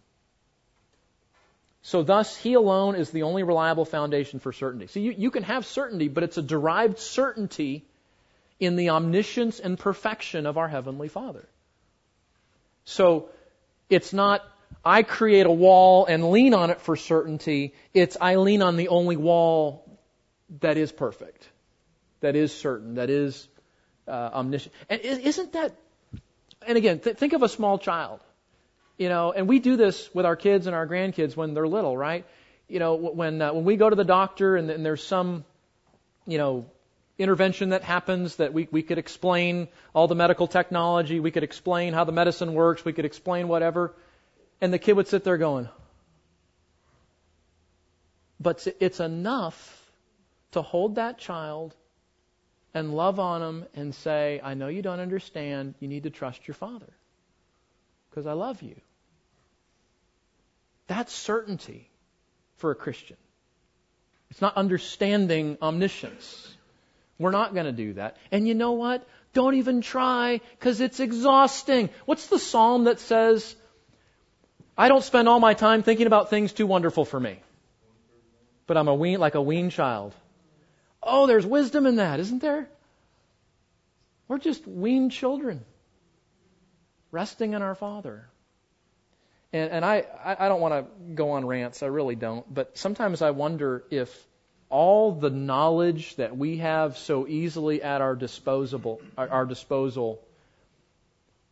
so 1.82 2.04
thus, 2.04 2.36
He 2.36 2.54
alone 2.54 2.96
is 2.96 3.12
the 3.12 3.24
only 3.24 3.44
reliable 3.44 3.86
foundation 3.86 4.40
for 4.40 4.52
certainty. 4.52 4.88
So 4.88 5.00
you, 5.00 5.16
you 5.18 5.32
can 5.32 5.44
have 5.44 5.66
certainty, 5.66 6.10
but 6.10 6.24
it's 6.24 6.38
a 6.38 6.42
derived 6.42 7.00
certainty 7.00 7.86
in 8.60 8.76
the 8.76 8.90
omniscience 8.90 9.60
and 9.62 9.80
perfection 9.80 10.46
of 10.46 10.58
our 10.58 10.68
Heavenly 10.68 11.08
Father. 11.08 11.48
So 12.84 13.30
it's 13.90 14.12
not 14.14 14.44
I 14.84 15.04
create 15.04 15.46
a 15.46 15.52
wall 15.52 16.06
and 16.06 16.32
lean 16.32 16.54
on 16.54 16.70
it 16.70 16.82
for 16.82 16.96
certainty. 16.96 17.74
It's 17.94 18.18
I 18.20 18.36
lean 18.36 18.62
on 18.62 18.78
the 18.78 18.88
only 18.88 19.16
wall 19.16 19.86
that 20.60 20.78
is 20.78 20.92
perfect, 20.92 21.48
that 22.22 22.36
is 22.36 22.54
certain, 22.54 22.96
that 22.96 23.10
is 23.10 23.48
uh, 24.08 24.32
omniscient. 24.34 24.74
And 24.90 25.02
isn't 25.02 25.54
that? 25.54 25.76
And 26.68 26.78
again, 26.78 27.00
th- 27.00 27.18
think 27.18 27.34
of 27.34 27.44
a 27.44 27.50
small 27.50 27.78
child. 27.78 28.20
You 28.98 29.10
know, 29.10 29.32
and 29.32 29.48
we 29.48 29.60
do 29.60 29.78
this 29.78 30.14
with 30.14 30.26
our 30.26 30.36
kids 30.36 30.68
and 30.68 30.76
our 30.76 30.88
grandkids 30.88 31.36
when 31.36 31.54
they're 31.54 31.68
little, 31.68 31.98
right? 31.98 32.26
You 32.68 32.80
know, 32.80 32.96
when 32.96 33.42
uh, 33.42 33.54
when 33.54 33.64
we 33.64 33.76
go 33.76 33.90
to 33.90 33.96
the 33.96 34.04
doctor 34.04 34.56
and, 34.56 34.70
and 34.70 34.86
there's 34.86 35.04
some, 35.04 35.44
you 36.28 36.38
know, 36.38 36.66
intervention 37.18 37.70
that 37.70 37.84
happens 37.84 38.36
that 38.38 38.54
we, 38.54 38.68
we 38.72 38.84
could 38.84 38.98
explain 38.98 39.68
all 39.94 40.08
the 40.08 40.16
medical 40.16 40.48
technology, 40.48 41.20
we 41.20 41.32
could 41.32 41.44
explain 41.44 41.94
how 41.94 42.04
the 42.04 42.12
medicine 42.12 42.54
works, 42.54 42.86
we 42.86 42.94
could 42.94 43.06
explain 43.06 43.48
whatever. 43.48 43.94
And 44.62 44.72
the 44.72 44.80
kid 44.80 44.94
would 44.94 45.08
sit 45.08 45.24
there 45.24 45.38
going, 45.38 45.68
but 48.40 48.66
it's 48.80 49.00
enough 49.00 49.92
to 50.52 50.62
hold 50.62 50.96
that 50.96 51.18
child 51.18 51.76
and 52.74 52.96
love 52.96 53.20
on 53.20 53.42
them 53.42 53.66
and 53.76 53.94
say, 53.94 54.40
I 54.44 54.54
know 54.54 54.68
you 54.68 54.82
don't 54.82 55.00
understand. 55.00 55.76
You 55.80 55.88
need 55.88 56.04
to 56.04 56.10
trust 56.10 56.48
your 56.48 56.56
father 56.56 56.94
because 58.10 58.28
I 58.28 58.34
love 58.34 58.62
you. 58.62 58.76
That's 60.88 61.14
certainty 61.14 61.90
for 62.58 62.72
a 62.72 62.76
Christian. 62.76 63.18
It's 64.30 64.42
not 64.42 64.58
understanding 64.58 65.58
omniscience. 65.62 66.56
We're 67.18 67.32
not 67.32 67.54
going 67.54 67.66
to 67.66 67.72
do 67.72 67.94
that. 67.94 68.18
And 68.32 68.48
you 68.48 68.56
know 68.56 68.74
what? 68.74 69.08
Don't 69.34 69.56
even 69.56 69.82
try 69.82 70.42
because 70.60 70.82
it's 70.82 71.00
exhausting. 71.00 71.90
What's 72.06 72.28
the 72.28 72.40
psalm 72.40 72.86
that 72.86 73.00
says, 73.00 73.56
I 74.82 74.88
don't 74.88 75.04
spend 75.04 75.30
all 75.30 75.40
my 75.40 75.54
time 75.54 75.84
thinking 75.84 76.08
about 76.08 76.32
things 76.32 76.54
too 76.54 76.66
wonderful 76.66 77.06
for 77.06 77.20
me, 77.20 77.40
but 78.66 78.78
I'm 78.78 78.88
a 78.88 78.96
ween, 78.96 79.20
like 79.20 79.36
a 79.36 79.42
wean 79.42 79.70
child. 79.70 80.16
Oh, 81.04 81.28
there's 81.28 81.46
wisdom 81.46 81.86
in 81.86 81.98
that, 81.98 82.20
isn't 82.20 82.42
there? 82.42 82.68
We're 84.28 84.40
just 84.40 84.68
weaned 84.68 85.12
children, 85.12 85.64
resting 87.12 87.54
in 87.54 87.62
our 87.62 87.76
Father. 87.76 88.28
And, 89.54 89.70
and 89.70 89.86
I, 89.86 90.04
I 90.26 90.48
don't 90.48 90.62
want 90.62 90.74
to 90.74 91.14
go 91.14 91.30
on 91.34 91.46
rants, 91.46 91.84
I 91.84 91.86
really 91.86 92.16
don't, 92.16 92.52
but 92.52 92.76
sometimes 92.76 93.22
I 93.22 93.30
wonder 93.30 93.84
if 93.92 94.10
all 94.72 95.12
the 95.12 95.30
knowledge 95.30 96.16
that 96.16 96.36
we 96.36 96.58
have 96.58 96.98
so 96.98 97.28
easily 97.28 97.84
at 97.84 98.02
our 98.02 98.16
disposal, 98.16 99.00
our 99.16 99.46
disposal 99.46 100.24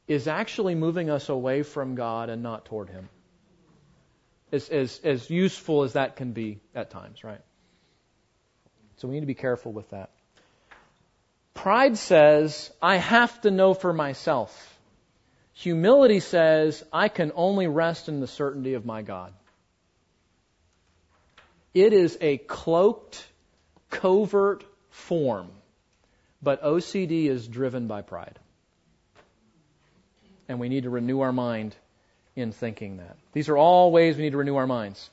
is 0.08 0.28
actually 0.28 0.74
moving 0.74 1.12
us 1.12 1.30
away 1.30 1.62
from 1.62 1.94
God 1.94 2.32
and 2.32 2.42
not 2.42 2.66
toward 2.66 2.90
Him. 2.90 3.08
As, 4.52 4.70
as, 4.70 5.00
as 5.04 5.30
useful 5.30 5.84
as 5.84 5.93
that 5.93 6.16
can 6.16 6.32
be 6.32 6.60
at 6.74 6.89
times, 6.89 7.24
right? 7.24 7.41
So 8.97 9.08
we 9.08 9.16
need 9.16 9.22
to 9.22 9.28
be 9.28 9.36
careful 9.36 9.72
with 9.72 9.89
that. 9.91 10.10
Pride 11.54 11.97
says, 11.97 12.72
I 12.82 12.97
have 12.97 13.41
to 13.41 13.52
know 13.52 13.74
for 13.74 13.93
myself. 13.93 14.78
Humility 15.54 16.22
says, 16.22 16.84
I 16.91 17.10
can 17.10 17.32
only 17.36 17.68
rest 17.68 18.08
in 18.08 18.22
the 18.22 18.28
certainty 18.28 18.76
of 18.76 18.86
my 18.86 19.02
God. 19.02 19.34
It 21.74 21.93
is 21.93 22.18
a 22.22 22.38
cloaked, 22.38 23.26
covert 23.89 24.64
form, 24.89 25.50
but 26.41 26.64
OCD 26.64 27.26
is 27.26 27.47
driven 27.47 27.88
by 27.88 28.02
pride. 28.02 28.39
And 30.47 30.60
we 30.60 30.70
need 30.70 30.84
to 30.84 30.89
renew 30.89 31.20
our 31.20 31.34
mind 31.34 31.76
in 32.40 32.52
thinking 32.52 32.98
that. 32.98 33.18
These 33.34 33.50
are 33.50 33.58
all 33.58 33.92
ways 33.92 34.18
we 34.18 34.24
need 34.24 34.32
to 34.32 34.38
renew 34.38 34.56
our 34.56 34.68
minds. 34.68 35.10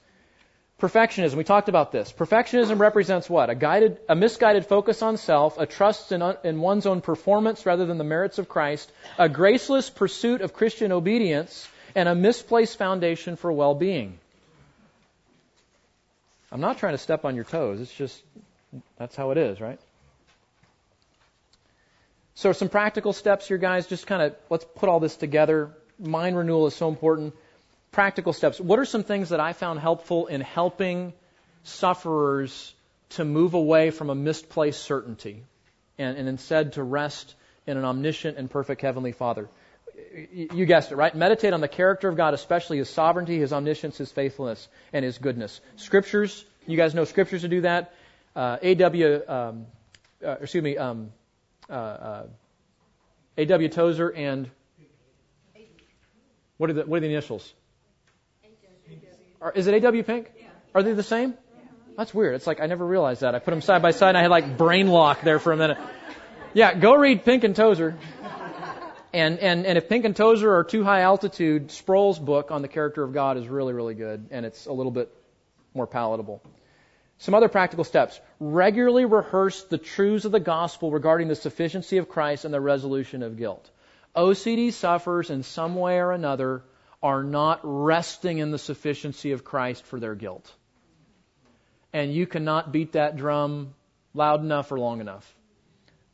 Perfectionism, 0.80 1.34
we 1.34 1.44
talked 1.44 1.70
about 1.70 1.90
this. 1.90 2.12
Perfectionism 2.12 2.78
represents 2.78 3.30
what? 3.30 3.48
A 3.48 3.54
guided, 3.54 3.98
a 4.10 4.14
misguided 4.14 4.66
focus 4.66 5.00
on 5.00 5.16
self, 5.16 5.58
a 5.58 5.64
trust 5.64 6.12
in, 6.12 6.22
in 6.44 6.60
one's 6.60 6.84
own 6.84 7.00
performance 7.00 7.64
rather 7.64 7.86
than 7.86 7.96
the 7.96 8.04
merits 8.04 8.38
of 8.38 8.48
Christ, 8.48 8.92
a 9.18 9.28
graceless 9.28 9.88
pursuit 9.88 10.42
of 10.42 10.52
Christian 10.52 10.92
obedience, 10.92 11.66
and 11.94 12.10
a 12.10 12.14
misplaced 12.14 12.76
foundation 12.76 13.36
for 13.36 13.50
well-being. 13.50 14.18
I'm 16.52 16.60
not 16.60 16.76
trying 16.76 16.92
to 16.92 16.98
step 16.98 17.24
on 17.24 17.34
your 17.34 17.44
toes. 17.44 17.80
It's 17.80 17.92
just, 17.92 18.22
that's 18.98 19.16
how 19.16 19.30
it 19.30 19.38
is, 19.38 19.60
right? 19.60 19.80
So 22.34 22.52
some 22.52 22.68
practical 22.68 23.14
steps 23.14 23.48
here, 23.48 23.56
guys. 23.56 23.86
Just 23.86 24.06
kind 24.06 24.20
of, 24.20 24.36
let's 24.50 24.66
put 24.76 24.90
all 24.90 25.00
this 25.00 25.16
together. 25.16 25.70
Mind 25.98 26.36
renewal 26.36 26.66
is 26.66 26.74
so 26.74 26.88
important 26.88 27.34
practical 27.96 28.34
steps. 28.34 28.60
What 28.60 28.78
are 28.78 28.84
some 28.84 29.04
things 29.04 29.30
that 29.30 29.40
I 29.40 29.54
found 29.54 29.80
helpful 29.80 30.26
in 30.26 30.42
helping 30.42 31.14
sufferers 31.64 32.74
to 33.10 33.24
move 33.24 33.54
away 33.54 33.90
from 33.90 34.10
a 34.10 34.14
misplaced 34.14 34.82
certainty 34.82 35.42
and, 35.98 36.18
and 36.18 36.28
instead 36.28 36.74
to 36.74 36.82
rest 36.82 37.34
in 37.66 37.78
an 37.78 37.84
omniscient 37.84 38.36
and 38.36 38.50
perfect 38.50 38.82
Heavenly 38.82 39.12
Father? 39.12 39.48
You 40.30 40.66
guessed 40.66 40.92
it, 40.92 40.96
right? 40.96 41.14
Meditate 41.14 41.54
on 41.54 41.62
the 41.62 41.68
character 41.68 42.08
of 42.08 42.18
God, 42.18 42.34
especially 42.34 42.76
His 42.76 42.90
sovereignty, 42.90 43.38
His 43.38 43.54
omniscience, 43.54 43.96
His 43.96 44.12
faithfulness, 44.12 44.68
and 44.92 45.02
His 45.02 45.16
goodness. 45.16 45.58
Scriptures, 45.76 46.44
you 46.66 46.76
guys 46.76 46.94
know 46.94 47.04
Scriptures 47.04 47.42
to 47.42 47.48
do 47.48 47.62
that. 47.62 47.94
Uh, 48.34 48.58
A.W. 48.60 49.22
Um, 49.26 49.66
uh, 50.22 50.36
excuse 50.42 50.62
me, 50.62 50.76
um, 50.76 51.12
uh, 51.70 51.72
uh 51.72 52.26
A.W. 53.38 53.68
Tozer 53.70 54.12
and 54.14 54.50
what 56.56 56.70
are 56.70 56.72
the 56.74 56.82
what 56.82 56.96
are 56.96 57.00
the 57.00 57.06
initials? 57.06 57.52
Are, 59.40 59.52
is 59.52 59.66
it 59.66 59.74
A.W. 59.74 60.02
Pink? 60.02 60.32
Yeah. 60.38 60.46
Are 60.74 60.82
they 60.82 60.92
the 60.92 61.02
same? 61.02 61.30
Yeah. 61.30 61.70
That's 61.96 62.14
weird. 62.14 62.34
It's 62.34 62.46
like 62.46 62.60
I 62.60 62.66
never 62.66 62.86
realized 62.86 63.20
that. 63.20 63.34
I 63.34 63.38
put 63.38 63.50
them 63.50 63.60
side 63.60 63.82
by 63.82 63.90
side 63.90 64.10
and 64.10 64.18
I 64.18 64.22
had 64.22 64.30
like 64.30 64.56
brain 64.56 64.88
lock 64.88 65.22
there 65.22 65.38
for 65.38 65.52
a 65.52 65.56
minute. 65.56 65.78
Yeah, 66.54 66.72
go 66.74 66.96
read 66.96 67.24
Pink 67.24 67.44
and 67.44 67.54
Tozer. 67.54 67.96
And, 69.12 69.38
and, 69.38 69.64
and 69.64 69.78
if 69.78 69.88
Pink 69.88 70.04
and 70.04 70.14
Tozer 70.14 70.54
are 70.56 70.64
too 70.64 70.84
high 70.84 71.00
altitude, 71.00 71.70
Sproul's 71.70 72.18
book 72.18 72.50
on 72.50 72.60
the 72.60 72.68
character 72.68 73.02
of 73.02 73.14
God 73.14 73.38
is 73.38 73.48
really, 73.48 73.72
really 73.72 73.94
good, 73.94 74.26
and 74.30 74.44
it's 74.44 74.66
a 74.66 74.72
little 74.72 74.92
bit 74.92 75.10
more 75.72 75.86
palatable. 75.86 76.42
Some 77.18 77.34
other 77.34 77.48
practical 77.48 77.84
steps. 77.84 78.20
Regularly 78.40 79.06
rehearse 79.06 79.62
the 79.64 79.78
truths 79.78 80.26
of 80.26 80.32
the 80.32 80.40
gospel 80.40 80.90
regarding 80.90 81.28
the 81.28 81.34
sufficiency 81.34 81.96
of 81.96 82.10
Christ 82.10 82.44
and 82.44 82.52
the 82.52 82.60
resolution 82.60 83.22
of 83.22 83.38
guilt. 83.38 83.70
OCD 84.16 84.72
sufferers, 84.72 85.30
in 85.30 85.42
some 85.42 85.74
way 85.74 85.98
or 85.98 86.12
another 86.12 86.62
are 87.02 87.22
not 87.22 87.60
resting 87.62 88.38
in 88.38 88.50
the 88.50 88.58
sufficiency 88.58 89.32
of 89.32 89.44
Christ 89.44 89.84
for 89.84 90.00
their 90.00 90.14
guilt. 90.14 90.50
And 91.92 92.12
you 92.12 92.26
cannot 92.26 92.72
beat 92.72 92.92
that 92.92 93.16
drum 93.16 93.74
loud 94.14 94.40
enough 94.40 94.72
or 94.72 94.78
long 94.78 95.00
enough. 95.00 95.32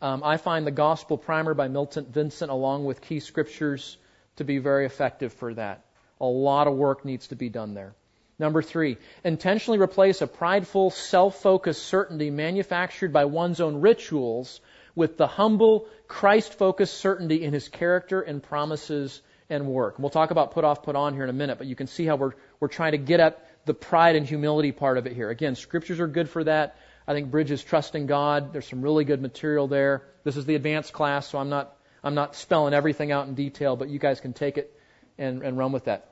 Um, 0.01 0.23
I 0.25 0.37
find 0.37 0.67
the 0.67 0.73
Gospel 0.73 1.17
Primer 1.17 1.55
by 1.55 1.69
Milton 1.69 2.07
Vincent, 2.07 2.51
along 2.51 2.85
with 2.85 3.01
key 3.01 3.21
scriptures, 3.21 3.97
to 4.37 4.45
be 4.45 4.59
very 4.59 4.85
effective 4.85 5.33
for 5.33 5.55
that. 5.55 5.85
A 6.21 6.27
lot 6.27 6.67
of 6.67 6.75
work 6.75 7.05
needs 7.05 7.29
to 7.29 7.37
be 7.37 7.49
done 7.49 7.75
there. 7.75 7.95
Number 8.39 8.63
three, 8.63 8.97
intentionally 9.23 9.79
replace 9.79 10.21
a 10.21 10.27
prideful, 10.27 10.91
self 10.91 11.41
focused 11.41 11.85
certainty 11.85 12.31
manufactured 12.31 13.13
by 13.13 13.27
one's 13.27 13.61
own 13.61 13.81
rituals 13.81 14.61
with 14.95 15.16
the 15.16 15.26
humble, 15.26 15.86
Christ 16.09 16.55
focused 16.55 16.95
certainty 16.99 17.43
in 17.43 17.53
his 17.53 17.68
character 17.68 18.20
and 18.20 18.43
promises 18.43 19.22
and 19.49 19.66
work. 19.66 19.97
And 19.97 20.03
we'll 20.03 20.11
talk 20.11 20.30
about 20.30 20.53
put 20.53 20.64
off, 20.64 20.82
put 20.82 20.97
on 20.97 21.14
here 21.14 21.24
in 21.24 21.30
a 21.30 21.34
minute, 21.34 21.59
but 21.59 21.66
you 21.66 21.76
can 21.76 21.86
see 21.86 22.07
how 22.07 22.16
we're, 22.16 22.32
we're 22.61 22.68
trying 22.68 22.93
to 22.93 22.99
get 22.99 23.20
at 23.20 23.47
the 23.64 23.74
pride 23.74 24.16
and 24.16 24.26
humility 24.26 24.72
part 24.72 24.99
of 24.99 25.07
it 25.07 25.12
here. 25.12 25.30
Again, 25.30 25.55
scriptures 25.55 26.01
are 26.01 26.07
good 26.07 26.28
for 26.28 26.45
that. 26.45 26.76
I 27.07 27.14
think 27.14 27.30
Bridges 27.30 27.62
trusting 27.62 28.07
God. 28.07 28.53
There's 28.53 28.66
some 28.66 28.82
really 28.82 29.05
good 29.05 29.20
material 29.20 29.66
there. 29.66 30.05
This 30.24 30.36
is 30.36 30.47
the 30.47 30.55
advanced 30.55 30.93
class, 30.93 31.28
so 31.28 31.38
I'm 31.38 31.49
not, 31.49 31.76
I'm 32.03 32.14
not 32.14 32.36
spelling 32.36 32.74
everything 32.74 33.12
out 33.12 33.26
in 33.26 33.34
detail, 33.34 33.76
but 33.76 33.88
you 33.88 33.99
guys 33.99 34.20
can 34.20 34.32
take 34.32 34.57
it 34.59 34.72
and, 35.18 35.43
and 35.43 35.59
run 35.59 35.72
with 35.72 35.84
that. 35.84 36.09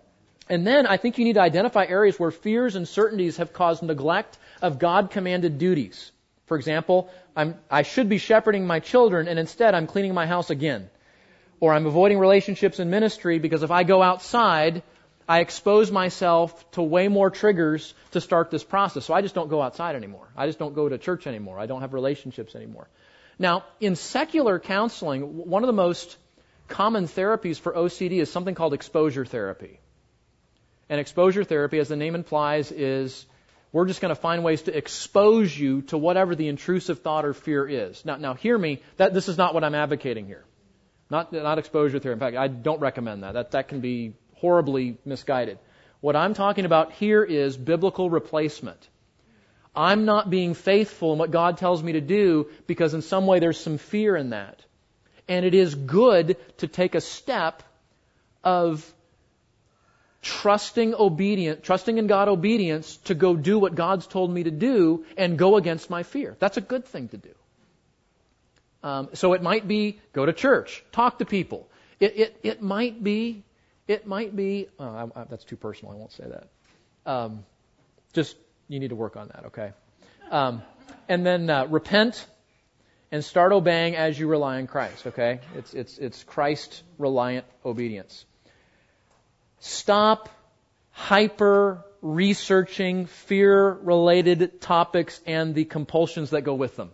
And 0.49 0.67
then 0.67 0.87
I 0.87 0.97
think 0.97 1.19
you 1.19 1.25
need 1.25 1.35
to 1.35 1.43
identify 1.43 1.85
areas 1.85 2.19
where 2.19 2.33
fears 2.33 2.75
and 2.75 2.89
certainties 2.89 3.37
have 3.37 3.53
caused 3.53 3.83
neglect 3.83 4.37
of 4.61 4.81
God 4.81 5.11
commanded 5.13 5.59
duties. 5.59 6.11
For 6.51 6.57
example, 6.57 7.09
I'm, 7.37 7.55
I 7.71 7.83
should 7.83 8.09
be 8.09 8.19
shepherding 8.19 8.67
my 8.67 8.81
children 8.81 9.29
and 9.29 9.39
instead 9.39 9.73
I'm 9.73 9.87
cleaning 9.87 10.15
my 10.15 10.27
house 10.27 10.51
again. 10.51 10.91
Or 11.61 11.73
I'm 11.73 11.87
avoiding 11.87 12.19
relationships 12.19 12.81
in 12.81 12.91
ministry 12.91 13.39
because 13.39 13.63
if 13.63 13.71
I 13.71 13.85
go 13.85 14.03
outside, 14.03 14.83
I 15.29 15.43
expose 15.43 15.93
myself 15.93 16.69
to 16.73 16.83
way 16.83 17.07
more 17.07 17.31
triggers 17.31 17.95
to 18.11 18.21
start 18.21 18.51
this 18.51 18.65
process. 18.65 19.05
So 19.05 19.15
I 19.15 19.23
just 19.23 19.37
don't 19.37 19.49
go 19.49 19.63
outside 19.63 19.95
anymore. 19.95 20.27
I 20.37 20.49
just 20.49 20.59
don't 20.59 20.75
go 20.75 20.89
to 20.89 20.99
church 20.99 21.29
anymore. 21.29 21.57
I 21.57 21.67
don't 21.67 21.83
have 21.83 21.93
relationships 21.93 22.57
anymore. 22.57 22.89
Now, 23.39 23.63
in 23.79 23.95
secular 23.95 24.59
counseling, 24.59 25.23
one 25.49 25.63
of 25.63 25.69
the 25.69 25.81
most 25.85 26.17
common 26.67 27.05
therapies 27.05 27.61
for 27.61 27.75
OCD 27.75 28.21
is 28.21 28.29
something 28.29 28.57
called 28.57 28.75
exposure 28.75 29.25
therapy. 29.25 29.79
And 30.89 30.99
exposure 30.99 31.45
therapy, 31.45 31.79
as 31.79 31.87
the 31.87 31.95
name 31.95 32.17
implies, 32.17 32.73
is 32.73 33.25
we're 33.73 33.87
just 33.87 34.01
going 34.01 34.15
to 34.15 34.21
find 34.21 34.43
ways 34.43 34.63
to 34.63 34.77
expose 34.77 35.57
you 35.57 35.83
to 35.83 35.99
whatever 35.99 36.35
the 36.35 36.49
intrusive 36.49 37.01
thought 37.01 37.25
or 37.25 37.33
fear 37.33 37.69
is. 37.69 38.05
Now, 38.05 38.17
now 38.17 38.35
hear 38.35 38.59
me. 38.59 38.83
That 38.97 39.15
this 39.15 39.29
is 39.29 39.39
not 39.39 39.55
what 39.55 39.63
I'm 39.63 39.75
advocating 39.75 40.27
here. 40.27 40.45
Not 41.09 41.33
not 41.33 41.59
exposure 41.59 41.99
therapy. 41.99 42.25
In 42.25 42.33
fact, 42.33 42.37
I 42.37 42.49
don't 42.49 42.81
recommend 42.81 43.23
that. 43.23 43.33
That 43.33 43.51
that 43.53 43.69
can 43.69 43.81
be 43.81 44.15
horribly 44.37 44.97
misguided. 45.05 45.59
What 46.01 46.17
I'm 46.17 46.35
talking 46.35 46.65
about 46.65 46.93
here 46.93 47.23
is 47.23 47.57
biblical 47.57 48.09
replacement. 48.09 48.89
I'm 49.75 50.05
not 50.05 50.31
being 50.31 50.55
faithful 50.55 51.13
in 51.13 51.19
what 51.19 51.31
God 51.31 51.59
tells 51.59 51.83
me 51.83 51.93
to 51.93 52.01
do 52.01 52.49
because 52.67 52.95
in 52.95 53.03
some 53.03 53.27
way 53.27 53.39
there's 53.39 53.61
some 53.61 53.79
fear 53.79 54.17
in 54.17 54.31
that. 54.31 54.65
And 55.29 55.45
it 55.45 55.55
is 55.55 55.75
good 55.75 56.37
to 56.59 56.67
take 56.67 56.95
a 56.95 57.01
step 57.01 57.63
of 58.43 58.93
trusting 60.23 60.95
obedient, 60.95 61.63
trusting 61.63 61.97
in 61.99 62.07
God 62.07 62.29
obedience 62.29 62.99
to 63.05 63.15
go 63.15 63.35
do 63.35 63.59
what 63.59 63.75
God's 63.75 64.07
told 64.07 64.31
me 64.31 64.43
to 64.43 64.51
do 64.51 65.05
and 65.17 65.39
go 65.39 65.57
against 65.57 65.89
my 65.89 66.03
fear. 66.03 66.37
That's 66.39 66.57
a 66.57 66.61
good 66.61 66.85
thing 66.85 67.09
to 67.09 67.17
do. 67.17 67.35
Um, 68.83 69.09
so 69.15 69.33
it 69.33 69.43
might 69.43 69.67
be 69.67 70.01
go 70.13 70.27
to 70.27 70.33
church, 70.33 70.85
talk 70.93 71.19
to 71.19 71.25
people. 71.25 71.69
It 71.99 72.17
it 72.17 72.41
it 72.43 72.63
might 72.63 73.03
be 73.03 73.43
it 73.89 74.07
might 74.07 74.35
be 74.35 74.69
oh, 74.79 74.85
I, 75.15 75.21
I, 75.21 75.25
that's 75.25 75.45
too 75.45 75.57
personal. 75.57 75.93
I 75.93 75.97
won't 75.97 76.13
say 76.13 76.25
that. 76.25 77.11
Um, 77.11 77.45
just 78.13 78.37
you 78.69 78.81
need 78.81 78.89
to 78.89 78.97
work 78.97 79.17
on 79.17 79.29
that. 79.29 79.47
Okay. 79.47 79.73
Um, 80.31 80.63
and 81.09 81.27
then 81.27 81.51
uh, 81.51 81.67
repent 81.67 82.27
and 83.13 83.25
start 83.25 83.53
obeying 83.53 83.97
as 83.97 84.19
you 84.19 84.29
rely 84.29 84.59
on 84.59 84.67
Christ. 84.67 85.07
Okay. 85.09 85.41
It's 85.55 85.75
it's 85.75 85.99
it's 85.99 86.25
Christ 86.25 86.83
reliant 86.99 87.45
obedience. 87.65 88.25
Stop 89.61 90.29
hyper 90.91 91.85
researching 92.03 93.07
fear 93.07 93.73
related 93.73 94.61
topics 94.61 95.21
and 95.27 95.55
the 95.55 95.65
compulsions 95.65 96.31
that 96.31 96.43
go 96.43 96.55
with 96.55 96.77
them. 96.77 96.91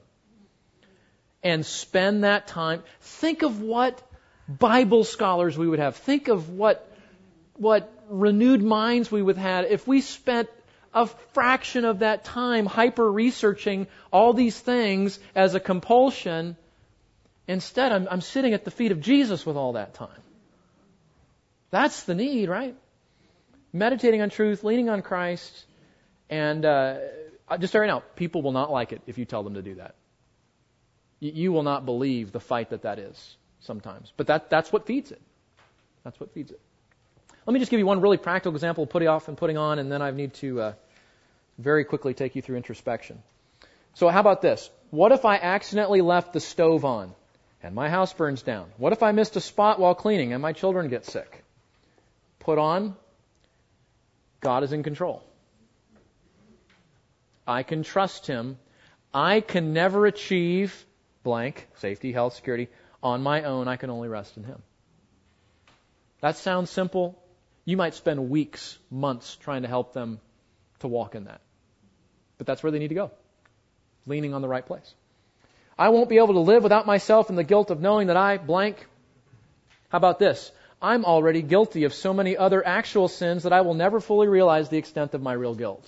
And 1.43 1.65
spend 1.65 2.25
that 2.25 2.49
time. 2.49 2.83
Think 3.01 3.43
of 3.43 3.61
what 3.61 4.03
Bible 4.49 5.05
scholars 5.05 5.57
we 5.57 5.69
would 5.69 5.79
have. 5.79 5.97
Think 5.97 6.29
of 6.29 6.51
what, 6.51 6.93
what 7.55 7.93
renewed 8.09 8.63
minds 8.63 9.11
we 9.11 9.23
would 9.23 9.37
have 9.37 9.67
if 9.67 9.87
we 9.87 10.01
spent 10.01 10.49
a 10.93 11.07
fraction 11.35 11.85
of 11.85 12.01
that 12.01 12.25
time 12.25 12.67
hyper 12.67 13.11
researching 13.11 13.87
all 14.13 14.33
these 14.33 14.59
things 14.59 15.21
as 15.35 15.55
a 15.55 15.61
compulsion. 15.61 16.57
Instead, 17.47 17.93
I'm, 17.93 18.09
I'm 18.11 18.21
sitting 18.21 18.55
at 18.55 18.65
the 18.65 18.71
feet 18.71 18.91
of 18.91 19.01
Jesus 19.01 19.47
with 19.47 19.57
all 19.57 19.75
that 19.75 19.95
time. 19.95 20.23
That's 21.77 22.05
the 22.05 22.15
need, 22.15 22.49
right? 22.49 22.75
Meditating 23.71 24.23
on 24.23 24.31
truth, 24.31 24.65
leaning 24.65 24.89
on 24.89 25.03
Christ, 25.03 25.67
and 26.31 26.65
uh, 26.65 26.97
just 27.61 27.75
right 27.75 27.87
now, 27.87 28.03
people 28.15 28.41
will 28.41 28.53
not 28.53 28.73
like 28.73 28.93
it 28.93 29.03
if 29.07 29.19
you 29.19 29.27
tell 29.27 29.43
them 29.43 29.53
to 29.55 29.63
do 29.63 29.75
that. 29.75 29.95
You 31.21 31.53
will 31.53 31.65
not 31.65 31.85
believe 31.85 32.33
the 32.33 32.41
fight 32.41 32.71
that 32.71 32.85
that 32.85 32.99
is 32.99 33.37
sometimes, 33.61 34.11
but 34.17 34.29
that 34.29 34.49
that's 34.49 34.73
what 34.73 34.87
feeds 34.87 35.13
it. 35.13 35.21
That's 36.03 36.19
what 36.19 36.33
feeds 36.33 36.51
it. 36.51 36.61
Let 37.45 37.53
me 37.53 37.61
just 37.61 37.71
give 37.71 37.79
you 37.79 37.85
one 37.85 38.01
really 38.01 38.17
practical 38.17 38.55
example 38.55 38.85
of 38.85 38.89
putting 38.89 39.09
off 39.09 39.29
and 39.29 39.37
putting 39.37 39.59
on, 39.59 39.79
and 39.79 39.93
then 39.93 40.01
I 40.01 40.11
need 40.13 40.33
to 40.35 40.61
uh, 40.63 40.73
very 41.59 41.85
quickly 41.85 42.15
take 42.15 42.37
you 42.37 42.41
through 42.41 42.57
introspection. 42.57 43.23
So, 43.93 44.09
how 44.09 44.21
about 44.21 44.41
this? 44.41 44.71
What 44.89 45.13
if 45.13 45.27
I 45.27 45.37
accidentally 45.37 46.01
left 46.01 46.33
the 46.33 46.41
stove 46.41 46.87
on 46.87 47.15
and 47.63 47.75
my 47.75 47.91
house 47.91 48.15
burns 48.15 48.41
down? 48.41 48.71
What 48.79 48.95
if 48.95 49.03
I 49.03 49.13
missed 49.13 49.37
a 49.37 49.43
spot 49.43 49.79
while 49.79 49.95
cleaning 49.95 50.33
and 50.33 50.41
my 50.41 50.55
children 50.55 50.89
get 50.89 51.05
sick? 51.05 51.43
Put 52.47 52.59
on, 52.59 52.95
God 54.41 54.63
is 54.63 54.73
in 54.73 54.85
control. 54.85 55.23
I 57.45 57.65
can 57.65 57.83
trust 57.83 58.29
Him. 58.29 58.57
I 59.13 59.41
can 59.41 59.73
never 59.73 60.07
achieve 60.07 60.87
blank, 61.25 61.67
safety, 61.79 62.13
health, 62.13 62.35
security, 62.35 62.69
on 63.03 63.23
my 63.23 63.43
own. 63.43 63.67
I 63.67 63.77
can 63.77 63.91
only 63.91 64.09
rest 64.09 64.37
in 64.37 64.45
Him. 64.45 64.63
That 66.21 66.37
sounds 66.37 66.71
simple. 66.71 67.21
You 67.65 67.77
might 67.77 67.95
spend 67.95 68.31
weeks, 68.31 68.79
months 68.93 69.35
trying 69.37 69.63
to 69.63 69.69
help 69.69 69.93
them 69.93 70.21
to 70.79 70.87
walk 70.87 71.17
in 71.17 71.25
that. 71.25 71.41
But 72.39 72.47
that's 72.47 72.63
where 72.63 72.71
they 72.71 72.79
need 72.79 72.95
to 72.95 72.95
go. 72.95 73.11
Leaning 74.07 74.35
on 74.35 74.43
the 74.43 74.49
right 74.49 74.65
place. 74.65 74.95
I 75.77 75.89
won't 75.89 76.09
be 76.09 76.19
able 76.19 76.35
to 76.35 76.47
live 76.53 76.63
without 76.63 76.87
myself 76.87 77.29
and 77.29 77.37
the 77.37 77.45
guilt 77.45 77.73
of 77.73 77.81
knowing 77.81 78.07
that 78.07 78.17
I 78.17 78.39
blank. 78.39 78.87
How 79.89 79.99
about 79.99 80.21
this? 80.21 80.53
I'm 80.87 81.05
already 81.05 81.43
guilty 81.43 81.83
of 81.83 81.93
so 81.93 82.15
many 82.15 82.37
other 82.37 82.65
actual 82.65 83.09
sins 83.09 83.43
that 83.43 83.53
I 83.53 83.63
will 83.63 83.75
never 83.75 83.99
fully 83.99 84.29
realize 84.29 84.69
the 84.69 84.79
extent 84.79 85.15
of 85.15 85.21
my 85.21 85.33
real 85.33 85.57
guilt. 85.57 85.85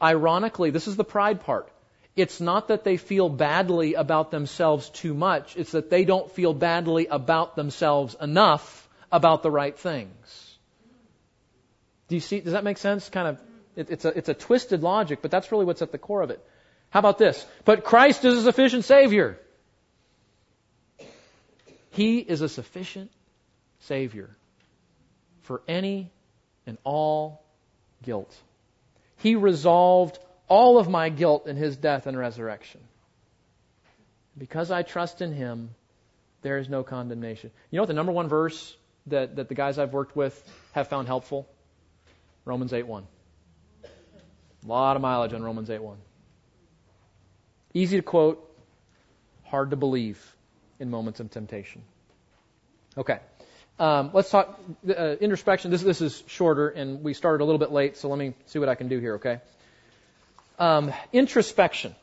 Ironically, 0.00 0.70
this 0.70 0.86
is 0.86 0.94
the 0.94 1.02
pride 1.02 1.40
part. 1.40 1.68
It's 2.14 2.40
not 2.40 2.68
that 2.68 2.84
they 2.84 2.96
feel 2.96 3.28
badly 3.28 3.94
about 3.94 4.30
themselves 4.30 4.88
too 4.90 5.14
much, 5.14 5.56
it's 5.56 5.72
that 5.72 5.90
they 5.90 6.04
don't 6.04 6.30
feel 6.30 6.54
badly 6.54 7.08
about 7.08 7.56
themselves 7.56 8.14
enough 8.20 8.88
about 9.10 9.42
the 9.42 9.50
right 9.50 9.76
things. 9.76 10.56
Do 12.06 12.14
you 12.14 12.20
see? 12.20 12.40
Does 12.40 12.52
that 12.52 12.62
make 12.62 12.78
sense? 12.78 13.08
Kind 13.08 13.28
of, 13.28 13.40
it, 13.74 13.90
it's 13.90 14.04
a 14.04 14.16
it's 14.16 14.28
a 14.28 14.34
twisted 14.34 14.84
logic, 14.84 15.22
but 15.22 15.32
that's 15.32 15.50
really 15.50 15.64
what's 15.64 15.82
at 15.82 15.90
the 15.90 15.98
core 15.98 16.22
of 16.22 16.30
it. 16.30 16.40
How 16.90 17.00
about 17.00 17.18
this? 17.18 17.44
But 17.64 17.82
Christ 17.82 18.24
is 18.24 18.38
a 18.38 18.42
sufficient 18.42 18.84
Savior. 18.84 19.38
He 21.90 22.18
is 22.18 22.42
a 22.42 22.48
sufficient 22.48 23.10
Savior 23.80 24.30
for 25.42 25.62
any 25.66 26.10
and 26.66 26.78
all 26.84 27.42
guilt. 28.02 28.34
He 29.16 29.36
resolved 29.36 30.18
all 30.48 30.78
of 30.78 30.88
my 30.88 31.08
guilt 31.08 31.46
in 31.46 31.56
His 31.56 31.76
death 31.76 32.06
and 32.06 32.16
resurrection. 32.18 32.80
Because 34.36 34.70
I 34.70 34.82
trust 34.82 35.22
in 35.22 35.32
Him, 35.32 35.70
there 36.42 36.58
is 36.58 36.68
no 36.68 36.82
condemnation. 36.82 37.50
You 37.70 37.76
know 37.76 37.82
what 37.82 37.88
the 37.88 37.94
number 37.94 38.12
one 38.12 38.28
verse 38.28 38.76
that, 39.06 39.36
that 39.36 39.48
the 39.48 39.54
guys 39.54 39.78
I've 39.78 39.92
worked 39.92 40.16
with 40.16 40.42
have 40.72 40.88
found 40.88 41.06
helpful? 41.06 41.48
Romans 42.44 42.72
8.1. 42.72 43.04
A 43.84 44.68
lot 44.68 44.96
of 44.96 45.02
mileage 45.02 45.32
on 45.32 45.42
Romans 45.42 45.68
8.1. 45.68 45.96
Easy 47.74 47.96
to 47.96 48.02
quote, 48.02 48.46
hard 49.44 49.70
to 49.70 49.76
believe 49.76 50.36
in 50.78 50.90
moments 50.90 51.20
of 51.20 51.30
temptation. 51.30 51.82
Okay. 52.96 53.20
Um, 53.80 54.10
let's 54.12 54.28
talk 54.28 54.60
uh, 54.86 55.16
introspection. 55.22 55.70
This, 55.70 55.82
this 55.82 56.02
is 56.02 56.22
shorter, 56.26 56.68
and 56.68 57.02
we 57.02 57.14
started 57.14 57.42
a 57.42 57.46
little 57.46 57.58
bit 57.58 57.72
late, 57.72 57.96
so 57.96 58.10
let 58.10 58.18
me 58.18 58.34
see 58.44 58.58
what 58.58 58.68
I 58.68 58.74
can 58.74 58.88
do 58.88 58.98
here, 58.98 59.14
okay? 59.14 59.40
Um, 60.58 60.92
introspection. 61.14 61.94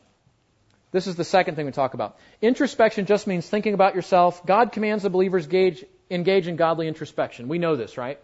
This 0.90 1.06
is 1.06 1.14
the 1.14 1.22
second 1.22 1.54
thing 1.54 1.66
we 1.66 1.72
talk 1.72 1.94
about. 1.94 2.18
Introspection 2.42 3.06
just 3.06 3.28
means 3.28 3.48
thinking 3.48 3.74
about 3.74 3.94
yourself. 3.94 4.44
God 4.44 4.72
commands 4.72 5.04
the 5.04 5.10
believers 5.10 5.44
engage, 5.44 5.84
engage 6.10 6.48
in 6.48 6.56
godly 6.56 6.88
introspection. 6.88 7.46
We 7.46 7.58
know 7.58 7.76
this, 7.76 7.96
right? 7.96 8.18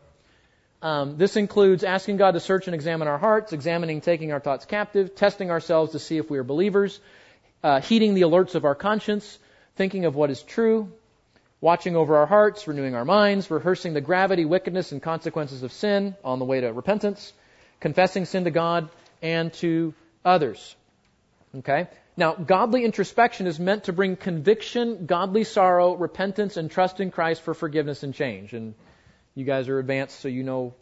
Um, 0.83 1.17
this 1.17 1.37
includes 1.37 1.85
asking 1.85 2.17
God 2.17 2.33
to 2.33 2.41
search 2.41 2.67
and 2.67 2.75
examine 2.75 3.07
our 3.07 3.19
hearts, 3.19 3.53
examining 3.53 4.01
taking 4.01 4.33
our 4.33 4.41
thoughts 4.41 4.65
captive, 4.65 5.15
testing 5.15 5.53
ourselves 5.53 5.93
to 5.93 6.01
see 6.01 6.17
if 6.17 6.29
we 6.29 6.39
are 6.39 6.45
believers, 6.45 6.99
uh, 7.63 7.81
heeding 7.81 8.15
the 8.15 8.23
alerts 8.23 8.57
of 8.57 8.65
our 8.65 8.75
conscience, 8.75 9.39
thinking 9.77 10.07
of 10.07 10.17
what 10.17 10.31
is 10.31 10.43
true, 10.43 10.93
watching 11.65 11.97
over 11.97 12.19
our 12.19 12.27
hearts, 12.27 12.69
renewing 12.69 12.95
our 12.95 13.07
minds, 13.07 13.51
rehearsing 13.51 13.95
the 13.95 14.01
gravity, 14.03 14.45
wickedness, 14.45 14.93
and 14.93 15.03
consequences 15.03 15.63
of 15.63 15.73
sin 15.73 16.15
on 16.23 16.39
the 16.39 16.45
way 16.45 16.61
to 16.61 16.71
repentance, 16.71 17.33
confessing 17.81 18.27
sin 18.27 18.45
to 18.45 18.51
God 18.51 18.91
and 19.23 19.51
to 19.55 19.95
others. 20.27 20.77
Okay? 21.57 21.89
Now, 22.19 22.35
godly 22.35 22.85
introspection 22.85 23.47
is 23.47 23.59
meant 23.59 23.85
to 23.85 23.95
bring 23.95 24.15
conviction, 24.17 25.07
godly 25.07 25.45
sorrow, 25.45 25.95
repentance, 25.95 26.59
and 26.59 26.71
trust 26.71 27.01
in 27.01 27.11
Christ 27.11 27.41
for 27.41 27.55
forgiveness 27.55 28.03
and 28.03 28.13
change. 28.13 28.53
And 28.53 28.75
you 29.35 29.47
guys 29.47 29.71
are 29.71 29.79
advanced, 29.79 30.21
so 30.21 30.29
you 30.29 30.43
know 30.43 30.75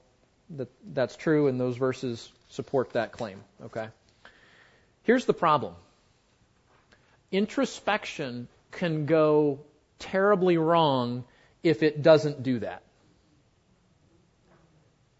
that 0.56 0.68
that's 0.84 1.14
true, 1.14 1.46
and 1.46 1.60
those 1.60 1.76
verses 1.76 2.28
support 2.48 2.94
that 2.94 3.12
claim. 3.12 3.40
Okay? 3.66 3.86
Here's 5.04 5.26
the 5.26 5.32
problem 5.32 5.76
introspection 7.30 8.48
can 8.72 9.06
go 9.06 9.60
terribly 10.02 10.58
wrong 10.58 11.24
if 11.62 11.82
it 11.82 12.02
doesn't 12.02 12.42
do 12.42 12.58
that. 12.60 12.82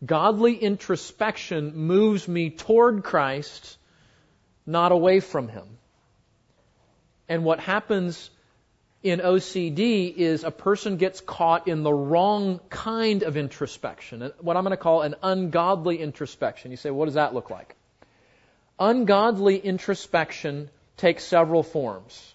Godly 0.04 0.54
introspection 0.56 1.76
moves 1.76 2.26
me 2.26 2.50
toward 2.50 3.04
Christ, 3.04 3.78
not 4.66 4.90
away 4.92 5.20
from 5.20 5.48
Him. 5.48 5.66
And 7.28 7.44
what 7.44 7.60
happens 7.60 8.30
in 9.02 9.20
OCD 9.20 10.14
is 10.14 10.44
a 10.44 10.50
person 10.50 10.96
gets 10.96 11.20
caught 11.20 11.68
in 11.68 11.82
the 11.82 11.92
wrong 11.92 12.60
kind 12.68 13.22
of 13.22 13.36
introspection, 13.36 14.32
what 14.40 14.56
I'm 14.56 14.64
going 14.64 14.72
to 14.72 14.76
call 14.76 15.02
an 15.02 15.14
ungodly 15.22 15.98
introspection. 15.98 16.70
You 16.70 16.76
say, 16.76 16.90
what 16.90 17.06
does 17.06 17.14
that 17.14 17.34
look 17.34 17.50
like? 17.50 17.74
Ungodly 18.78 19.58
introspection 19.58 20.70
takes 20.96 21.24
several 21.24 21.62
forms. 21.62 22.34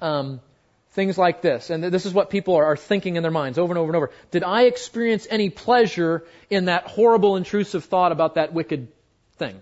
Um, 0.00 0.40
things 0.94 1.18
like 1.18 1.42
this, 1.42 1.70
and 1.70 1.82
this 1.82 2.06
is 2.06 2.14
what 2.14 2.30
people 2.30 2.54
are, 2.54 2.76
thinking 2.76 3.16
in 3.16 3.22
their 3.22 3.32
minds 3.32 3.58
over 3.58 3.72
and 3.72 3.78
over 3.78 3.88
and 3.88 3.96
over. 3.96 4.10
Did 4.30 4.44
I 4.44 4.62
experience 4.62 5.26
any 5.28 5.50
pleasure 5.50 6.24
in 6.48 6.66
that 6.66 6.86
horrible, 6.86 7.36
intrusive 7.36 7.84
thought 7.84 8.12
about 8.12 8.36
that 8.36 8.52
wicked 8.52 8.88
thing? 9.36 9.60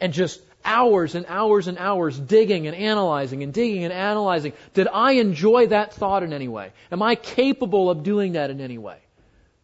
And 0.00 0.12
just 0.12 0.42
hours 0.62 1.14
and 1.14 1.24
hours 1.26 1.68
and 1.68 1.78
hours 1.78 2.18
digging 2.18 2.66
and 2.66 2.76
analyzing 2.76 3.42
and 3.42 3.52
digging 3.52 3.84
and 3.84 3.92
analyzing. 3.92 4.52
Did 4.74 4.88
I 4.92 5.12
enjoy 5.12 5.68
that 5.68 5.94
thought 5.94 6.22
in 6.22 6.32
any 6.34 6.48
way? 6.48 6.72
Am 6.92 7.02
I 7.02 7.14
capable 7.14 7.88
of 7.88 8.02
doing 8.02 8.32
that 8.32 8.50
in 8.50 8.60
any 8.60 8.78
way? 8.78 8.98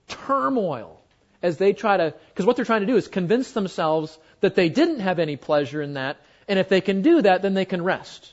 Turmoil 0.09 1.01
as 1.43 1.59
they 1.59 1.75
try 1.75 1.99
to, 1.99 2.15
because 2.29 2.47
what 2.47 2.57
they're 2.57 2.65
trying 2.65 2.81
to 2.81 2.87
do 2.87 2.97
is 2.97 3.09
convince 3.09 3.53
themselves 3.53 4.19
that 4.41 4.55
they 4.55 4.71
didn't 4.71 5.01
have 5.01 5.19
any 5.19 5.37
pleasure 5.37 5.83
in 5.83 5.95
that, 5.95 6.17
and 6.49 6.59
if 6.59 6.71
they 6.71 6.81
can 6.81 7.03
do 7.03 7.21
that, 7.23 7.43
then 7.43 7.53
they 7.53 7.67
can 7.67 7.83
rest. 7.83 8.33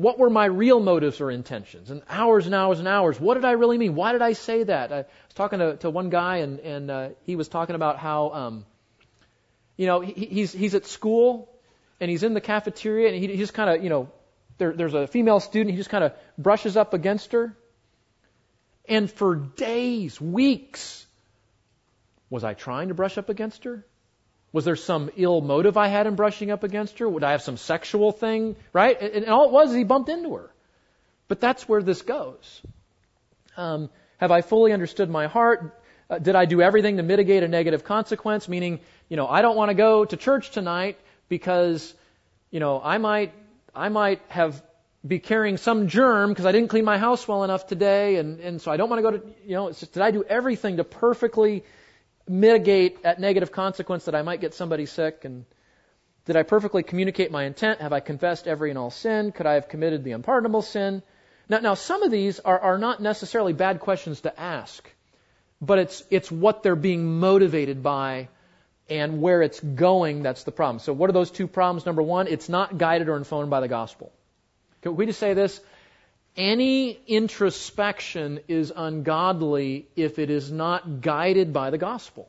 What 0.00 0.18
were 0.18 0.30
my 0.30 0.46
real 0.46 0.80
motives 0.80 1.20
or 1.20 1.30
intentions? 1.30 1.90
And 1.90 2.02
hours 2.08 2.46
and 2.46 2.54
hours 2.54 2.78
and 2.78 2.88
hours. 2.88 3.20
What 3.20 3.34
did 3.34 3.44
I 3.44 3.52
really 3.52 3.76
mean? 3.76 3.94
Why 3.94 4.12
did 4.12 4.22
I 4.22 4.32
say 4.32 4.62
that? 4.64 4.92
I 4.92 4.96
was 4.96 5.34
talking 5.34 5.58
to, 5.58 5.76
to 5.78 5.90
one 5.90 6.08
guy, 6.08 6.38
and, 6.38 6.58
and 6.60 6.90
uh, 6.90 7.08
he 7.26 7.36
was 7.36 7.48
talking 7.48 7.76
about 7.76 7.98
how 7.98 8.30
um, 8.30 8.64
you 9.80 9.86
know, 9.86 10.00
he, 10.00 10.12
he's, 10.12 10.52
he's 10.52 10.74
at 10.74 10.84
school 10.84 11.48
and 12.00 12.10
he's 12.10 12.22
in 12.22 12.34
the 12.34 12.40
cafeteria 12.42 13.08
and 13.08 13.16
he, 13.16 13.28
he 13.28 13.38
just 13.38 13.54
kind 13.54 13.70
of, 13.70 13.82
you 13.82 13.88
know, 13.88 14.10
there, 14.58 14.74
there's 14.74 14.92
a 14.92 15.06
female 15.06 15.40
student, 15.40 15.70
he 15.70 15.78
just 15.78 15.88
kind 15.88 16.04
of 16.04 16.12
brushes 16.36 16.76
up 16.76 16.92
against 16.92 17.32
her. 17.32 17.56
And 18.86 19.10
for 19.10 19.36
days, 19.36 20.20
weeks, 20.20 21.06
was 22.28 22.44
I 22.44 22.52
trying 22.52 22.88
to 22.88 22.94
brush 22.94 23.16
up 23.16 23.30
against 23.30 23.64
her? 23.64 23.86
Was 24.52 24.64
there 24.64 24.76
some 24.76 25.10
ill 25.16 25.40
motive 25.40 25.76
I 25.76 25.88
had 25.88 26.06
in 26.06 26.16
brushing 26.16 26.50
up 26.50 26.64
against 26.64 26.98
her? 26.98 27.08
Would 27.08 27.22
I 27.22 27.32
have 27.32 27.42
some 27.42 27.56
sexual 27.56 28.12
thing? 28.12 28.56
Right? 28.72 29.00
And, 29.00 29.12
and 29.12 29.26
all 29.26 29.46
it 29.46 29.52
was 29.52 29.70
is 29.70 29.76
he 29.76 29.84
bumped 29.84 30.08
into 30.08 30.34
her. 30.34 30.50
But 31.28 31.40
that's 31.40 31.68
where 31.68 31.82
this 31.82 32.02
goes. 32.02 32.60
Um, 33.56 33.90
have 34.18 34.32
I 34.32 34.40
fully 34.40 34.72
understood 34.72 35.08
my 35.08 35.28
heart? 35.28 35.80
Uh, 36.08 36.18
did 36.18 36.34
I 36.34 36.44
do 36.44 36.60
everything 36.60 36.96
to 36.96 37.04
mitigate 37.04 37.44
a 37.44 37.48
negative 37.48 37.84
consequence? 37.84 38.48
Meaning, 38.48 38.80
you 39.08 39.16
know, 39.16 39.28
I 39.28 39.42
don't 39.42 39.56
want 39.56 39.70
to 39.70 39.74
go 39.74 40.04
to 40.04 40.16
church 40.16 40.50
tonight 40.50 40.98
because, 41.28 41.94
you 42.50 42.58
know, 42.58 42.80
I 42.82 42.98
might, 42.98 43.32
I 43.74 43.88
might 43.88 44.20
have 44.28 44.60
be 45.06 45.18
carrying 45.18 45.56
some 45.56 45.88
germ 45.88 46.30
because 46.30 46.44
I 46.44 46.52
didn't 46.52 46.68
clean 46.68 46.84
my 46.84 46.98
house 46.98 47.26
well 47.26 47.42
enough 47.44 47.66
today, 47.66 48.16
and 48.16 48.40
and 48.40 48.60
so 48.60 48.70
I 48.70 48.76
don't 48.76 48.90
want 48.90 48.98
to 48.98 49.10
go 49.10 49.16
to, 49.16 49.26
you 49.46 49.54
know, 49.54 49.68
just, 49.68 49.92
did 49.92 50.02
I 50.02 50.10
do 50.10 50.24
everything 50.24 50.76
to 50.76 50.84
perfectly 50.84 51.64
mitigate 52.30 53.02
that 53.02 53.20
negative 53.20 53.52
consequence 53.52 54.04
that 54.04 54.14
I 54.14 54.22
might 54.22 54.40
get 54.40 54.54
somebody 54.54 54.86
sick? 54.86 55.24
And 55.24 55.44
did 56.24 56.36
I 56.36 56.42
perfectly 56.42 56.82
communicate 56.82 57.30
my 57.30 57.44
intent? 57.44 57.80
Have 57.80 57.92
I 57.92 58.00
confessed 58.00 58.46
every 58.46 58.70
and 58.70 58.78
all 58.78 58.90
sin? 58.90 59.32
Could 59.32 59.46
I 59.46 59.54
have 59.54 59.68
committed 59.68 60.04
the 60.04 60.12
unpardonable 60.12 60.62
sin? 60.62 61.02
Now, 61.48 61.58
now 61.58 61.74
some 61.74 62.02
of 62.02 62.10
these 62.10 62.40
are, 62.40 62.58
are 62.58 62.78
not 62.78 63.02
necessarily 63.02 63.52
bad 63.52 63.80
questions 63.80 64.20
to 64.22 64.40
ask 64.40 64.88
but 65.60 65.78
it's, 65.78 66.02
it's 66.10 66.30
what 66.30 66.62
they're 66.62 66.76
being 66.76 67.18
motivated 67.20 67.82
by 67.82 68.28
and 68.88 69.20
where 69.20 69.42
it's 69.42 69.60
going 69.60 70.22
that's 70.22 70.44
the 70.44 70.52
problem. 70.52 70.78
So, 70.80 70.92
what 70.92 71.10
are 71.10 71.12
those 71.12 71.30
two 71.30 71.46
problems? 71.46 71.86
Number 71.86 72.02
one, 72.02 72.26
it's 72.26 72.48
not 72.48 72.76
guided 72.76 73.08
or 73.08 73.16
informed 73.16 73.50
by 73.50 73.60
the 73.60 73.68
gospel. 73.68 74.12
Can 74.82 74.96
we 74.96 75.06
just 75.06 75.20
say 75.20 75.34
this? 75.34 75.60
Any 76.36 76.98
introspection 77.06 78.40
is 78.48 78.72
ungodly 78.74 79.88
if 79.96 80.18
it 80.18 80.30
is 80.30 80.50
not 80.50 81.00
guided 81.00 81.52
by 81.52 81.70
the 81.70 81.78
gospel. 81.78 82.28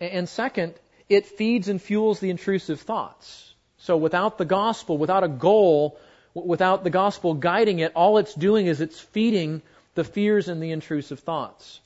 And 0.00 0.28
second, 0.28 0.74
it 1.08 1.26
feeds 1.26 1.68
and 1.68 1.80
fuels 1.80 2.20
the 2.20 2.30
intrusive 2.30 2.80
thoughts. 2.80 3.54
So 3.78 3.96
without 3.96 4.38
the 4.38 4.44
gospel, 4.44 4.96
without 4.96 5.24
a 5.24 5.28
goal, 5.28 5.98
without 6.34 6.84
the 6.84 6.90
gospel 6.90 7.34
guiding 7.34 7.80
it, 7.80 7.92
all 7.94 8.18
it's 8.18 8.34
doing 8.34 8.66
is 8.66 8.80
it's 8.80 8.98
feeding 8.98 9.62
the 9.94 10.04
fears 10.04 10.48
and 10.48 10.62
the 10.62 10.70
intrusive 10.70 11.20
thoughts. 11.20 11.80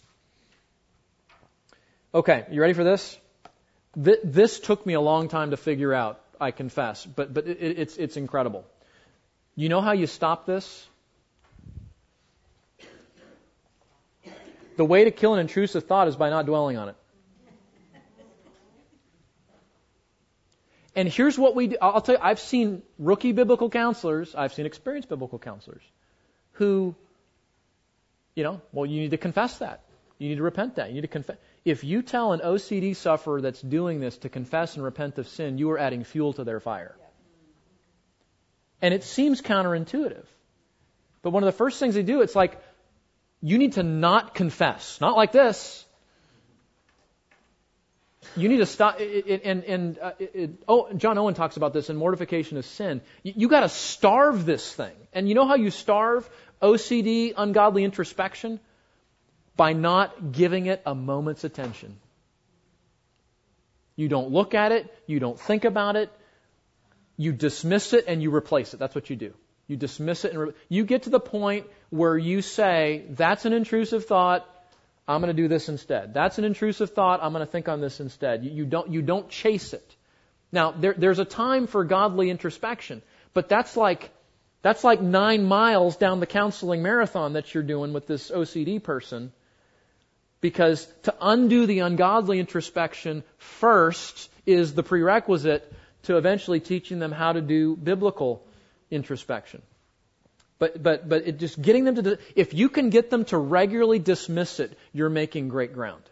Okay, 2.15 2.45
you 2.51 2.61
ready 2.61 2.75
for 2.75 2.85
this? 2.85 3.19
This 3.97 4.61
took 4.61 4.87
me 4.87 4.95
a 4.95 5.01
long 5.01 5.29
time 5.29 5.51
to 5.51 5.57
figure 5.57 5.93
out, 5.93 6.21
I 6.41 6.51
confess, 6.51 7.07
but, 7.07 7.33
but 7.33 7.47
it's, 7.47 7.97
it's 7.97 8.17
incredible. 8.17 8.65
You 9.57 9.69
know 9.69 9.81
how 9.81 9.93
you 9.93 10.07
stop 10.07 10.47
this? 10.47 10.87
The 14.77 14.85
way 14.85 15.05
to 15.05 15.11
kill 15.11 15.35
an 15.35 15.41
intrusive 15.41 15.85
thought 15.85 16.09
is 16.09 16.17
by 16.17 16.31
not 16.31 16.47
dwelling 16.47 16.77
on 16.77 16.89
it. 16.89 16.97
And 20.97 21.09
here's 21.09 21.37
what 21.39 21.57
we 21.57 21.69
do. 21.69 21.77
I'll 21.83 22.01
tell 22.01 22.15
you, 22.15 22.21
I've 22.23 22.39
seen 22.39 22.83
rookie 22.99 23.33
biblical 23.33 23.69
counselors, 23.69 24.35
I've 24.35 24.53
seen 24.55 24.67
experienced 24.67 25.09
biblical 25.09 25.39
counselors 25.39 25.83
who, 26.53 26.95
you 28.37 28.45
know, 28.45 28.61
well, 28.73 28.87
you 28.87 29.01
need 29.01 29.11
to 29.11 29.17
confess 29.17 29.59
that. 29.59 29.81
You 30.19 30.29
need 30.29 30.37
to 30.37 30.43
repent 30.43 30.77
that. 30.77 30.89
You 30.89 30.95
need 30.95 31.01
to 31.03 31.09
confess. 31.09 31.37
If 31.65 31.83
you 31.83 32.03
tell 32.03 32.33
an 32.33 32.41
OCD 32.41 32.95
sufferer 32.95 33.41
that's 33.41 33.61
doing 33.61 34.01
this 34.01 34.19
to 34.19 34.29
confess 34.29 34.75
and 34.75 34.85
repent 34.85 35.19
of 35.19 35.29
sin, 35.29 35.59
you 35.59 35.71
are 35.71 35.79
adding 35.79 36.05
fuel 36.05 36.33
to 36.35 36.45
their 36.45 36.61
fire. 36.61 36.95
And 38.83 38.93
it 38.93 39.03
seems 39.03 39.41
counterintuitive. 39.41 40.27
But 41.23 41.31
one 41.31 41.43
of 41.43 41.47
the 41.47 41.57
first 41.57 41.79
things 41.79 41.95
they 41.95 42.03
do, 42.03 42.21
it's 42.21 42.37
like, 42.37 42.61
you 43.41 43.57
need 43.57 43.75
to 43.75 43.83
not 43.83 44.35
confess. 44.35 45.01
Not 45.01 45.17
like 45.17 45.33
this 45.33 45.85
you 48.37 48.49
need 48.49 48.59
to 48.59 48.67
stop. 48.67 49.01
And, 49.01 49.65
and 49.65 49.99
uh, 49.99 50.13
it, 50.19 50.63
oh, 50.67 50.93
John 50.95 51.19
Owen 51.19 51.35
talks 51.35 51.57
about 51.57 51.73
this 51.73 51.91
in 51.91 51.97
Mortification 51.97 52.57
of 52.59 52.65
Sin. 52.65 53.01
You, 53.23 53.33
you 53.37 53.49
got 53.49 53.61
to 53.61 53.69
starve 53.69 54.45
this 54.45 54.73
thing. 54.73 54.95
And 55.13 55.29
you 55.29 55.35
know 55.35 55.47
how 55.47 55.55
you 55.55 55.71
starve 55.71 56.29
OCD, 56.61 57.35
ungodly 57.37 57.85
introspection? 57.85 58.61
By 59.57 59.73
not 59.73 60.33
giving 60.33 60.67
it 60.67 60.83
a 60.85 60.95
moment's 60.95 61.45
attention. 61.45 61.97
You 63.97 64.09
don't 64.09 64.31
look 64.31 64.55
at 64.55 64.73
it, 64.73 64.93
you 65.07 65.21
don't 65.21 65.39
think 65.39 65.65
about 65.65 65.97
it, 65.97 66.11
you 67.17 67.33
dismiss 67.33 67.93
it 67.93 68.07
and 68.09 68.23
you 68.23 68.35
replace 68.35 68.75
it. 68.75 68.79
That's 68.79 68.95
what 68.95 69.09
you 69.09 69.17
do. 69.17 69.35
You 69.69 69.77
dismiss 69.77 70.25
it 70.25 70.33
and 70.33 70.41
re- 70.41 70.53
you 70.69 70.85
get 70.85 71.05
to 71.05 71.11
the 71.11 71.21
point 71.21 71.67
where 71.91 72.19
you 72.19 72.43
say, 72.43 73.05
that's 73.11 73.45
an 73.45 73.53
intrusive 73.53 74.07
thought, 74.07 74.47
I'm 75.07 75.21
going 75.21 75.35
to 75.35 75.43
do 75.43 75.49
this 75.49 75.69
instead. 75.69 76.15
That's 76.15 76.39
an 76.39 76.45
intrusive 76.45 76.91
thought. 76.91 77.21
I'm 77.23 77.33
going 77.33 77.45
to 77.45 77.51
think 77.51 77.69
on 77.69 77.81
this 77.81 78.01
instead. 78.01 78.45
You, 78.45 78.51
you 78.51 78.65
don't, 78.65 78.91
you 78.91 79.03
don't 79.03 79.29
chase 79.29 79.73
it. 79.75 79.97
Now, 80.51 80.73
there, 80.73 80.95
there's 80.97 81.19
a 81.19 81.25
time 81.25 81.67
for 81.67 81.85
godly 81.85 82.31
introspection, 82.31 83.03
but 83.33 83.49
that's 83.49 83.77
like, 83.77 84.11
that's 84.63 84.83
like 84.83 85.03
nine 85.03 85.45
miles 85.45 85.97
down 85.97 86.21
the 86.21 86.27
counseling 86.27 86.83
marathon 86.83 87.35
that 87.35 87.53
you're 87.53 87.63
doing 87.63 87.93
with 87.93 88.07
this 88.07 88.31
OCD 88.31 88.83
person. 88.83 89.33
Because 90.45 90.87
to 91.05 91.15
undo 91.23 91.65
the 91.65 91.79
ungodly 91.79 92.39
introspection 92.39 93.25
first 93.39 94.29
is 94.45 94.75
the 94.75 94.83
prerequisite 94.83 95.73
to 96.03 96.19
eventually 96.19 96.61
teaching 96.61 96.99
them 96.99 97.13
how 97.13 97.33
to 97.33 97.41
do 97.41 97.75
biblical 97.77 98.47
introspection. 98.91 99.63
But, 100.59 100.83
but, 100.83 101.09
but 101.09 101.27
it 101.27 101.39
just 101.39 101.63
getting 101.63 101.85
them 101.85 101.95
to, 101.95 102.19
if 102.37 102.53
you 102.53 102.69
can 102.69 102.91
get 102.91 103.09
them 103.09 103.25
to 103.27 103.39
regularly 103.39 103.99
dismiss 103.99 104.61
it, 104.61 104.77
you're 104.93 105.09
making 105.09 105.49
great 105.49 105.73
ground. 105.73 106.03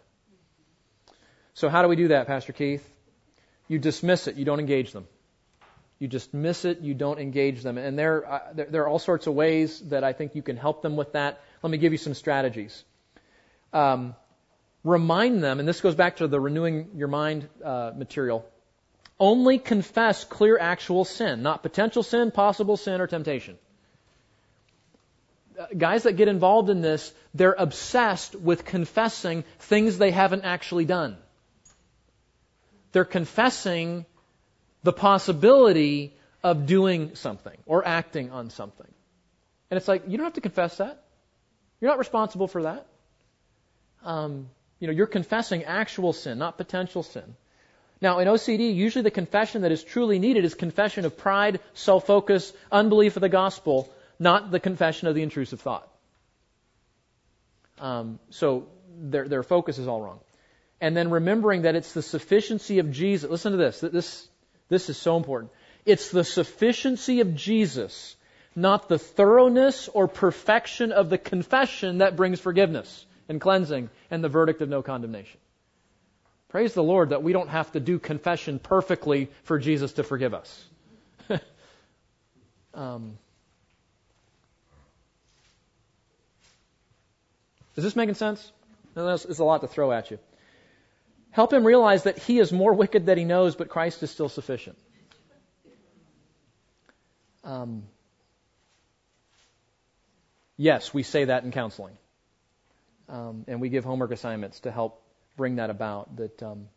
So 1.53 1.69
how 1.69 1.83
do 1.83 1.87
we 1.87 1.95
do 1.95 2.07
that, 2.07 2.25
Pastor 2.25 2.53
Keith? 2.53 2.83
You 3.67 3.77
dismiss 3.77 4.27
it, 4.27 4.35
you 4.35 4.45
don't 4.45 4.59
engage 4.59 4.93
them. 4.93 5.07
You 5.99 6.07
dismiss 6.07 6.65
it, 6.65 6.79
you 6.79 6.95
don't 6.95 7.19
engage 7.19 7.61
them. 7.61 7.77
And 7.77 7.99
there, 7.99 8.33
uh, 8.33 8.39
there, 8.55 8.65
there, 8.65 8.81
are 8.81 8.87
all 8.87 8.97
sorts 8.97 9.27
of 9.27 9.35
ways 9.35 9.79
that 9.91 10.03
I 10.03 10.11
think 10.13 10.33
you 10.33 10.41
can 10.41 10.57
help 10.57 10.81
them 10.81 10.95
with 10.95 11.13
that. 11.13 11.39
Let 11.61 11.69
me 11.69 11.77
give 11.77 11.91
you 11.91 11.99
some 11.99 12.15
strategies. 12.15 12.83
Um, 13.71 14.15
remind 14.83 15.43
them, 15.43 15.59
and 15.59 15.67
this 15.67 15.81
goes 15.81 15.95
back 15.95 16.17
to 16.17 16.27
the 16.27 16.39
renewing 16.39 16.89
your 16.95 17.07
mind 17.07 17.47
uh, 17.63 17.91
material. 17.95 18.45
Only 19.19 19.59
confess 19.59 20.23
clear 20.23 20.57
actual 20.57 21.05
sin, 21.05 21.43
not 21.43 21.63
potential 21.63 22.03
sin, 22.03 22.31
possible 22.31 22.77
sin, 22.77 22.99
or 22.99 23.07
temptation 23.07 23.57
guys 25.77 26.03
that 26.03 26.13
get 26.13 26.27
involved 26.27 26.69
in 26.69 26.81
this, 26.81 27.11
they're 27.33 27.55
obsessed 27.57 28.35
with 28.35 28.65
confessing 28.65 29.43
things 29.59 29.97
they 29.97 30.11
haven't 30.11 30.43
actually 30.43 30.85
done. 30.85 31.17
They're 32.91 33.05
confessing 33.05 34.05
the 34.83 34.93
possibility 34.93 36.15
of 36.43 36.65
doing 36.65 37.15
something 37.15 37.57
or 37.65 37.87
acting 37.87 38.31
on 38.31 38.49
something. 38.49 38.87
And 39.71 39.77
it's 39.77 39.87
like, 39.87 40.03
you 40.07 40.17
don't 40.17 40.25
have 40.25 40.33
to 40.33 40.41
confess 40.41 40.77
that. 40.77 41.03
You're 41.79 41.91
not 41.91 41.99
responsible 41.99 42.47
for 42.47 42.63
that. 42.63 42.85
Um, 44.03 44.49
you 44.83 44.87
know, 44.87 44.93
you're 44.93 45.07
confessing 45.07 45.63
actual 45.63 46.11
sin, 46.11 46.37
not 46.37 46.57
potential 46.57 47.03
sin. 47.03 47.37
Now, 48.01 48.19
in 48.19 48.27
OCD, 48.27 48.75
usually 48.75 49.03
the 49.03 49.11
confession 49.11 49.61
that 49.61 49.71
is 49.71 49.81
truly 49.81 50.19
needed 50.19 50.43
is 50.43 50.55
confession 50.55 51.05
of 51.05 51.15
pride, 51.15 51.61
self-focus, 51.73 52.51
unbelief 52.69 53.15
of 53.15 53.21
the 53.21 53.29
gospel, 53.29 53.89
not 54.19 54.51
the 54.51 54.59
confession 54.59 55.07
of 55.07 55.15
the 55.15 55.21
intrusive 55.21 55.61
thought. 55.61 55.87
Um, 57.79 58.19
so 58.29 58.67
their, 58.99 59.25
their 59.29 59.41
focus 59.41 59.79
is 59.79 59.87
all 59.87 60.01
wrong. 60.01 60.19
And 60.81 60.97
then 60.97 61.11
remembering 61.11 61.61
that 61.61 61.75
it's 61.75 61.93
the 61.93 62.01
sufficiency 62.01 62.79
of 62.79 62.91
Jesus. 62.91 63.31
Listen 63.31 63.53
to 63.53 63.57
this. 63.57 63.79
This, 63.79 64.27
this 64.67 64.89
is 64.89 64.97
so 64.97 65.15
important. 65.15 65.53
It's 65.85 66.11
the 66.11 66.25
sufficiency 66.25 67.21
of 67.21 67.35
Jesus, 67.35 68.17
not 68.53 68.89
the 68.89 68.99
thoroughness 68.99 69.87
or 69.87 70.09
perfection 70.09 70.91
of 70.91 71.09
the 71.09 71.17
confession 71.17 71.99
that 71.99 72.17
brings 72.17 72.41
forgiveness 72.41 73.05
and 73.29 73.39
cleansing 73.39 73.89
and 74.11 74.23
the 74.23 74.29
verdict 74.29 74.61
of 74.61 74.69
no 74.69 74.81
condemnation. 74.81 75.39
Praise 76.49 76.73
the 76.73 76.83
Lord 76.83 77.09
that 77.09 77.23
we 77.23 77.33
don't 77.33 77.49
have 77.49 77.71
to 77.71 77.79
do 77.79 77.97
confession 77.97 78.59
perfectly 78.59 79.29
for 79.43 79.57
Jesus 79.57 79.93
to 79.93 80.03
forgive 80.03 80.33
us. 80.33 80.65
um, 82.75 83.17
is 87.75 87.83
this 87.83 87.95
making 87.95 88.15
sense? 88.15 88.51
It's 88.95 89.39
a 89.39 89.43
lot 89.43 89.61
to 89.61 89.67
throw 89.67 89.91
at 89.91 90.11
you. 90.11 90.19
Help 91.31 91.51
him 91.51 91.65
realize 91.65 92.03
that 92.03 92.19
he 92.19 92.37
is 92.37 92.53
more 92.53 92.73
wicked 92.73 93.07
than 93.07 93.17
he 93.17 93.23
knows, 93.23 93.55
but 93.55 93.67
Christ 93.67 94.03
is 94.03 94.11
still 94.11 94.29
sufficient. 94.29 94.77
Um, 97.43 97.83
yes, 100.55 100.93
we 100.93 101.01
say 101.01 101.25
that 101.25 101.43
in 101.43 101.51
counseling. 101.51 101.97
Um, 103.13 103.45
and 103.47 103.61
we 103.61 103.69
give 103.69 103.83
homework 103.85 104.11
assignments 104.11 104.61
to 104.61 104.71
help 104.71 104.99
bring 105.37 105.57
that 105.57 105.69
about. 105.69 106.15
That 106.15 106.41
um, 106.41 106.67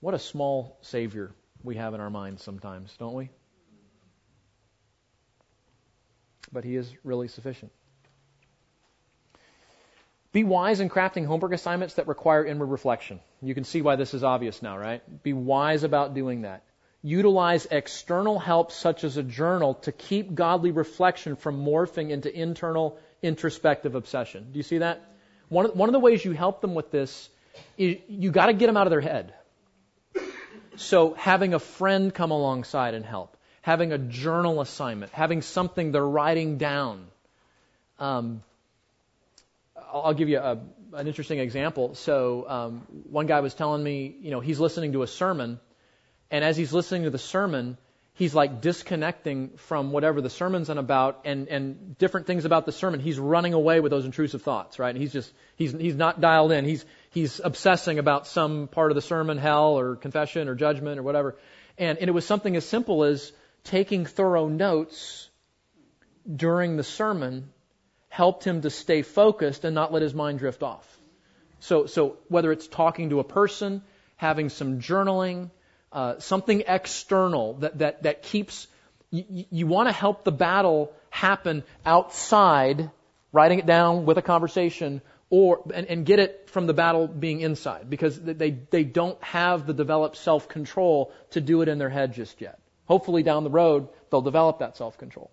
what 0.00 0.14
a 0.14 0.18
small 0.18 0.78
Savior 0.80 1.30
we 1.62 1.76
have 1.76 1.92
in 1.92 2.00
our 2.00 2.08
minds 2.08 2.42
sometimes, 2.42 2.96
don't 2.98 3.12
we? 3.12 3.28
But 6.50 6.64
He 6.64 6.74
is 6.74 6.90
really 7.04 7.28
sufficient. 7.28 7.70
Be 10.32 10.42
wise 10.42 10.80
in 10.80 10.88
crafting 10.88 11.26
homework 11.26 11.52
assignments 11.52 11.94
that 11.94 12.08
require 12.08 12.42
inward 12.46 12.66
reflection. 12.66 13.20
You 13.42 13.54
can 13.54 13.64
see 13.64 13.82
why 13.82 13.96
this 13.96 14.14
is 14.14 14.24
obvious 14.24 14.62
now, 14.62 14.78
right? 14.78 15.02
Be 15.22 15.34
wise 15.34 15.82
about 15.82 16.14
doing 16.14 16.42
that. 16.42 16.62
Utilize 17.02 17.66
external 17.66 18.38
help 18.38 18.72
such 18.72 19.04
as 19.04 19.18
a 19.18 19.22
journal 19.22 19.74
to 19.74 19.92
keep 19.92 20.34
godly 20.34 20.70
reflection 20.70 21.36
from 21.36 21.62
morphing 21.62 22.10
into 22.10 22.34
internal 22.34 22.98
introspective 23.22 23.94
obsession. 23.94 24.52
Do 24.52 24.58
you 24.58 24.62
see 24.62 24.78
that? 24.78 25.02
One 25.48 25.66
of, 25.66 25.76
one 25.76 25.88
of 25.88 25.92
the 25.92 26.00
ways 26.00 26.24
you 26.24 26.32
help 26.32 26.60
them 26.60 26.74
with 26.74 26.90
this 26.90 27.28
is 27.76 27.98
you 28.08 28.30
got 28.30 28.46
to 28.46 28.52
get 28.52 28.66
them 28.66 28.76
out 28.76 28.86
of 28.86 28.90
their 28.90 29.00
head. 29.00 29.34
So 30.76 31.14
having 31.14 31.52
a 31.52 31.58
friend 31.58 32.14
come 32.14 32.30
alongside 32.30 32.94
and 32.94 33.04
help, 33.04 33.36
having 33.60 33.92
a 33.92 33.98
journal 33.98 34.60
assignment, 34.60 35.12
having 35.12 35.42
something 35.42 35.92
they're 35.92 36.06
writing 36.06 36.56
down. 36.56 37.06
Um, 37.98 38.42
I'll 39.92 40.14
give 40.14 40.28
you 40.28 40.38
a, 40.38 40.58
an 40.94 41.06
interesting 41.06 41.38
example. 41.40 41.94
So 41.94 42.48
um, 42.48 42.86
one 43.10 43.26
guy 43.26 43.40
was 43.40 43.52
telling 43.52 43.82
me, 43.82 44.16
you 44.20 44.30
know, 44.30 44.40
he's 44.40 44.58
listening 44.58 44.92
to 44.92 45.02
a 45.02 45.06
sermon, 45.06 45.60
and 46.30 46.44
as 46.44 46.56
he's 46.56 46.72
listening 46.72 47.02
to 47.02 47.10
the 47.10 47.18
sermon, 47.18 47.76
he's 48.14 48.34
like 48.34 48.60
disconnecting 48.60 49.50
from 49.56 49.92
whatever 49.92 50.20
the 50.20 50.30
sermon's 50.30 50.70
on 50.70 50.78
about 50.78 51.20
and, 51.24 51.48
and 51.48 51.96
different 51.98 52.26
things 52.26 52.44
about 52.44 52.66
the 52.66 52.72
sermon. 52.72 53.00
He's 53.00 53.18
running 53.18 53.54
away 53.54 53.80
with 53.80 53.90
those 53.90 54.04
intrusive 54.04 54.42
thoughts, 54.42 54.78
right? 54.78 54.90
And 54.90 54.98
he's 54.98 55.12
just, 55.12 55.32
he's, 55.56 55.72
he's 55.72 55.96
not 55.96 56.20
dialed 56.20 56.52
in. 56.52 56.64
He's, 56.64 56.84
he's 57.10 57.40
obsessing 57.42 57.98
about 57.98 58.26
some 58.26 58.68
part 58.68 58.90
of 58.90 58.94
the 58.94 59.02
sermon, 59.02 59.38
hell 59.38 59.78
or 59.78 59.96
confession 59.96 60.48
or 60.48 60.54
judgment 60.54 60.98
or 60.98 61.02
whatever. 61.02 61.36
And, 61.78 61.98
and 61.98 62.08
it 62.08 62.12
was 62.12 62.26
something 62.26 62.56
as 62.56 62.66
simple 62.66 63.04
as 63.04 63.32
taking 63.64 64.06
thorough 64.06 64.48
notes 64.48 65.28
during 66.30 66.76
the 66.76 66.84
sermon 66.84 67.50
helped 68.08 68.44
him 68.44 68.60
to 68.62 68.70
stay 68.70 69.02
focused 69.02 69.64
and 69.64 69.74
not 69.74 69.92
let 69.92 70.02
his 70.02 70.14
mind 70.14 70.40
drift 70.40 70.62
off. 70.62 70.86
So, 71.60 71.86
so 71.86 72.16
whether 72.28 72.52
it's 72.52 72.66
talking 72.66 73.10
to 73.10 73.20
a 73.20 73.24
person, 73.24 73.82
having 74.16 74.48
some 74.48 74.80
journaling, 74.80 75.50
uh, 75.92 76.18
something 76.18 76.62
external 76.66 77.54
that, 77.54 77.78
that, 77.78 78.02
that 78.04 78.22
keeps, 78.22 78.66
you, 79.10 79.44
you 79.50 79.66
want 79.66 79.88
to 79.88 79.92
help 79.92 80.24
the 80.24 80.32
battle 80.32 80.92
happen 81.10 81.64
outside, 81.84 82.90
writing 83.32 83.58
it 83.58 83.66
down 83.66 84.06
with 84.06 84.18
a 84.18 84.22
conversation, 84.22 85.02
or, 85.30 85.62
and, 85.74 85.86
and 85.86 86.06
get 86.06 86.18
it 86.18 86.50
from 86.50 86.66
the 86.66 86.74
battle 86.74 87.06
being 87.06 87.40
inside, 87.40 87.88
because 87.88 88.20
they, 88.20 88.50
they 88.50 88.84
don't 88.84 89.22
have 89.22 89.66
the 89.66 89.74
developed 89.74 90.16
self-control 90.16 91.12
to 91.30 91.40
do 91.40 91.62
it 91.62 91.68
in 91.68 91.78
their 91.78 91.88
head 91.88 92.14
just 92.14 92.40
yet. 92.40 92.58
Hopefully 92.86 93.22
down 93.22 93.44
the 93.44 93.50
road, 93.50 93.88
they'll 94.10 94.22
develop 94.22 94.58
that 94.58 94.76
self-control. 94.76 95.30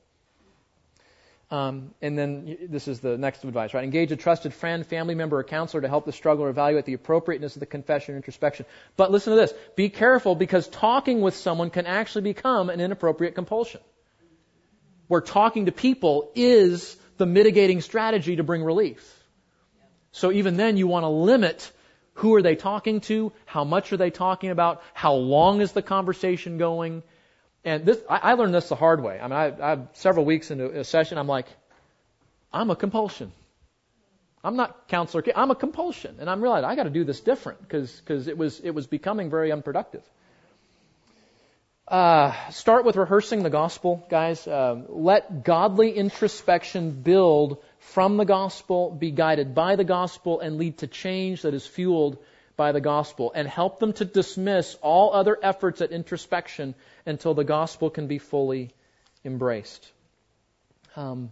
Um, 1.49 1.93
and 2.01 2.17
then 2.17 2.57
this 2.69 2.89
is 2.89 2.99
the 2.99 3.17
next 3.17 3.45
advice, 3.45 3.73
right? 3.73 3.83
Engage 3.83 4.11
a 4.11 4.17
trusted 4.17 4.53
friend, 4.53 4.85
family 4.85 5.15
member, 5.15 5.37
or 5.37 5.43
counselor 5.45 5.81
to 5.81 5.87
help 5.87 6.05
the 6.05 6.11
struggle 6.11 6.43
or 6.43 6.49
evaluate 6.49 6.83
the 6.83 6.93
appropriateness 6.93 7.55
of 7.55 7.61
the 7.61 7.65
confession 7.65 8.15
and 8.15 8.21
introspection. 8.21 8.65
But 8.97 9.11
listen 9.11 9.31
to 9.31 9.39
this. 9.39 9.53
Be 9.77 9.89
careful 9.89 10.35
because 10.35 10.67
talking 10.67 11.21
with 11.21 11.35
someone 11.35 11.69
can 11.69 11.85
actually 11.85 12.23
become 12.23 12.69
an 12.69 12.81
inappropriate 12.81 13.33
compulsion. 13.33 13.79
Where 15.07 15.21
talking 15.21 15.67
to 15.67 15.71
people 15.71 16.31
is 16.35 16.97
the 17.17 17.25
mitigating 17.25 17.79
strategy 17.79 18.35
to 18.35 18.43
bring 18.43 18.61
relief. 18.61 19.13
So 20.11 20.33
even 20.33 20.57
then 20.57 20.75
you 20.75 20.87
want 20.87 21.03
to 21.05 21.09
limit 21.09 21.71
who 22.15 22.33
are 22.33 22.41
they 22.41 22.55
talking 22.55 23.01
to? 23.01 23.31
How 23.45 23.63
much 23.63 23.93
are 23.93 23.97
they 23.97 24.09
talking 24.09 24.49
about? 24.49 24.81
How 24.93 25.13
long 25.13 25.61
is 25.61 25.71
the 25.71 25.83
conversation 25.83 26.57
going? 26.57 27.03
And 27.67 27.85
this, 27.85 27.99
I, 28.09 28.31
I 28.31 28.33
learned 28.35 28.55
this 28.55 28.69
the 28.69 28.75
hard 28.75 29.03
way. 29.03 29.19
I 29.19 29.23
mean, 29.23 29.33
I, 29.33 29.73
I 29.73 29.77
several 29.91 30.23
weeks 30.23 30.51
into 30.51 30.79
a 30.79 30.85
session, 30.85 31.17
I'm 31.17 31.27
like, 31.27 31.47
I'm 32.53 32.69
a 32.69 32.77
compulsion. 32.77 33.33
I'm 34.41 34.55
not 34.55 34.87
counselor. 34.87 35.21
I'm 35.35 35.51
a 35.51 35.55
compulsion, 35.55 36.15
and 36.21 36.29
I'm 36.29 36.41
realizing 36.41 36.69
I 36.69 36.75
got 36.77 36.83
to 36.83 36.89
do 36.89 37.03
this 37.03 37.19
different 37.19 37.59
because 37.59 37.91
because 37.91 38.27
it 38.29 38.37
was 38.37 38.61
it 38.61 38.71
was 38.71 38.87
becoming 38.87 39.29
very 39.29 39.51
unproductive. 39.51 40.01
Uh, 41.89 42.31
start 42.51 42.85
with 42.85 42.95
rehearsing 42.95 43.43
the 43.43 43.49
gospel, 43.49 44.05
guys. 44.09 44.47
Uh, 44.47 44.83
let 44.87 45.43
godly 45.43 45.91
introspection 45.91 46.91
build 46.91 47.57
from 47.79 48.15
the 48.15 48.23
gospel, 48.25 48.91
be 48.91 49.11
guided 49.11 49.53
by 49.53 49.75
the 49.75 49.83
gospel, 49.83 50.39
and 50.39 50.57
lead 50.57 50.77
to 50.77 50.87
change 50.87 51.41
that 51.41 51.53
is 51.53 51.67
fueled 51.67 52.17
by 52.57 52.71
the 52.71 52.81
gospel 52.81 53.31
and 53.33 53.47
help 53.47 53.79
them 53.79 53.93
to 53.93 54.05
dismiss 54.05 54.75
all 54.81 55.13
other 55.13 55.37
efforts 55.41 55.79
at 55.81 55.91
introspection 55.91 56.75
until 57.05 57.33
the 57.33 57.43
gospel 57.43 57.89
can 57.89 58.07
be 58.07 58.17
fully 58.17 58.71
embraced. 59.23 59.89
Um, 60.95 61.31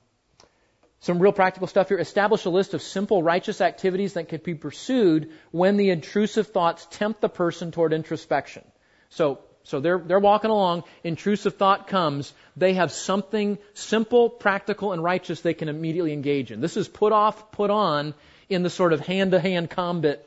some 1.02 1.20
real 1.20 1.34
practical 1.34 1.68
stuff 1.68 1.90
here. 1.90 1.98
Establish 1.98 2.46
a 2.46 2.50
list 2.50 2.74
of 2.74 2.82
simple 2.82 3.22
righteous 3.22 3.62
activities 3.62 4.14
that 4.14 4.30
can 4.30 4.42
be 4.44 4.56
pursued 4.56 5.32
when 5.52 5.78
the 5.78 5.90
intrusive 5.90 6.48
thoughts 6.48 6.88
tempt 6.90 7.22
the 7.22 7.30
person 7.30 7.72
toward 7.72 7.94
introspection. 7.94 8.64
So, 9.10 9.40
so 9.64 9.80
they're, 9.80 10.00
they're 10.00 10.20
walking 10.20 10.52
along, 10.52 10.84
intrusive 11.04 11.58
thought 11.58 11.88
comes, 11.88 12.34
they 12.56 12.74
have 12.74 12.92
something 12.92 13.58
simple, 13.74 14.30
practical, 14.30 14.94
and 14.94 15.04
righteous 15.04 15.42
they 15.42 15.54
can 15.54 15.70
immediately 15.70 16.14
engage 16.14 16.52
in. 16.52 16.62
This 16.62 16.78
is 16.78 16.88
put 16.88 17.14
off, 17.14 17.52
put 17.52 17.70
on 17.70 18.14
in 18.50 18.64
the 18.64 18.70
sort 18.70 18.94
of 18.94 19.00
hand 19.00 19.32
to 19.32 19.40
hand 19.40 19.70
combat 19.70 20.25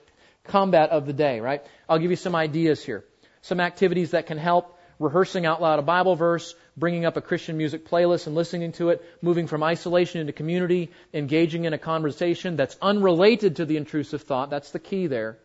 combat 0.49 0.91
of 0.91 1.07
the 1.07 1.13
day, 1.13 1.41
right? 1.41 1.63
I'll 1.89 1.99
give 1.99 2.11
you 2.11 2.17
some 2.17 2.35
ideas 2.35 2.85
here. 2.85 3.05
Some 3.43 3.61
activities 3.61 4.11
that 4.11 4.27
can 4.27 4.39
help 4.39 4.79
rehearsing 4.99 5.47
out 5.47 5.63
loud 5.63 5.79
a 5.79 5.83
Bible 5.83 6.17
verse, 6.17 6.55
bringing 6.77 7.05
up 7.05 7.17
a 7.17 7.21
Christian 7.21 7.57
music 7.57 7.89
playlist 7.89 8.27
and 8.27 8.35
listening 8.35 8.73
to 8.73 8.91
it, 8.91 9.05
moving 9.23 9.47
from 9.47 9.63
isolation 9.63 10.21
into 10.21 10.33
community, 10.33 10.91
engaging 11.15 11.65
in 11.65 11.73
a 11.73 11.79
conversation 11.79 12.57
that's 12.57 12.77
unrelated 12.83 13.57
to 13.57 13.65
the 13.65 13.77
intrusive 13.77 14.23
thought. 14.23 14.51
That's 14.51 14.71
the 14.71 14.79
key 14.79 15.07
there. 15.07 15.39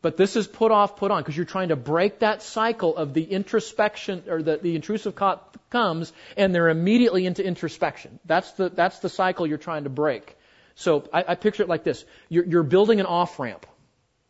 But 0.00 0.16
this 0.16 0.34
is 0.34 0.48
put 0.48 0.72
off, 0.72 0.96
put 0.96 1.12
on, 1.12 1.22
because 1.22 1.36
you're 1.36 1.46
trying 1.46 1.68
to 1.68 1.76
break 1.76 2.20
that 2.20 2.42
cycle 2.42 2.96
of 2.96 3.14
the 3.14 3.22
introspection, 3.22 4.24
or 4.28 4.42
the, 4.42 4.56
the 4.56 4.74
intrusive 4.74 5.14
thought 5.14 5.56
comes, 5.70 6.12
and 6.36 6.52
they're 6.52 6.68
immediately 6.68 7.24
into 7.24 7.44
introspection. 7.44 8.18
That's 8.24 8.50
the, 8.52 8.68
that's 8.68 8.98
the 8.98 9.08
cycle 9.08 9.46
you're 9.46 9.58
trying 9.58 9.84
to 9.84 9.90
break. 9.90 10.36
So 10.74 11.08
I, 11.12 11.24
I 11.28 11.34
picture 11.36 11.62
it 11.62 11.68
like 11.68 11.84
this. 11.84 12.04
You're, 12.28 12.44
you're 12.44 12.62
building 12.64 12.98
an 12.98 13.06
off 13.06 13.38
ramp 13.38 13.64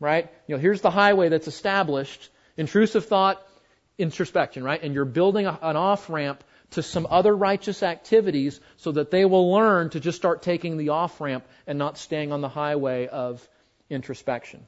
right? 0.03 0.29
You 0.47 0.55
know, 0.55 0.61
here's 0.61 0.81
the 0.81 0.91
highway 0.91 1.29
that's 1.29 1.47
established, 1.47 2.29
intrusive 2.57 3.05
thought, 3.05 3.41
introspection, 3.97 4.63
right? 4.63 4.83
And 4.83 4.93
you're 4.93 5.05
building 5.05 5.45
a, 5.47 5.57
an 5.61 5.77
off 5.77 6.09
ramp 6.09 6.43
to 6.71 6.83
some 6.83 7.07
other 7.09 7.35
righteous 7.35 7.81
activities 7.83 8.59
so 8.77 8.91
that 8.91 9.11
they 9.11 9.25
will 9.25 9.51
learn 9.51 9.89
to 9.91 9.99
just 9.99 10.17
start 10.17 10.41
taking 10.41 10.77
the 10.77 10.89
off 10.89 11.21
ramp 11.21 11.45
and 11.65 11.79
not 11.79 11.97
staying 11.97 12.31
on 12.31 12.41
the 12.41 12.49
highway 12.49 13.07
of 13.07 13.47
introspection. 13.89 14.67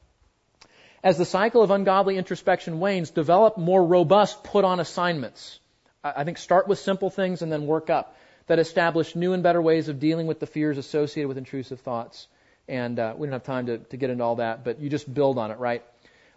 As 1.03 1.17
the 1.17 1.25
cycle 1.25 1.61
of 1.61 1.69
ungodly 1.69 2.17
introspection 2.17 2.79
wanes, 2.79 3.11
develop 3.11 3.57
more 3.57 3.85
robust 3.85 4.43
put 4.43 4.63
on 4.63 4.79
assignments. 4.79 5.59
I 6.03 6.23
think 6.23 6.37
start 6.37 6.67
with 6.67 6.79
simple 6.79 7.09
things 7.09 7.41
and 7.41 7.51
then 7.51 7.67
work 7.67 7.89
up 7.89 8.15
that 8.47 8.59
establish 8.59 9.15
new 9.15 9.33
and 9.33 9.43
better 9.43 9.61
ways 9.61 9.89
of 9.89 9.99
dealing 9.99 10.27
with 10.27 10.39
the 10.39 10.47
fears 10.47 10.77
associated 10.77 11.27
with 11.27 11.37
intrusive 11.37 11.81
thoughts. 11.81 12.27
And 12.67 12.97
uh, 12.99 13.13
we 13.17 13.27
don't 13.27 13.33
have 13.33 13.43
time 13.43 13.67
to, 13.67 13.77
to 13.77 13.97
get 13.97 14.09
into 14.09 14.23
all 14.23 14.37
that, 14.37 14.63
but 14.63 14.79
you 14.79 14.89
just 14.89 15.11
build 15.11 15.37
on 15.37 15.51
it, 15.51 15.59
right? 15.59 15.83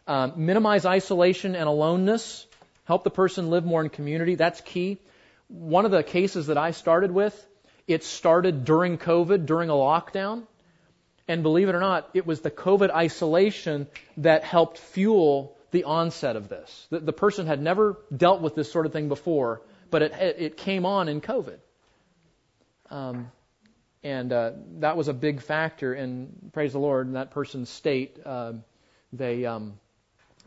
Um, 0.07 0.35
minimize 0.37 0.85
isolation 0.85 1.55
and 1.55 1.69
aloneness. 1.69 2.47
Help 2.85 3.05
the 3.05 3.11
person 3.11 3.51
live 3.51 3.65
more 3.65 3.83
in 3.83 3.91
community. 3.91 4.35
That's 4.35 4.61
key. 4.61 4.99
One 5.49 5.85
of 5.85 5.91
the 5.91 6.03
cases 6.03 6.49
that 6.49 6.59
I 6.59 6.73
started 6.73 7.11
with, 7.11 7.47
it 7.87 8.05
started 8.05 8.65
during 8.65 8.99
COVID, 8.99 9.47
during 9.47 9.71
a 9.71 9.75
lockdown. 9.75 10.45
And 11.27 11.43
believe 11.43 11.69
it 11.69 11.75
or 11.75 11.81
not, 11.81 12.09
it 12.15 12.27
was 12.27 12.41
the 12.41 12.51
COVID 12.51 12.91
isolation 12.91 13.87
that 14.19 14.45
helped 14.45 14.79
fuel 14.79 15.57
the 15.71 15.85
onset 15.85 16.37
of 16.37 16.49
this. 16.49 16.87
The, 16.91 17.01
the 17.01 17.13
person 17.13 17.47
had 17.47 17.61
never 17.61 17.99
dealt 18.15 18.41
with 18.41 18.55
this 18.55 18.73
sort 18.73 18.87
of 18.87 18.93
thing 18.93 19.09
before, 19.09 19.61
but 19.91 20.03
it, 20.03 20.13
it, 20.39 20.57
came 20.57 20.87
on 20.87 21.09
in 21.09 21.21
COVID. 21.21 21.59
Um, 22.91 23.31
and 24.03 24.33
uh, 24.33 24.53
that 24.79 24.97
was 24.97 25.09
a 25.09 25.13
big 25.13 25.41
factor 25.41 25.95
in, 25.95 26.51
praise 26.53 26.73
the 26.73 26.79
Lord, 26.79 27.07
in 27.07 27.15
that 27.15 27.31
person's 27.31 27.69
state. 27.69 28.19
Uh, 28.25 28.55
they, 29.13 29.45
um, 29.45 29.79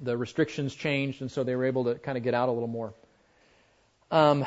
the 0.01 0.17
restrictions 0.17 0.73
changed, 0.73 1.21
and 1.21 1.31
so 1.31 1.43
they 1.43 1.55
were 1.55 1.65
able 1.65 1.85
to 1.85 1.95
kind 1.95 2.17
of 2.17 2.23
get 2.23 2.33
out 2.33 2.49
a 2.49 2.51
little 2.51 2.67
more. 2.67 2.93
Um, 4.09 4.45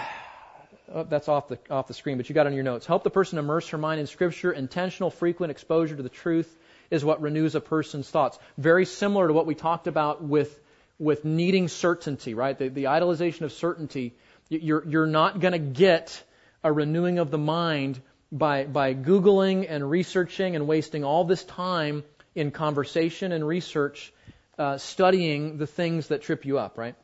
oh, 0.92 1.04
that's 1.04 1.28
off 1.28 1.48
the 1.48 1.58
off 1.70 1.86
the 1.86 1.94
screen, 1.94 2.16
but 2.16 2.28
you 2.28 2.34
got 2.34 2.46
on 2.46 2.54
your 2.54 2.64
notes. 2.64 2.86
Help 2.86 3.02
the 3.02 3.10
person 3.10 3.38
immerse 3.38 3.68
her 3.68 3.78
mind 3.78 4.00
in 4.00 4.06
Scripture. 4.06 4.52
Intentional, 4.52 5.10
frequent 5.10 5.50
exposure 5.50 5.96
to 5.96 6.02
the 6.02 6.08
truth 6.08 6.54
is 6.90 7.04
what 7.04 7.22
renews 7.22 7.54
a 7.54 7.60
person's 7.60 8.08
thoughts. 8.08 8.38
Very 8.58 8.84
similar 8.84 9.28
to 9.28 9.32
what 9.32 9.46
we 9.46 9.54
talked 9.54 9.86
about 9.86 10.22
with 10.22 10.60
with 10.98 11.24
needing 11.24 11.68
certainty, 11.68 12.34
right? 12.34 12.56
The, 12.56 12.68
the 12.68 12.84
idolization 12.84 13.42
of 13.42 13.52
certainty. 13.52 14.14
You're 14.48 14.84
you're 14.86 15.06
not 15.06 15.40
going 15.40 15.52
to 15.52 15.58
get 15.58 16.22
a 16.62 16.72
renewing 16.72 17.18
of 17.18 17.30
the 17.30 17.38
mind 17.38 18.00
by 18.34 18.64
by 18.64 18.94
googling 18.94 19.66
and 19.68 19.88
researching 19.88 20.56
and 20.56 20.66
wasting 20.66 21.04
all 21.04 21.24
this 21.24 21.44
time 21.44 22.02
in 22.34 22.50
conversation 22.50 23.30
and 23.30 23.46
research, 23.46 24.12
uh, 24.58 24.76
studying 24.76 25.56
the 25.56 25.68
things 25.68 26.08
that 26.08 26.22
trip 26.22 26.44
you 26.44 26.58
up, 26.58 26.76
right? 26.76 26.96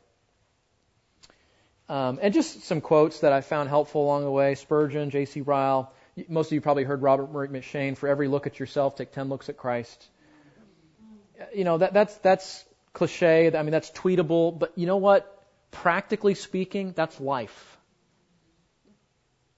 Um, 1.87 2.19
and 2.21 2.33
just 2.33 2.63
some 2.63 2.81
quotes 2.81 3.21
that 3.21 3.31
I 3.31 3.41
found 3.41 3.69
helpful 3.69 4.03
along 4.03 4.23
the 4.25 4.31
way. 4.31 4.55
Spurgeon, 4.55 5.09
J.C. 5.09 5.41
Ryle. 5.41 5.93
Most 6.27 6.47
of 6.47 6.53
you 6.53 6.61
probably 6.61 6.83
heard 6.83 7.01
Robert 7.01 7.31
Murray 7.31 7.47
M'Cheyne. 7.47 7.97
For 7.97 8.09
every 8.09 8.27
look 8.27 8.45
at 8.45 8.59
yourself, 8.59 8.97
take 8.97 9.13
ten 9.13 9.29
looks 9.29 9.47
at 9.47 9.55
Christ. 9.55 10.05
You 11.55 11.63
know 11.63 11.77
that 11.77 11.93
that's 11.93 12.15
that's 12.17 12.65
cliche. 12.91 13.55
I 13.55 13.63
mean 13.63 13.71
that's 13.71 13.89
tweetable. 13.91 14.59
But 14.59 14.77
you 14.77 14.85
know 14.85 14.97
what? 14.97 15.37
Practically 15.71 16.35
speaking, 16.35 16.91
that's 16.91 17.19
life. 17.21 17.77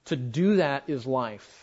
To 0.06 0.16
do 0.16 0.58
that 0.58 0.84
is 0.88 1.08
life. 1.08 1.63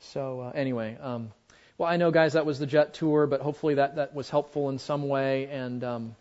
So 0.00 0.40
uh, 0.40 0.52
anyway, 0.54 0.96
um, 1.00 1.32
well 1.76 1.88
I 1.88 1.96
know 1.96 2.10
guys 2.10 2.34
that 2.34 2.46
was 2.46 2.58
the 2.58 2.66
jet 2.66 2.94
tour, 2.94 3.26
but 3.26 3.40
hopefully 3.40 3.74
that 3.74 3.96
that 3.96 4.14
was 4.14 4.30
helpful 4.30 4.68
in 4.68 4.78
some 4.78 5.08
way 5.08 5.46
and. 5.46 5.84
Um, 5.84 6.16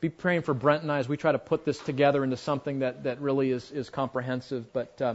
be 0.00 0.08
praying 0.08 0.42
for 0.42 0.54
Brent 0.54 0.82
and 0.82 0.92
I 0.92 0.98
as 0.98 1.08
we 1.08 1.16
try 1.16 1.32
to 1.32 1.38
put 1.38 1.64
this 1.64 1.78
together 1.78 2.22
into 2.22 2.36
something 2.36 2.80
that, 2.80 3.04
that 3.04 3.20
really 3.20 3.50
is, 3.50 3.70
is 3.72 3.90
comprehensive. 3.90 4.72
But 4.72 5.02
uh, 5.02 5.14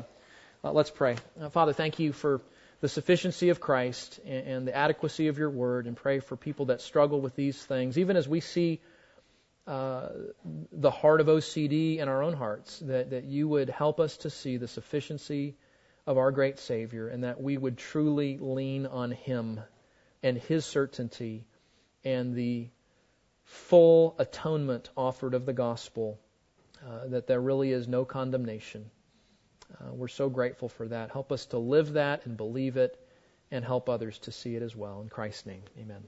uh, 0.64 0.72
let's 0.72 0.90
pray. 0.90 1.16
Uh, 1.40 1.50
Father, 1.50 1.74
thank 1.74 2.00
you 2.00 2.12
for 2.12 2.42
the 2.82 2.90
sufficiency 2.90 3.50
of 3.50 3.62
Christ 3.62 4.20
and, 4.26 4.48
and, 4.48 4.68
the 4.68 4.76
adequacy 4.76 5.30
of 5.30 5.38
your 5.38 5.50
word, 5.50 5.88
and 5.88 5.96
pray 5.96 6.20
for 6.20 6.36
people 6.36 6.66
that 6.66 6.82
struggle 6.82 7.22
with 7.22 7.34
these 7.34 7.58
things, 7.64 7.98
even 7.98 8.18
as 8.18 8.28
we 8.28 8.42
see 8.42 8.82
uh, 9.68 10.10
the 10.74 10.92
heart 10.92 11.22
of 11.22 11.28
OCD 11.28 12.00
in 12.00 12.10
our 12.10 12.22
own 12.22 12.34
hearts, 12.34 12.80
that, 12.80 13.12
that 13.12 13.24
you 13.24 13.48
would 13.48 13.70
help 13.70 14.02
us 14.02 14.18
to 14.18 14.30
see 14.30 14.58
the 14.58 14.68
sufficiency 14.68 15.56
of 16.06 16.18
our 16.18 16.32
great 16.32 16.60
Savior, 16.60 17.08
and 17.08 17.24
that 17.24 17.42
we 17.42 17.58
would 17.58 17.78
truly 17.78 18.38
lean 18.38 18.86
on 18.86 19.12
Him 19.12 19.60
and 20.22 20.38
His 20.38 20.66
certainty 20.66 21.46
and 22.04 22.36
the 22.36 22.70
full 23.46 24.16
atonement 24.20 24.90
offered 24.96 25.34
of 25.34 25.46
the 25.46 25.54
gospel, 25.54 26.20
uh, 26.86 27.08
that 27.08 27.28
there 27.28 27.42
really 27.42 27.72
is 27.72 27.88
no 27.88 28.06
condemnation. 28.06 28.90
Uh, 29.80 29.94
we're 29.94 30.08
so 30.08 30.30
grateful 30.30 30.70
for 30.70 30.88
that. 30.88 31.12
Help 31.12 31.32
us 31.32 31.46
to 31.48 31.58
live 31.58 31.94
that 31.94 32.26
and 32.26 32.38
believe 32.38 32.78
it, 32.78 33.00
and 33.52 33.64
help 33.64 33.90
others 33.90 34.18
to 34.20 34.32
see 34.32 34.56
it 34.56 34.62
as 34.62 34.76
well. 34.76 35.02
In 35.02 35.10
Christ's 35.10 35.46
name, 35.46 35.64
amen. 35.80 36.04